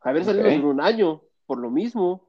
Javier 0.00 0.24
Salinas 0.24 0.56
duró 0.56 0.70
un 0.70 0.80
año, 0.80 1.22
por 1.46 1.58
lo 1.58 1.70
mismo. 1.70 2.28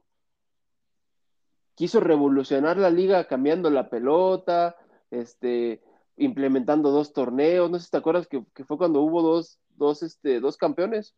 Quiso 1.74 2.00
revolucionar 2.00 2.76
la 2.76 2.90
liga 2.90 3.26
cambiando 3.26 3.70
la 3.70 3.88
pelota, 3.88 4.76
este, 5.10 5.82
implementando 6.16 6.90
dos 6.90 7.12
torneos, 7.12 7.70
no 7.70 7.78
sé 7.78 7.86
si 7.86 7.90
te 7.90 7.96
acuerdas 7.96 8.28
que, 8.28 8.44
fue 8.64 8.76
cuando 8.76 9.00
hubo 9.00 9.22
dos, 9.22 9.58
dos, 9.76 10.02
este, 10.02 10.40
dos 10.40 10.56
campeones. 10.56 11.14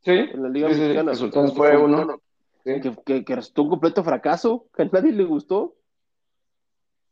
Sí. 0.00 0.12
En 0.12 0.42
la 0.42 0.48
Liga 0.48 0.68
Mexicana. 0.68 1.12
fue 1.54 1.76
uno. 1.76 2.20
Que, 2.64 3.24
que, 3.24 3.36
resultó 3.36 3.62
un 3.62 3.70
completo 3.70 4.02
fracaso, 4.02 4.66
que 4.74 4.82
a 4.82 4.86
nadie 4.86 5.12
le 5.12 5.24
gustó. 5.24 5.76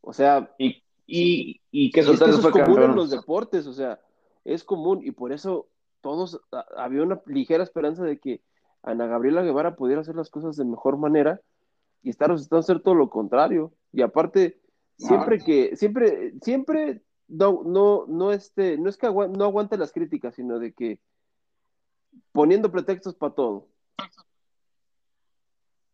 O 0.00 0.12
sea. 0.12 0.52
Y, 0.58 0.82
y, 1.06 1.60
y 1.70 1.90
que 1.92 2.00
es 2.00 2.06
que 2.06 2.14
eso 2.14 2.24
es 2.24 2.46
común 2.46 2.82
en 2.82 2.96
los 2.96 3.10
deportes, 3.10 3.66
o 3.66 3.72
sea, 3.72 4.00
es 4.44 4.64
común, 4.64 5.00
y 5.02 5.12
por 5.12 5.32
eso 5.32 5.68
todos 6.00 6.40
había 6.76 7.02
una 7.02 7.20
ligera 7.26 7.64
esperanza 7.64 8.04
de 8.04 8.18
que 8.18 8.42
Ana 8.82 9.06
Gabriela 9.06 9.42
Guevara 9.42 9.76
pudiera 9.76 10.02
hacer 10.02 10.16
las 10.16 10.30
cosas 10.30 10.56
de 10.56 10.64
mejor 10.64 10.98
manera, 10.98 11.40
y 12.02 12.10
está 12.10 12.26
resultando 12.26 12.62
ser 12.62 12.80
todo 12.80 12.94
lo 12.94 13.08
contrario. 13.08 13.72
Y 13.92 14.02
aparte, 14.02 14.60
Siempre 14.96 15.38
que, 15.38 15.76
siempre, 15.76 16.34
siempre, 16.40 17.02
no, 17.26 17.62
no, 17.64 18.06
no, 18.06 18.32
este, 18.32 18.78
no 18.78 18.88
es 18.88 18.96
que 18.96 19.06
no 19.08 19.44
aguante 19.44 19.76
las 19.76 19.92
críticas, 19.92 20.34
sino 20.34 20.58
de 20.58 20.72
que 20.72 21.00
poniendo 22.32 22.70
pretextos 22.70 23.14
para 23.14 23.34
todo. 23.34 23.68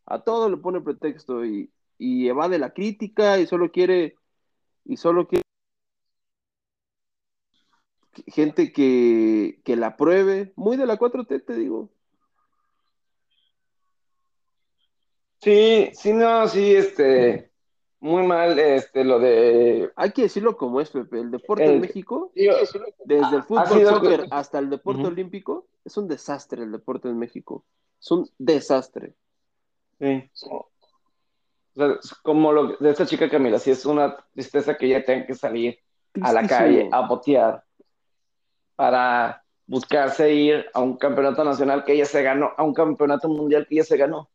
A 0.05 0.23
todo 0.23 0.51
le 0.51 0.57
pone 0.57 0.81
pretexto 0.81 1.45
y, 1.45 1.71
y 1.97 2.29
evade 2.29 2.59
la 2.59 2.75
crítica 2.75 3.39
y 3.39 3.47
solo 3.47 3.71
quiere, 3.71 4.17
y 4.85 4.97
solo 4.97 5.27
quiere 5.27 5.45
gente 8.27 8.73
que, 8.73 9.61
que 9.65 9.77
la 9.77 9.97
pruebe. 9.97 10.53
Muy 10.57 10.77
de 10.77 10.87
la 10.87 10.99
4T, 10.99 11.45
te 11.45 11.55
digo. 11.55 11.91
Sí, 15.41 15.91
sí, 15.95 16.13
no, 16.13 16.47
sí, 16.49 16.75
este 16.75 17.51
muy 18.01 18.27
mal 18.27 18.59
este, 18.59 19.05
lo 19.05 19.19
de... 19.19 19.93
Hay 19.95 20.13
que 20.13 20.23
decirlo 20.23 20.57
como 20.57 20.81
es, 20.81 20.91
Pepe. 20.91 21.21
El 21.21 21.31
deporte 21.31 21.67
en 21.67 21.81
México, 21.81 22.33
desde 22.35 23.37
el 23.37 23.43
fútbol, 23.43 23.87
soccer 23.87 24.27
hasta 24.31 24.59
el 24.59 24.71
deporte 24.71 25.07
olímpico, 25.07 25.69
es 25.85 25.97
un 25.99 26.09
desastre 26.09 26.63
el 26.63 26.73
deporte 26.73 27.09
en 27.09 27.19
México. 27.19 27.65
Es 28.01 28.11
un 28.11 28.29
desastre. 28.39 29.15
Sí. 29.99 30.31
como 32.23 32.53
lo 32.53 32.77
de 32.79 32.91
esta 32.91 33.05
chica 33.05 33.29
Camila, 33.29 33.59
sí 33.59 33.71
es 33.71 33.85
una 33.85 34.17
tristeza 34.33 34.79
que 34.79 34.87
ella 34.87 35.05
tenga 35.05 35.27
que 35.27 35.35
salir 35.35 35.79
a 36.23 36.33
la 36.33 36.47
calle 36.47 36.89
a 36.91 37.07
botear 37.07 37.63
para 38.81 39.45
buscarse 39.67 40.33
ir 40.33 40.65
a 40.73 40.81
un 40.81 40.97
campeonato 40.97 41.45
nacional 41.45 41.85
que 41.85 41.93
ella 41.93 42.07
se 42.07 42.23
ganó, 42.23 42.53
a 42.57 42.63
un 42.63 42.73
campeonato 42.73 43.29
mundial 43.29 43.67
que 43.69 43.75
ella 43.75 43.85
se 43.85 43.99
ganó. 43.99 44.31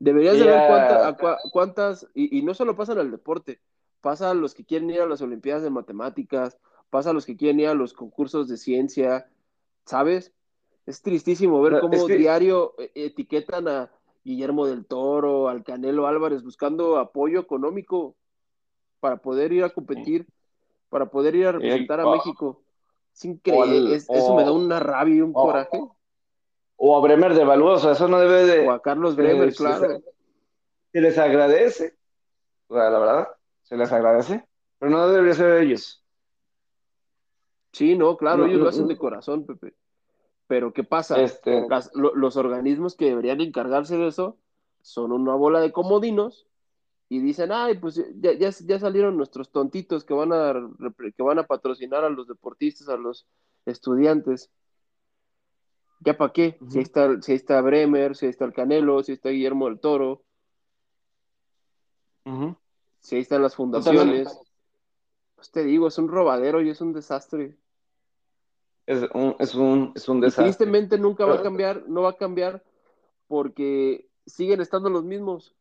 Deberías 0.00 0.36
saber 0.36 1.16
cuántas, 1.52 2.08
y, 2.12 2.42
no 2.42 2.54
solo 2.54 2.74
pasa 2.74 2.94
en 2.94 2.98
el 2.98 3.12
deporte, 3.12 3.60
pasa 4.00 4.30
a 4.30 4.34
los 4.34 4.52
que 4.52 4.64
quieren 4.64 4.90
ir 4.90 5.00
a 5.00 5.06
las 5.06 5.22
Olimpiadas 5.22 5.62
de 5.62 5.70
Matemáticas, 5.70 6.58
pasa 6.90 7.10
a 7.10 7.12
los 7.12 7.24
que 7.24 7.36
quieren 7.36 7.60
ir 7.60 7.68
a 7.68 7.74
los 7.74 7.92
concursos 7.92 8.48
de 8.48 8.56
ciencia, 8.56 9.30
¿sabes? 9.84 10.32
Es 10.86 11.00
tristísimo 11.00 11.62
ver 11.62 11.78
cómo 11.78 12.08
diario 12.08 12.74
eh, 12.78 12.90
etiquetan 12.96 13.68
a 13.68 13.92
Guillermo 14.24 14.66
del 14.66 14.86
Toro, 14.86 15.48
al 15.48 15.62
Canelo 15.62 16.08
Álvarez, 16.08 16.42
buscando 16.42 16.98
apoyo 16.98 17.38
económico 17.38 18.16
para 18.98 19.18
poder 19.18 19.52
ir 19.52 19.62
a 19.62 19.70
competir, 19.70 20.26
para 20.88 21.06
poder 21.06 21.36
ir 21.36 21.46
a 21.46 21.52
representar 21.52 22.00
a 22.00 22.10
México. 22.10 22.63
Es 23.14 23.24
increíble, 23.24 23.94
eso 23.94 24.34
me 24.34 24.44
da 24.44 24.52
una 24.52 24.80
rabia 24.80 25.14
y 25.14 25.20
un 25.20 25.32
coraje 25.32 25.80
o 26.76 26.96
a 26.96 27.00
Bremer 27.00 27.32
de 27.34 27.44
o 27.44 27.78
sea, 27.78 27.92
eso 27.92 28.08
no 28.08 28.18
debe 28.18 28.44
de... 28.44 28.66
O 28.66 28.72
a 28.72 28.82
Carlos 28.82 29.14
Bremer, 29.14 29.54
claro. 29.54 30.02
Se 30.92 31.00
les 31.00 31.16
agradece, 31.16 31.96
la 32.68 32.90
verdad, 32.90 33.28
se 33.62 33.76
les 33.76 33.90
agradece, 33.92 34.44
pero 34.78 34.90
no 34.90 35.08
debería 35.08 35.34
ser 35.34 35.54
de 35.54 35.62
ellos. 35.64 36.04
Sí, 37.72 37.96
no, 37.96 38.16
claro, 38.16 38.46
ellos 38.46 38.60
lo 38.60 38.68
hacen 38.68 38.88
de 38.88 38.96
corazón, 38.96 39.46
Pepe. 39.46 39.74
Pero 40.46 40.72
¿qué 40.72 40.84
pasa? 40.84 41.20
Este... 41.20 41.66
los 41.94 42.36
organismos 42.36 42.96
que 42.96 43.06
deberían 43.06 43.40
encargarse 43.40 43.96
de 43.96 44.08
eso 44.08 44.36
son 44.82 45.12
una 45.12 45.34
bola 45.34 45.60
de 45.60 45.72
comodinos 45.72 46.46
y 47.14 47.20
dicen, 47.20 47.52
ay, 47.52 47.78
pues 47.78 48.02
ya, 48.16 48.32
ya, 48.32 48.78
salieron 48.80 49.16
nuestros 49.16 49.52
tontitos 49.52 50.04
que 50.04 50.14
van, 50.14 50.32
a, 50.32 50.52
que 51.16 51.22
van 51.22 51.38
a 51.38 51.46
patrocinar 51.46 52.02
a 52.04 52.10
los 52.10 52.26
deportistas, 52.26 52.88
a 52.88 52.96
los 52.96 53.24
estudiantes. 53.66 54.50
¿Ya 56.00 56.16
para 56.16 56.32
qué? 56.32 56.58
si, 56.68 56.80
está, 56.80 57.22
si 57.22 57.34
está 57.34 57.60
Bremer, 57.60 58.16
si 58.16 58.26
está 58.26 58.46
el 58.46 58.52
Canelo, 58.52 59.00
si 59.04 59.12
está 59.12 59.28
Guillermo 59.28 59.66
del 59.66 59.78
Toro, 59.78 60.24
si 62.98 63.14
ahí 63.14 63.22
están 63.22 63.42
las 63.42 63.54
fundaciones. 63.54 64.36
Pues 65.36 65.52
te 65.52 65.62
digo, 65.62 65.86
es 65.86 65.96
un 65.96 66.08
robadero 66.08 66.62
y 66.62 66.70
es 66.70 66.80
un 66.80 66.92
desastre. 66.92 67.56
Es 68.86 69.08
un, 69.14 69.36
es 69.38 69.54
un, 69.54 69.92
es 69.94 70.08
un 70.08 70.20
desastre. 70.20 70.46
tristemente 70.46 70.98
nunca 70.98 71.26
va 71.26 71.36
a 71.36 71.42
cambiar, 71.42 71.84
no 71.86 72.02
va 72.02 72.10
a 72.10 72.16
cambiar 72.16 72.64
porque 73.28 74.10
siguen 74.26 74.60
estando 74.60 74.90
los 74.90 75.04
mismos. 75.04 75.54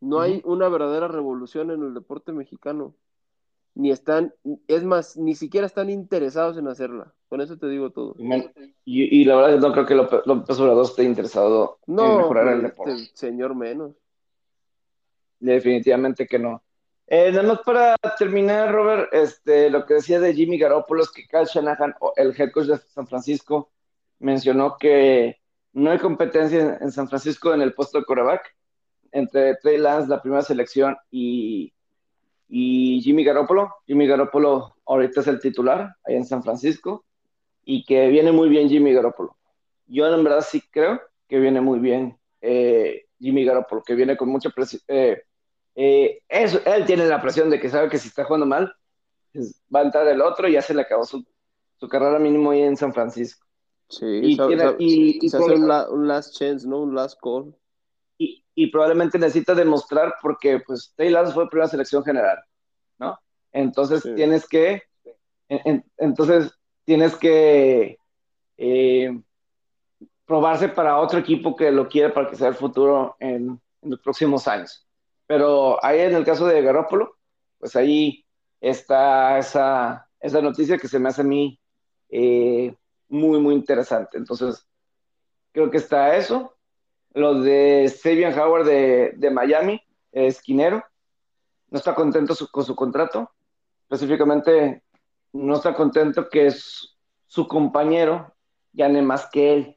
No 0.00 0.20
hay 0.20 0.40
una 0.44 0.68
verdadera 0.68 1.08
revolución 1.08 1.70
en 1.70 1.82
el 1.82 1.94
deporte 1.94 2.32
mexicano. 2.32 2.94
Ni 3.74 3.92
están, 3.92 4.34
es 4.66 4.82
más, 4.82 5.16
ni 5.16 5.34
siquiera 5.34 5.66
están 5.66 5.90
interesados 5.90 6.58
en 6.58 6.66
hacerla. 6.68 7.14
Con 7.28 7.40
eso 7.40 7.56
te 7.56 7.68
digo 7.68 7.90
todo. 7.90 8.16
Y, 8.84 9.24
la 9.24 9.36
verdad 9.36 9.58
no 9.60 9.72
creo 9.72 9.86
que 9.86 9.94
López 9.94 10.58
Obrador 10.58 10.84
esté 10.84 11.04
interesado 11.04 11.78
en 11.86 11.94
mejorar 11.94 12.48
el 12.48 12.54
este 12.54 12.66
deporte. 12.66 13.10
señor 13.14 13.54
menos. 13.54 13.92
Definitivamente 15.38 16.26
que 16.26 16.38
no. 16.38 16.62
Eh, 17.06 17.32
nada 17.32 17.42
más 17.42 17.60
para 17.64 17.96
terminar, 18.18 18.72
Robert, 18.72 19.12
este, 19.12 19.68
lo 19.68 19.84
que 19.84 19.94
decía 19.94 20.20
de 20.20 20.32
Jimmy 20.32 20.58
Garoppolo 20.58 21.02
es 21.02 21.10
que 21.10 21.26
Cal 21.26 21.46
Shanahan, 21.46 21.94
el 22.16 22.34
head 22.38 22.52
coach 22.52 22.66
de 22.66 22.78
San 22.78 23.06
Francisco, 23.06 23.72
mencionó 24.20 24.76
que 24.78 25.40
no 25.72 25.90
hay 25.90 25.98
competencia 25.98 26.78
en, 26.80 26.92
San 26.92 27.08
Francisco 27.08 27.52
en 27.52 27.62
el 27.62 27.74
puesto 27.74 27.98
de 27.98 28.04
coreback 28.04 28.56
entre 29.12 29.56
Trey 29.56 29.78
Lance, 29.78 30.08
la 30.08 30.22
primera 30.22 30.42
selección, 30.42 30.96
y, 31.10 31.72
y 32.48 33.00
Jimmy 33.02 33.24
Garoppolo. 33.24 33.70
Jimmy 33.86 34.06
Garoppolo 34.06 34.76
ahorita 34.86 35.20
es 35.20 35.26
el 35.28 35.40
titular 35.40 35.96
ahí 36.04 36.16
en 36.16 36.24
San 36.24 36.42
Francisco 36.42 37.04
y 37.64 37.84
que 37.84 38.08
viene 38.08 38.32
muy 38.32 38.48
bien 38.48 38.68
Jimmy 38.68 38.92
Garoppolo. 38.92 39.36
Yo 39.86 40.06
en 40.12 40.24
verdad 40.24 40.44
sí 40.46 40.62
creo 40.70 41.00
que 41.28 41.38
viene 41.38 41.60
muy 41.60 41.78
bien 41.78 42.18
eh, 42.40 43.06
Jimmy 43.18 43.44
Garoppolo, 43.44 43.82
que 43.82 43.94
viene 43.94 44.16
con 44.16 44.28
mucha 44.28 44.50
presión. 44.50 44.82
Eh, 44.88 45.22
eh, 45.74 46.22
eso, 46.28 46.60
él 46.64 46.84
tiene 46.84 47.06
la 47.06 47.20
presión 47.22 47.50
de 47.50 47.60
que 47.60 47.68
sabe 47.68 47.88
que 47.88 47.98
si 47.98 48.08
está 48.08 48.24
jugando 48.24 48.46
mal, 48.46 48.74
pues, 49.32 49.62
va 49.74 49.80
a 49.80 49.84
entrar 49.84 50.08
el 50.08 50.20
otro 50.20 50.48
y 50.48 50.52
ya 50.52 50.62
se 50.62 50.74
le 50.74 50.82
acabó 50.82 51.04
su, 51.04 51.24
carrera 51.88 52.18
mínimo 52.18 52.50
ahí 52.50 52.62
en 52.62 52.76
San 52.76 52.92
Francisco. 52.92 53.46
Sí, 53.88 54.06
y, 54.06 54.36
se 55.28 55.36
hace 55.36 55.54
un, 55.54 56.06
last 56.06 56.36
chance, 56.36 56.66
¿no? 56.66 56.82
Un 56.82 56.94
last 56.94 57.18
call. 57.20 57.54
Y, 58.62 58.70
probablemente 58.70 59.18
necesita 59.18 59.54
demostrar 59.54 60.14
porque 60.20 60.60
pues 60.60 60.92
Taylor 60.96 61.32
fue 61.32 61.48
primera 61.48 61.68
selección 61.68 62.04
general, 62.04 62.38
¿no? 62.98 63.18
Entonces 63.52 64.02
tienes 64.14 64.48
que, 64.48 64.82
entonces 65.48 66.52
tienes 66.84 67.16
que 67.16 67.98
eh, 68.56 69.20
probarse 70.24 70.68
para 70.68 70.98
otro 70.98 71.18
equipo 71.18 71.56
que 71.56 71.70
lo 71.70 71.88
quiera 71.88 72.14
para 72.14 72.28
que 72.30 72.36
sea 72.36 72.48
el 72.48 72.54
futuro 72.54 73.16
en 73.18 73.60
los 73.82 74.00
próximos 74.00 74.46
años. 74.46 74.86
Pero 75.26 75.84
ahí 75.84 76.00
en 76.00 76.14
el 76.14 76.24
caso 76.24 76.46
de 76.46 76.62
Garópolo, 76.62 77.16
pues 77.58 77.76
ahí 77.76 78.24
está 78.60 79.38
esa, 79.38 80.08
esa 80.20 80.40
noticia 80.40 80.78
que 80.78 80.88
se 80.88 80.98
me 80.98 81.08
hace 81.08 81.22
a 81.22 81.24
mí 81.24 81.58
eh, 82.08 82.74
muy, 83.08 83.38
muy 83.40 83.54
interesante. 83.54 84.18
Entonces, 84.18 84.66
creo 85.52 85.70
que 85.70 85.78
está 85.78 86.16
eso. 86.16 86.56
Lo 87.12 87.40
de 87.40 87.88
Sabian 87.88 88.38
Howard 88.38 88.66
de, 88.66 89.30
Miami, 89.32 89.80
esquinero, 90.12 90.84
no 91.68 91.78
está 91.78 91.94
contento 91.94 92.34
con 92.50 92.64
su 92.64 92.74
contrato. 92.74 93.30
Específicamente, 93.82 94.82
no 95.32 95.54
está 95.54 95.74
contento 95.74 96.28
que 96.28 96.50
su 97.26 97.48
compañero 97.48 98.32
gane 98.72 99.02
más 99.02 99.28
que 99.30 99.52
él. 99.52 99.76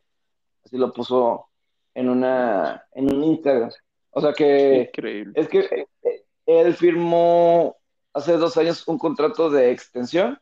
Así 0.63 0.77
lo 0.77 0.93
puso 0.93 1.47
en, 1.93 2.09
una, 2.09 2.85
en 2.93 3.13
un 3.13 3.23
Instagram. 3.23 3.71
O 4.11 4.21
sea 4.21 4.33
que 4.33 4.91
es 5.35 5.49
que 5.49 5.59
eh, 6.03 6.25
él 6.45 6.75
firmó 6.75 7.77
hace 8.13 8.33
dos 8.37 8.57
años 8.57 8.87
un 8.87 8.99
contrato 8.99 9.49
de 9.49 9.71
extensión, 9.71 10.39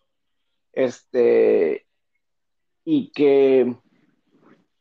este, 0.74 1.88
y 2.84 3.12
que 3.12 3.76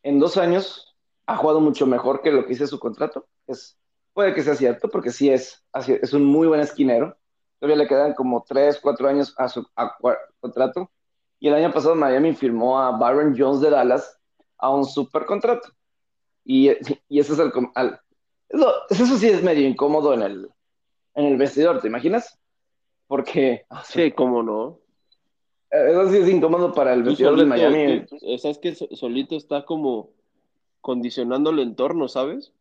en 0.02 0.18
dos 0.18 0.36
años 0.36 0.89
ha 1.30 1.36
jugado 1.36 1.60
mucho 1.60 1.86
mejor 1.86 2.22
que 2.22 2.32
lo 2.32 2.42
que 2.42 2.50
dice 2.50 2.66
su 2.66 2.80
contrato. 2.80 3.26
Es, 3.46 3.78
puede 4.12 4.34
que 4.34 4.42
sea 4.42 4.56
cierto, 4.56 4.88
porque 4.88 5.10
sí 5.10 5.30
es, 5.30 5.64
es 5.86 6.12
un 6.12 6.24
muy 6.24 6.48
buen 6.48 6.60
esquinero. 6.60 7.16
Todavía 7.60 7.84
le 7.84 7.88
quedan 7.88 8.14
como 8.14 8.44
tres, 8.46 8.80
cuatro 8.82 9.08
años 9.08 9.32
a 9.38 9.48
su 9.48 9.64
contrato. 10.40 10.90
Y 11.38 11.48
el 11.48 11.54
año 11.54 11.72
pasado 11.72 11.94
Miami 11.94 12.34
firmó 12.34 12.80
a 12.80 12.98
Byron 12.98 13.36
Jones 13.38 13.60
de 13.60 13.70
Dallas 13.70 14.18
a 14.58 14.70
un 14.70 14.84
super 14.84 15.24
contrato. 15.24 15.68
Y, 16.44 16.70
y 17.08 17.20
ese 17.20 17.34
es 17.34 17.38
el, 17.38 17.52
eso, 18.88 19.16
sí 19.16 19.28
es 19.28 19.42
medio 19.42 19.68
incómodo 19.68 20.12
en 20.12 20.22
el, 20.22 20.50
en 21.14 21.26
el 21.26 21.36
vestidor, 21.36 21.80
¿te 21.80 21.86
imaginas? 21.86 22.38
Porque. 23.06 23.66
Sí, 23.84 24.10
cómo 24.10 24.42
no. 24.42 24.80
Eso 25.70 26.10
sí 26.10 26.16
es 26.16 26.28
incómodo 26.28 26.72
para 26.72 26.92
el 26.92 27.04
vestidor 27.04 27.38
de 27.38 27.44
Miami. 27.44 28.04
Es 28.20 28.58
que 28.58 28.74
solito 28.74 29.36
está 29.36 29.64
como 29.64 30.10
condicionando 30.80 31.50
el 31.50 31.60
entorno, 31.60 32.08
¿sabes? 32.08 32.52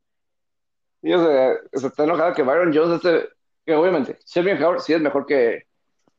Sí, 1.02 1.14
o 1.14 1.26
sea, 1.26 1.54
se 1.74 1.88
está 1.88 2.04
enojado 2.04 2.34
que 2.34 2.44
Byron 2.44 2.74
Jones, 2.74 2.96
este, 2.96 3.30
que 3.66 3.76
obviamente, 3.76 4.18
Shelby 4.26 4.62
Howard 4.62 4.82
sí 4.82 4.94
es 4.94 5.02
mejor 5.02 5.26
que, 5.26 5.68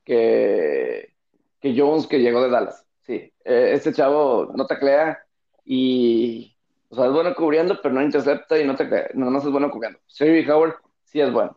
que, 0.05 1.15
que 1.61 1.75
Jones 1.79 2.07
que 2.07 2.21
llegó 2.21 2.43
de 2.43 2.51
Dallas. 2.51 2.87
Sí, 3.03 3.33
eh, 3.45 3.71
este 3.75 3.93
chavo 3.93 4.53
no 4.55 4.67
taclea 4.67 5.19
y 5.65 6.57
o 6.91 6.97
sea, 6.97 7.07
es 7.07 7.13
bueno 7.13 7.35
cubriendo, 7.35 7.81
pero 7.81 7.95
no 7.95 8.03
intercepta 8.03 8.59
y 8.59 8.67
no 8.67 8.77
cae. 8.77 9.11
No, 9.15 9.31
no 9.31 9.39
es 9.39 9.45
bueno 9.45 9.71
cubriendo. 9.71 10.01
Sherry 10.09 10.49
Howard 10.51 10.75
sí 11.05 11.21
es 11.21 11.33
bueno. 11.33 11.57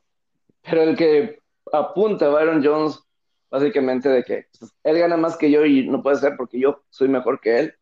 Pero 0.61 0.83
el 0.83 0.95
que 0.95 1.39
apunta 1.71 2.27
a 2.27 2.29
Byron 2.29 2.63
Jones, 2.63 2.99
básicamente 3.49 4.09
de 4.09 4.23
que 4.23 4.47
pues, 4.59 4.71
él 4.83 4.99
gana 4.99 5.17
más 5.17 5.35
que 5.35 5.49
yo 5.49 5.65
y 5.65 5.87
no 5.87 6.03
puede 6.03 6.17
ser 6.17 6.37
porque 6.37 6.59
yo 6.59 6.83
soy 6.89 7.07
mejor 7.07 7.39
que 7.41 7.59
él. 7.59 7.75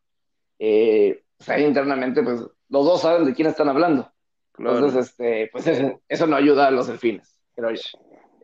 Eh, 0.59 1.23
pues 1.41 1.57
ahí 1.57 1.65
internamente, 1.65 2.21
pues 2.21 2.39
los 2.69 2.85
dos 2.85 3.01
saben 3.01 3.25
de 3.25 3.33
quién 3.33 3.47
están 3.47 3.67
hablando. 3.67 4.11
Entonces, 4.59 5.07
este, 5.09 5.49
pues 5.51 5.65
eso, 6.07 6.27
no 6.27 6.35
ayuda 6.35 6.67
a 6.67 6.71
los 6.71 6.85
delfines, 6.85 7.41
creo 7.55 7.71
yo. 7.71 7.81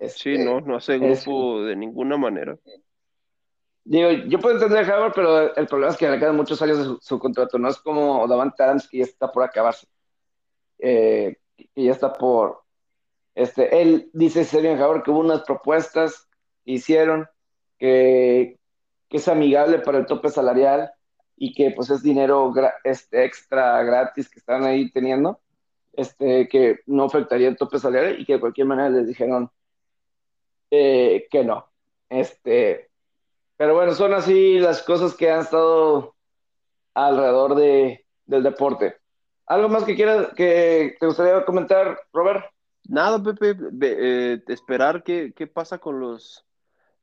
sí, 0.07 0.39
no, 0.39 0.61
no 0.61 0.77
hace 0.77 0.97
grupo 0.97 1.61
de 1.61 1.75
ninguna 1.75 2.17
manera. 2.17 2.57
Digo, 3.83 4.09
yo 4.09 4.39
puedo 4.39 4.55
entender 4.55 4.89
a 4.89 4.97
Howard, 4.97 5.13
pero 5.13 5.55
el 5.55 5.67
problema 5.67 5.91
es 5.91 5.97
que 5.97 6.09
le 6.09 6.17
quedan 6.17 6.35
muchos 6.35 6.59
años 6.63 6.79
de 6.79 6.97
su, 6.99 7.19
contrato. 7.19 7.59
No 7.59 7.69
es 7.69 7.77
como 7.77 8.27
Davante 8.27 8.63
Adams, 8.63 8.89
que 8.89 8.97
ya 8.97 9.03
está 9.03 9.31
por 9.31 9.43
acabarse. 9.43 9.87
Eh, 10.79 11.37
que 11.55 11.83
ya 11.83 11.91
está 11.91 12.11
por. 12.13 12.63
Este, 13.35 13.79
él 13.79 14.09
dice, 14.11 14.43
Sergio 14.43 14.73
Howard, 14.73 15.03
que 15.03 15.11
hubo 15.11 15.19
unas 15.19 15.43
propuestas 15.43 16.27
que 16.65 16.71
hicieron 16.71 17.29
que, 17.77 18.57
que, 19.07 19.17
es 19.17 19.27
amigable 19.27 19.79
para 19.79 19.99
el 19.99 20.07
tope 20.07 20.29
salarial 20.29 20.91
y 21.37 21.53
que 21.53 21.71
pues 21.71 21.89
es 21.89 22.01
dinero 22.03 22.51
este, 22.83 23.23
extra 23.23 23.83
gratis 23.83 24.27
que 24.29 24.39
están 24.39 24.63
ahí 24.65 24.91
teniendo, 24.91 25.39
este, 25.93 26.49
que 26.49 26.79
no 26.87 27.05
afectaría 27.05 27.47
el 27.47 27.57
tope 27.57 27.79
salarial 27.79 28.19
y 28.19 28.25
que 28.25 28.33
de 28.33 28.39
cualquier 28.39 28.67
manera 28.67 28.89
les 28.89 29.07
dijeron 29.07 29.49
eh, 30.71 31.27
que 31.29 31.43
no. 31.45 31.69
Este, 32.09 32.89
pero 33.55 33.75
bueno, 33.75 33.93
son 33.93 34.13
así 34.13 34.59
las 34.59 34.81
cosas 34.81 35.15
que 35.15 35.31
han 35.31 35.41
estado 35.41 36.15
alrededor 36.93 37.55
de, 37.55 38.05
del 38.25 38.43
deporte. 38.43 38.97
¿Algo 39.45 39.69
más 39.69 39.83
que 39.85 39.95
quieras, 39.95 40.33
que 40.35 40.97
te 40.99 41.05
gustaría 41.05 41.45
comentar, 41.45 41.99
Robert? 42.11 42.45
Nada, 42.87 43.21
Pepe, 43.21 43.55
eh, 43.81 44.43
esperar 44.47 45.03
qué, 45.03 45.33
qué 45.35 45.47
pasa 45.47 45.77
con 45.77 45.99
los 45.99 46.45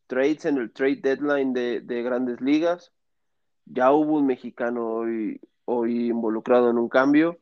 trades 0.07 0.45
en 0.45 0.59
el 0.59 0.73
trade 0.73 1.01
deadline 1.03 1.53
de, 1.53 1.81
de, 1.81 2.03
grandes 2.03 2.41
ligas. 2.41 2.93
Ya 3.67 3.93
hubo 3.93 4.15
un 4.15 4.27
mexicano 4.27 4.87
hoy, 4.87 5.41
hoy 5.65 6.09
involucrado 6.09 6.71
en 6.71 6.79
un 6.79 6.89
cambio. 6.89 7.39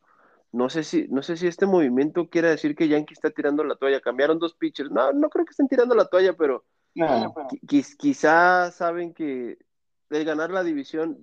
No 0.53 0.69
sé 0.69 0.85
si, 0.85 1.09
no 1.09 1.23
sé 1.23 1.37
si 1.37 1.47
este 1.47 1.67
movimiento 1.67 2.29
quiere 2.29 2.49
decir 2.51 2.77
que 2.77 2.89
Yankee 2.89 3.15
está 3.15 3.31
tirando 3.31 3.65
la 3.65 3.77
toalla. 3.77 4.01
Cambiaron 4.01 4.39
dos 4.39 4.55
pitchers. 4.55 4.91
No, 4.91 5.13
no 5.13 5.31
creo 5.31 5.45
que 5.45 5.51
estén 5.51 5.69
tirando 5.69 5.95
la 5.95 6.07
toalla, 6.07 6.35
pero 6.35 6.65
no, 6.95 7.35
quizás 7.97 8.75
saben 8.75 9.15
que 9.15 9.59
de 10.11 10.25
ganar 10.25 10.51
la 10.51 10.63
división, 10.63 11.19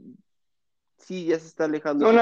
sí, 0.98 1.26
ya 1.26 1.40
se 1.40 1.48
está 1.48 1.66
alejando. 1.66 2.12
No, 2.12 2.22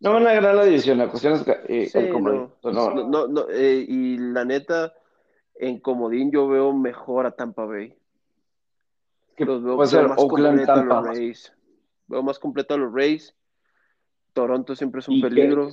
no 0.00 0.12
van 0.14 0.26
a 0.26 0.32
ganar 0.32 0.54
la 0.54 0.64
división, 0.64 0.98
la 0.98 1.08
cuestión 1.08 1.34
es 1.34 1.46
eh, 1.68 1.90
el 1.94 2.10
no, 2.12 3.28
no, 3.28 3.48
eh, 3.50 3.84
y 3.86 4.16
la 4.18 4.44
neta, 4.44 4.94
en 5.54 5.78
comodín 5.80 6.30
yo 6.30 6.48
veo 6.48 6.72
mejor 6.72 7.26
a 7.26 7.32
Tampa 7.32 7.64
Bay. 7.64 7.94
Que 9.36 9.44
Los 9.44 9.62
veo, 9.62 9.76
puede 9.76 9.90
ser 9.90 10.08
más 10.08 10.18
Oakland, 10.18 10.64
Tampa. 10.64 11.02
los 11.02 11.06
Rays. 11.06 11.52
Veo 12.10 12.22
más 12.24 12.38
completo 12.40 12.74
a 12.74 12.76
los 12.76 12.92
Rays. 12.92 13.34
Toronto 14.32 14.74
siempre 14.74 14.98
es 14.98 15.08
un 15.08 15.20
que- 15.20 15.28
peligro. 15.28 15.68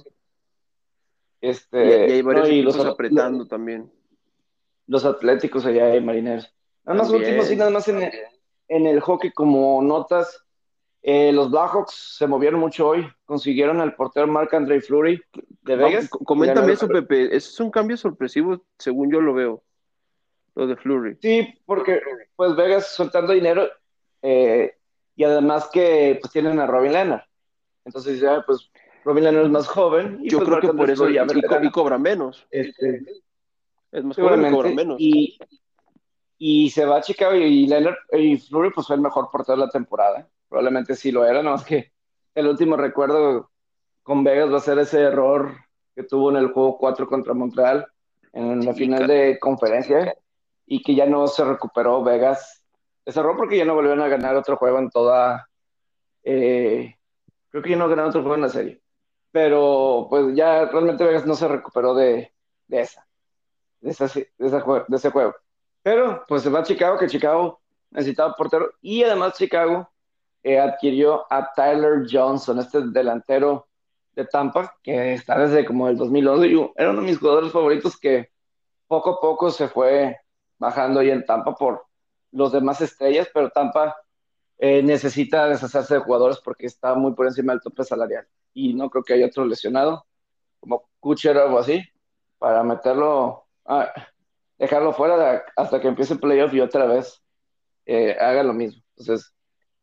Y, 1.41 1.49
Este, 1.49 2.07
y 2.09 2.11
hay 2.13 2.21
varios 2.21 2.47
no, 2.47 2.53
y 2.53 2.61
los, 2.61 2.75
equipos 2.75 2.93
apretando 2.93 3.45
también. 3.47 3.91
los 4.87 5.03
atléticos 5.03 5.65
allá 5.65 5.87
de 5.87 5.99
Marineros. 6.01 6.53
Nada 6.85 6.99
más 6.99 7.09
último, 7.09 7.43
sí, 7.43 7.55
nada 7.55 7.69
más 7.71 7.87
en 7.89 8.01
el, 8.03 8.11
en 8.69 8.87
el 8.87 8.99
hockey, 9.01 9.31
como 9.31 9.81
notas, 9.81 10.43
eh, 11.01 11.31
los 11.33 11.51
Blackhawks 11.51 12.15
se 12.17 12.25
movieron 12.27 12.59
mucho 12.59 12.87
hoy, 12.87 13.07
consiguieron 13.25 13.81
al 13.81 13.95
portero 13.95 14.25
Marc 14.27 14.53
André 14.53 14.79
Fleury 14.81 15.21
de 15.63 15.75
Vegas. 15.75 16.09
co- 16.09 16.19
coméntame 16.19 16.73
eso, 16.73 16.87
Pepe. 16.87 17.25
Eso 17.35 17.49
es 17.49 17.59
un 17.59 17.71
cambio 17.71 17.97
sorpresivo, 17.97 18.63
según 18.77 19.11
yo 19.11 19.19
lo 19.21 19.33
veo. 19.33 19.63
Lo 20.55 20.65
de 20.65 20.75
Flurry. 20.75 21.17
Sí, 21.21 21.47
porque 21.65 22.01
pues 22.35 22.55
Vegas 22.55 22.95
soltando 22.95 23.33
dinero 23.33 23.67
eh, 24.23 24.76
y 25.17 25.23
además 25.25 25.69
que 25.73 26.17
pues 26.21 26.31
tienen 26.31 26.57
a 26.61 26.65
Robin 26.67 26.93
Leonard. 26.93 27.23
Entonces 27.83 28.21
ya 28.21 28.41
pues 28.45 28.69
Robin 29.03 29.25
Leonard 29.25 29.45
es 29.45 29.51
más 29.51 29.67
joven. 29.67 30.19
Y, 30.21 30.29
Yo 30.29 30.37
pues, 30.37 30.49
creo 30.49 30.61
que 30.61 30.77
por 30.77 30.89
eso. 30.89 31.09
Ya 31.09 31.25
y 31.35 31.41
co- 31.41 31.63
y 31.63 31.71
cobra 31.71 31.97
menos. 31.97 32.47
Este, 32.51 33.01
Es 33.91 34.03
más 34.03 34.15
joven 34.15 34.41
y 34.41 34.43
seguramente. 34.43 34.55
cobra 34.55 34.69
menos. 34.71 34.97
Y, 34.99 35.37
y 36.37 36.69
se 36.69 36.85
va 36.85 36.97
a 36.97 37.01
Chicago 37.01 37.35
y 37.35 37.67
Leonard 37.67 37.95
y 38.13 38.37
Fleury 38.37 38.71
pues 38.71 38.87
fue 38.87 38.95
el 38.95 39.01
mejor 39.01 39.29
portero 39.31 39.57
de 39.59 39.65
la 39.65 39.71
temporada. 39.71 40.29
Probablemente 40.47 40.95
sí 40.95 41.11
lo 41.11 41.25
era, 41.25 41.41
no 41.41 41.51
más 41.51 41.65
que 41.65 41.91
el 42.35 42.47
último 42.47 42.77
recuerdo 42.77 43.49
con 44.03 44.23
Vegas 44.23 44.51
va 44.53 44.57
a 44.57 44.61
ser 44.61 44.77
ese 44.79 45.01
error 45.01 45.51
que 45.95 46.03
tuvo 46.03 46.29
en 46.29 46.37
el 46.37 46.51
juego 46.51 46.77
4 46.77 47.07
contra 47.07 47.33
Montreal 47.33 47.87
en 48.33 48.63
la 48.63 48.73
Sí, 48.73 48.79
final 48.81 49.07
de 49.07 49.39
conferencia 49.39 50.15
y 50.67 50.83
que 50.83 50.93
ya 50.93 51.05
no 51.07 51.25
se 51.27 51.43
recuperó 51.43 52.03
Vegas. 52.03 52.56
Error 53.15 53.37
porque 53.37 53.57
ya 53.57 53.65
no 53.65 53.75
volvieron 53.75 54.01
a 54.01 54.07
ganar 54.07 54.35
otro 54.35 54.57
juego 54.57 54.79
en 54.79 54.89
toda... 54.89 55.49
eh, 56.23 56.95
creo 57.49 57.63
que 57.63 57.69
ya 57.71 57.77
no 57.77 57.87
ganaron 57.87 58.09
otro 58.09 58.21
juego 58.21 58.35
en 58.35 58.41
la 58.41 58.49
serie. 58.49 58.81
Pero 59.31 60.07
pues 60.09 60.35
ya 60.35 60.65
realmente 60.65 61.03
Vegas 61.03 61.25
no 61.25 61.35
se 61.35 61.47
recuperó 61.47 61.93
de, 61.93 62.33
de 62.67 62.81
esa, 62.81 63.07
de 63.79 63.91
ese 63.91 65.09
juego. 65.11 65.35
Pero 65.83 66.25
pues 66.27 66.43
se 66.43 66.49
va 66.49 66.59
a 66.59 66.63
Chicago, 66.63 66.97
que 66.97 67.07
Chicago 67.07 67.61
necesitaba 67.91 68.33
portero 68.35 68.71
y 68.81 69.03
además 69.03 69.37
Chicago 69.37 69.89
eh, 70.43 70.59
adquirió 70.59 71.25
a 71.31 71.53
Tyler 71.53 72.05
Johnson, 72.09 72.59
este 72.59 72.81
delantero 72.87 73.67
de 74.13 74.25
Tampa, 74.25 74.75
que 74.81 75.13
está 75.13 75.37
desde 75.39 75.65
como 75.65 75.87
el 75.87 75.97
2011 75.97 76.47
y 76.47 76.71
era 76.75 76.89
uno 76.89 77.01
de 77.01 77.07
mis 77.07 77.19
jugadores 77.19 77.51
favoritos 77.51 77.97
que 77.97 78.31
poco 78.87 79.11
a 79.11 79.19
poco 79.21 79.51
se 79.51 79.67
fue 79.67 80.17
bajando 80.57 80.99
ahí 80.99 81.09
en 81.11 81.25
Tampa 81.25 81.53
por 81.55 81.86
los 82.31 82.51
demás 82.51 82.81
estrellas, 82.81 83.29
pero 83.33 83.49
Tampa 83.49 83.95
eh, 84.57 84.81
necesita 84.83 85.47
deshacerse 85.47 85.95
de 85.95 85.99
jugadores 86.01 86.39
porque 86.43 86.65
está 86.65 86.95
muy 86.95 87.13
por 87.13 87.27
encima 87.27 87.53
del 87.53 87.61
tope 87.61 87.83
salarial 87.83 88.27
y 88.53 88.73
no 88.73 88.89
creo 88.89 89.03
que 89.03 89.13
haya 89.13 89.27
otro 89.27 89.45
lesionado 89.45 90.05
como 90.59 90.89
Kucher 90.99 91.37
o 91.37 91.43
algo 91.43 91.59
así 91.59 91.83
para 92.39 92.63
meterlo, 92.63 93.45
ah, 93.65 93.91
dejarlo 94.57 94.93
fuera 94.93 95.43
hasta 95.55 95.79
que 95.79 95.87
empiece 95.87 96.13
el 96.13 96.19
playoff 96.19 96.53
y 96.53 96.61
otra 96.61 96.85
vez 96.85 97.21
eh, 97.85 98.17
haga 98.19 98.43
lo 98.43 98.53
mismo. 98.53 98.81
Entonces, 98.97 99.33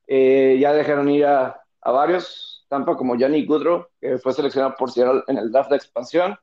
eh, 0.07 0.59
ya 0.61 0.73
dejaron 0.73 1.09
ir 1.11 1.27
a, 1.27 1.61
a 1.81 1.91
varios, 1.93 2.67
Tampa 2.69 2.97
como 2.97 3.17
Johnny 3.19 3.47
Goodrow, 3.47 3.87
que 4.01 4.19
fue 4.19 4.33
seleccionado 4.33 4.75
por 4.77 4.91
Seattle 4.91 5.23
en 5.29 5.39
el 5.39 5.51
draft 5.53 5.71
de 5.71 5.77
expansión. 5.77 6.37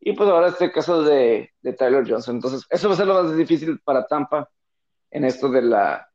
Y 0.00 0.14
pues 0.14 0.28
ahora 0.28 0.48
este 0.48 0.72
caso 0.72 1.02
de, 1.02 1.50
de 1.60 1.72
Tyler 1.74 2.08
Johnson. 2.08 2.36
Entonces, 2.36 2.64
eso 2.70 2.88
va 2.88 2.94
a 2.94 2.96
ser 2.96 3.06
lo 3.06 3.22
más 3.22 3.36
difícil 3.36 3.80
para 3.80 4.06
Tampa 4.06 4.48
en 5.10 5.24
esto 5.24 5.48
de 5.48 5.62
la 5.62 6.10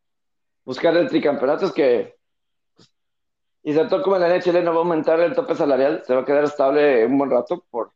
buscar 0.63 0.95
el 0.97 1.07
tricampeonato. 1.07 1.65
Es 1.65 1.71
que, 1.71 2.15
pues, 2.75 2.91
y 3.63 3.73
todo 3.73 4.01
como 4.01 4.15
en 4.15 4.23
la 4.23 4.35
NHL 4.35 4.63
no 4.63 4.71
va 4.71 4.77
a 4.77 4.79
aumentar 4.79 5.19
el 5.19 5.35
tope 5.35 5.55
salarial, 5.55 6.03
se 6.05 6.13
va 6.13 6.21
a 6.21 6.25
quedar 6.25 6.43
estable 6.43 7.05
un 7.05 7.17
buen 7.17 7.29
rato 7.31 7.65
por 7.69 7.91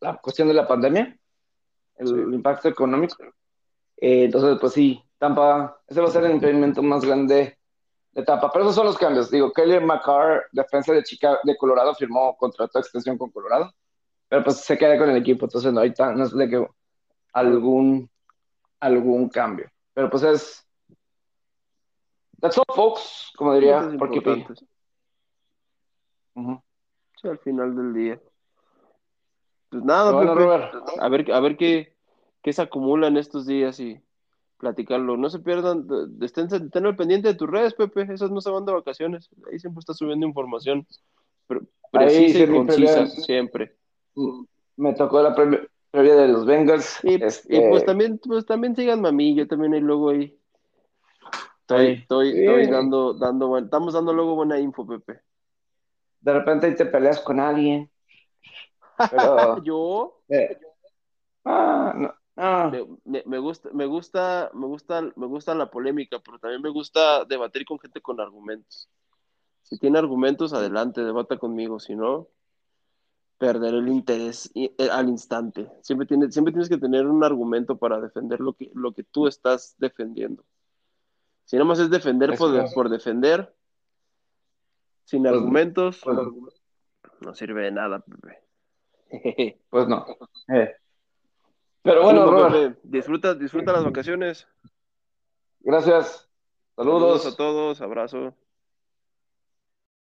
la 0.00 0.16
cuestión 0.18 0.48
de 0.48 0.54
la 0.54 0.66
pandemia, 0.66 1.16
el, 1.96 2.06
Sí. 2.06 2.14
impacto 2.14 2.68
económico. 2.68 3.16
Eh, 3.96 4.24
entonces, 4.24 4.58
pues 4.60 4.72
sí, 4.72 5.02
Tampa, 5.18 5.80
ese 5.86 6.00
va 6.00 6.08
a 6.08 6.10
ser 6.10 6.24
el 6.24 6.32
impedimento 6.32 6.82
más 6.82 7.04
grande 7.04 7.56
de 8.10 8.22
Tampa. 8.24 8.50
Pero 8.50 8.64
esos 8.64 8.74
son 8.74 8.86
los 8.86 8.98
cambios. 8.98 9.30
Digo, 9.30 9.52
Kelly 9.52 9.78
McCarr, 9.80 10.46
defensa 10.50 10.92
de 10.92 11.04
Chicago, 11.04 11.38
de 11.44 11.56
Colorado, 11.56 11.94
firmó 11.94 12.36
contrato 12.36 12.78
de 12.78 12.80
extensión 12.80 13.16
con 13.16 13.30
Colorado, 13.30 13.72
pero 14.28 14.42
pues 14.42 14.56
se 14.56 14.76
queda 14.76 14.98
con 14.98 15.10
el 15.10 15.16
equipo, 15.18 15.44
entonces 15.46 15.72
no 15.72 15.80
hay 15.80 15.92
tan, 15.92 16.16
no 16.18 16.24
es 16.24 16.32
de 16.34 16.48
que 16.48 16.66
algún, 17.32 18.10
algún 18.82 19.28
cambio. 19.28 19.70
Pero 19.94 20.10
pues 20.10 20.22
es. 20.24 20.66
That's 22.40 22.58
all, 22.58 22.64
folks, 22.74 23.32
como 23.36 23.54
diría. 23.54 23.78
Ujú. 26.34 26.60
Sí, 27.20 27.28
al 27.28 27.38
final 27.38 27.76
del 27.76 27.94
día. 27.94 28.20
Pues 29.70 29.84
nada, 29.84 30.12
Bueno, 30.12 30.34
Pepe. 30.34 30.44
Robert, 30.44 30.74
A 31.00 31.08
ver, 31.08 31.32
a 31.32 31.40
ver 31.40 31.56
qué, 31.56 31.94
qué 32.42 32.52
se 32.52 32.62
acumula 32.62 33.06
en 33.06 33.16
estos 33.16 33.46
días 33.46 33.78
y 33.78 34.00
platicarlo. 34.58 35.16
No 35.16 35.30
se 35.30 35.38
pierdan, 35.38 35.86
estén, 36.20 36.52
estén 36.52 36.86
al 36.86 36.96
pendiente 36.96 37.28
de 37.28 37.34
tus 37.34 37.48
redes, 37.48 37.74
Pepe. 37.74 38.08
Esas 38.12 38.30
no 38.32 38.40
se 38.40 38.50
van 38.50 38.64
de 38.64 38.72
vacaciones. 38.72 39.28
Ahí 39.50 39.60
siempre 39.60 39.78
está 39.80 39.94
subiendo 39.94 40.26
información 40.26 40.86
pre- 41.46 41.60
Ahí 41.92 42.06
precisa 42.06 42.38
y 42.40 42.46
concisa, 42.48 43.06
siempre. 43.06 43.76
me 44.76 44.94
tocó 44.94 45.22
la 45.22 45.34
previa 45.92 46.16
de 46.16 46.28
los 46.28 46.44
Bengals. 46.44 46.98
Y, 47.04 47.22
este, 47.22 47.56
y 47.56 47.60
pues 47.68 47.84
también, 47.84 48.18
pues 48.18 48.44
también 48.46 48.74
síganme 48.74 49.10
a 49.10 49.12
mí, 49.12 49.36
yo 49.36 49.46
también 49.46 49.74
ahí 49.74 49.80
luego 49.80 50.10
ahí. 50.10 50.36
Estoy, 51.60 51.86
estoy, 51.92 52.32
Sí. 52.32 52.40
estoy 52.40 52.66
dando, 52.66 53.14
dando, 53.14 53.48
buen- 53.48 53.64
estamos 53.64 53.94
dando 53.94 54.12
luego 54.12 54.34
buena 54.34 54.58
info, 54.58 54.84
Pepe. 54.84 55.20
de 56.20 56.32
repente 56.32 56.66
ahí 56.66 56.74
te 56.74 56.86
peleas 56.86 57.20
con 57.20 57.38
alguien. 57.38 57.88
Pero, 59.10 59.62
Yo 59.64 60.22
eh, 60.28 60.58
ah, 61.44 62.14
no, 62.36 62.98
me- 63.04 63.22
me 63.26 63.38
gusta, 63.38 63.70
me 63.72 63.86
gusta, 63.86 64.50
me 64.54 64.66
gusta, 64.66 65.02
me 65.16 65.26
gusta 65.26 65.54
la 65.54 65.70
polémica, 65.70 66.18
pero 66.20 66.38
también 66.38 66.62
me 66.62 66.70
gusta 66.70 67.24
debatir 67.26 67.64
con 67.64 67.78
gente 67.78 68.00
con 68.00 68.20
argumentos. 68.20 68.88
Si 69.62 69.78
tiene 69.78 69.98
argumentos, 69.98 70.52
adelante, 70.52 71.02
debata 71.02 71.38
conmigo. 71.38 71.78
Si 71.80 71.94
no, 71.94 72.28
perder 73.42 73.74
el 73.74 73.88
interés 73.88 74.48
i- 74.54 74.72
eh, 74.78 74.88
al 74.88 75.08
instante. 75.08 75.68
Siempre 75.80 76.06
tienes, 76.06 76.32
siempre 76.32 76.52
tienes 76.52 76.68
que 76.68 76.78
tener 76.78 77.08
un 77.08 77.24
argumento 77.24 77.76
para 77.76 78.00
defender 78.00 78.38
lo 78.38 78.52
que, 78.52 78.70
lo 78.72 78.92
que 78.92 79.02
tú 79.02 79.26
estás 79.26 79.74
defendiendo. 79.78 80.44
Si 81.44 81.56
nada 81.56 81.64
más 81.66 81.80
es 81.80 81.90
defender 81.90 82.36
por, 82.38 82.88
defender, 82.88 83.52
sin 85.02 85.22
Pues, 85.24 85.34
argumentos, 85.34 86.00
pues, 86.04 86.16
no 87.20 87.34
sirve 87.34 87.64
de 87.64 87.72
nada, 87.72 87.98
Pepe. 87.98 88.38
pues 89.70 89.88
no. 89.88 90.06
Eh. 90.46 90.76
Pero 91.82 92.04
bueno, 92.04 92.30
Robert. 92.30 92.78
Disfruta, 92.84 93.34
disfruta 93.34 93.72
las 93.72 93.82
vacaciones. 93.82 94.46
gracias. 95.58 96.28
Saludos 96.76 97.22
Saludos. 97.22 97.26
a 97.26 97.36
todos, 97.36 97.80
abrazo. 97.80 98.34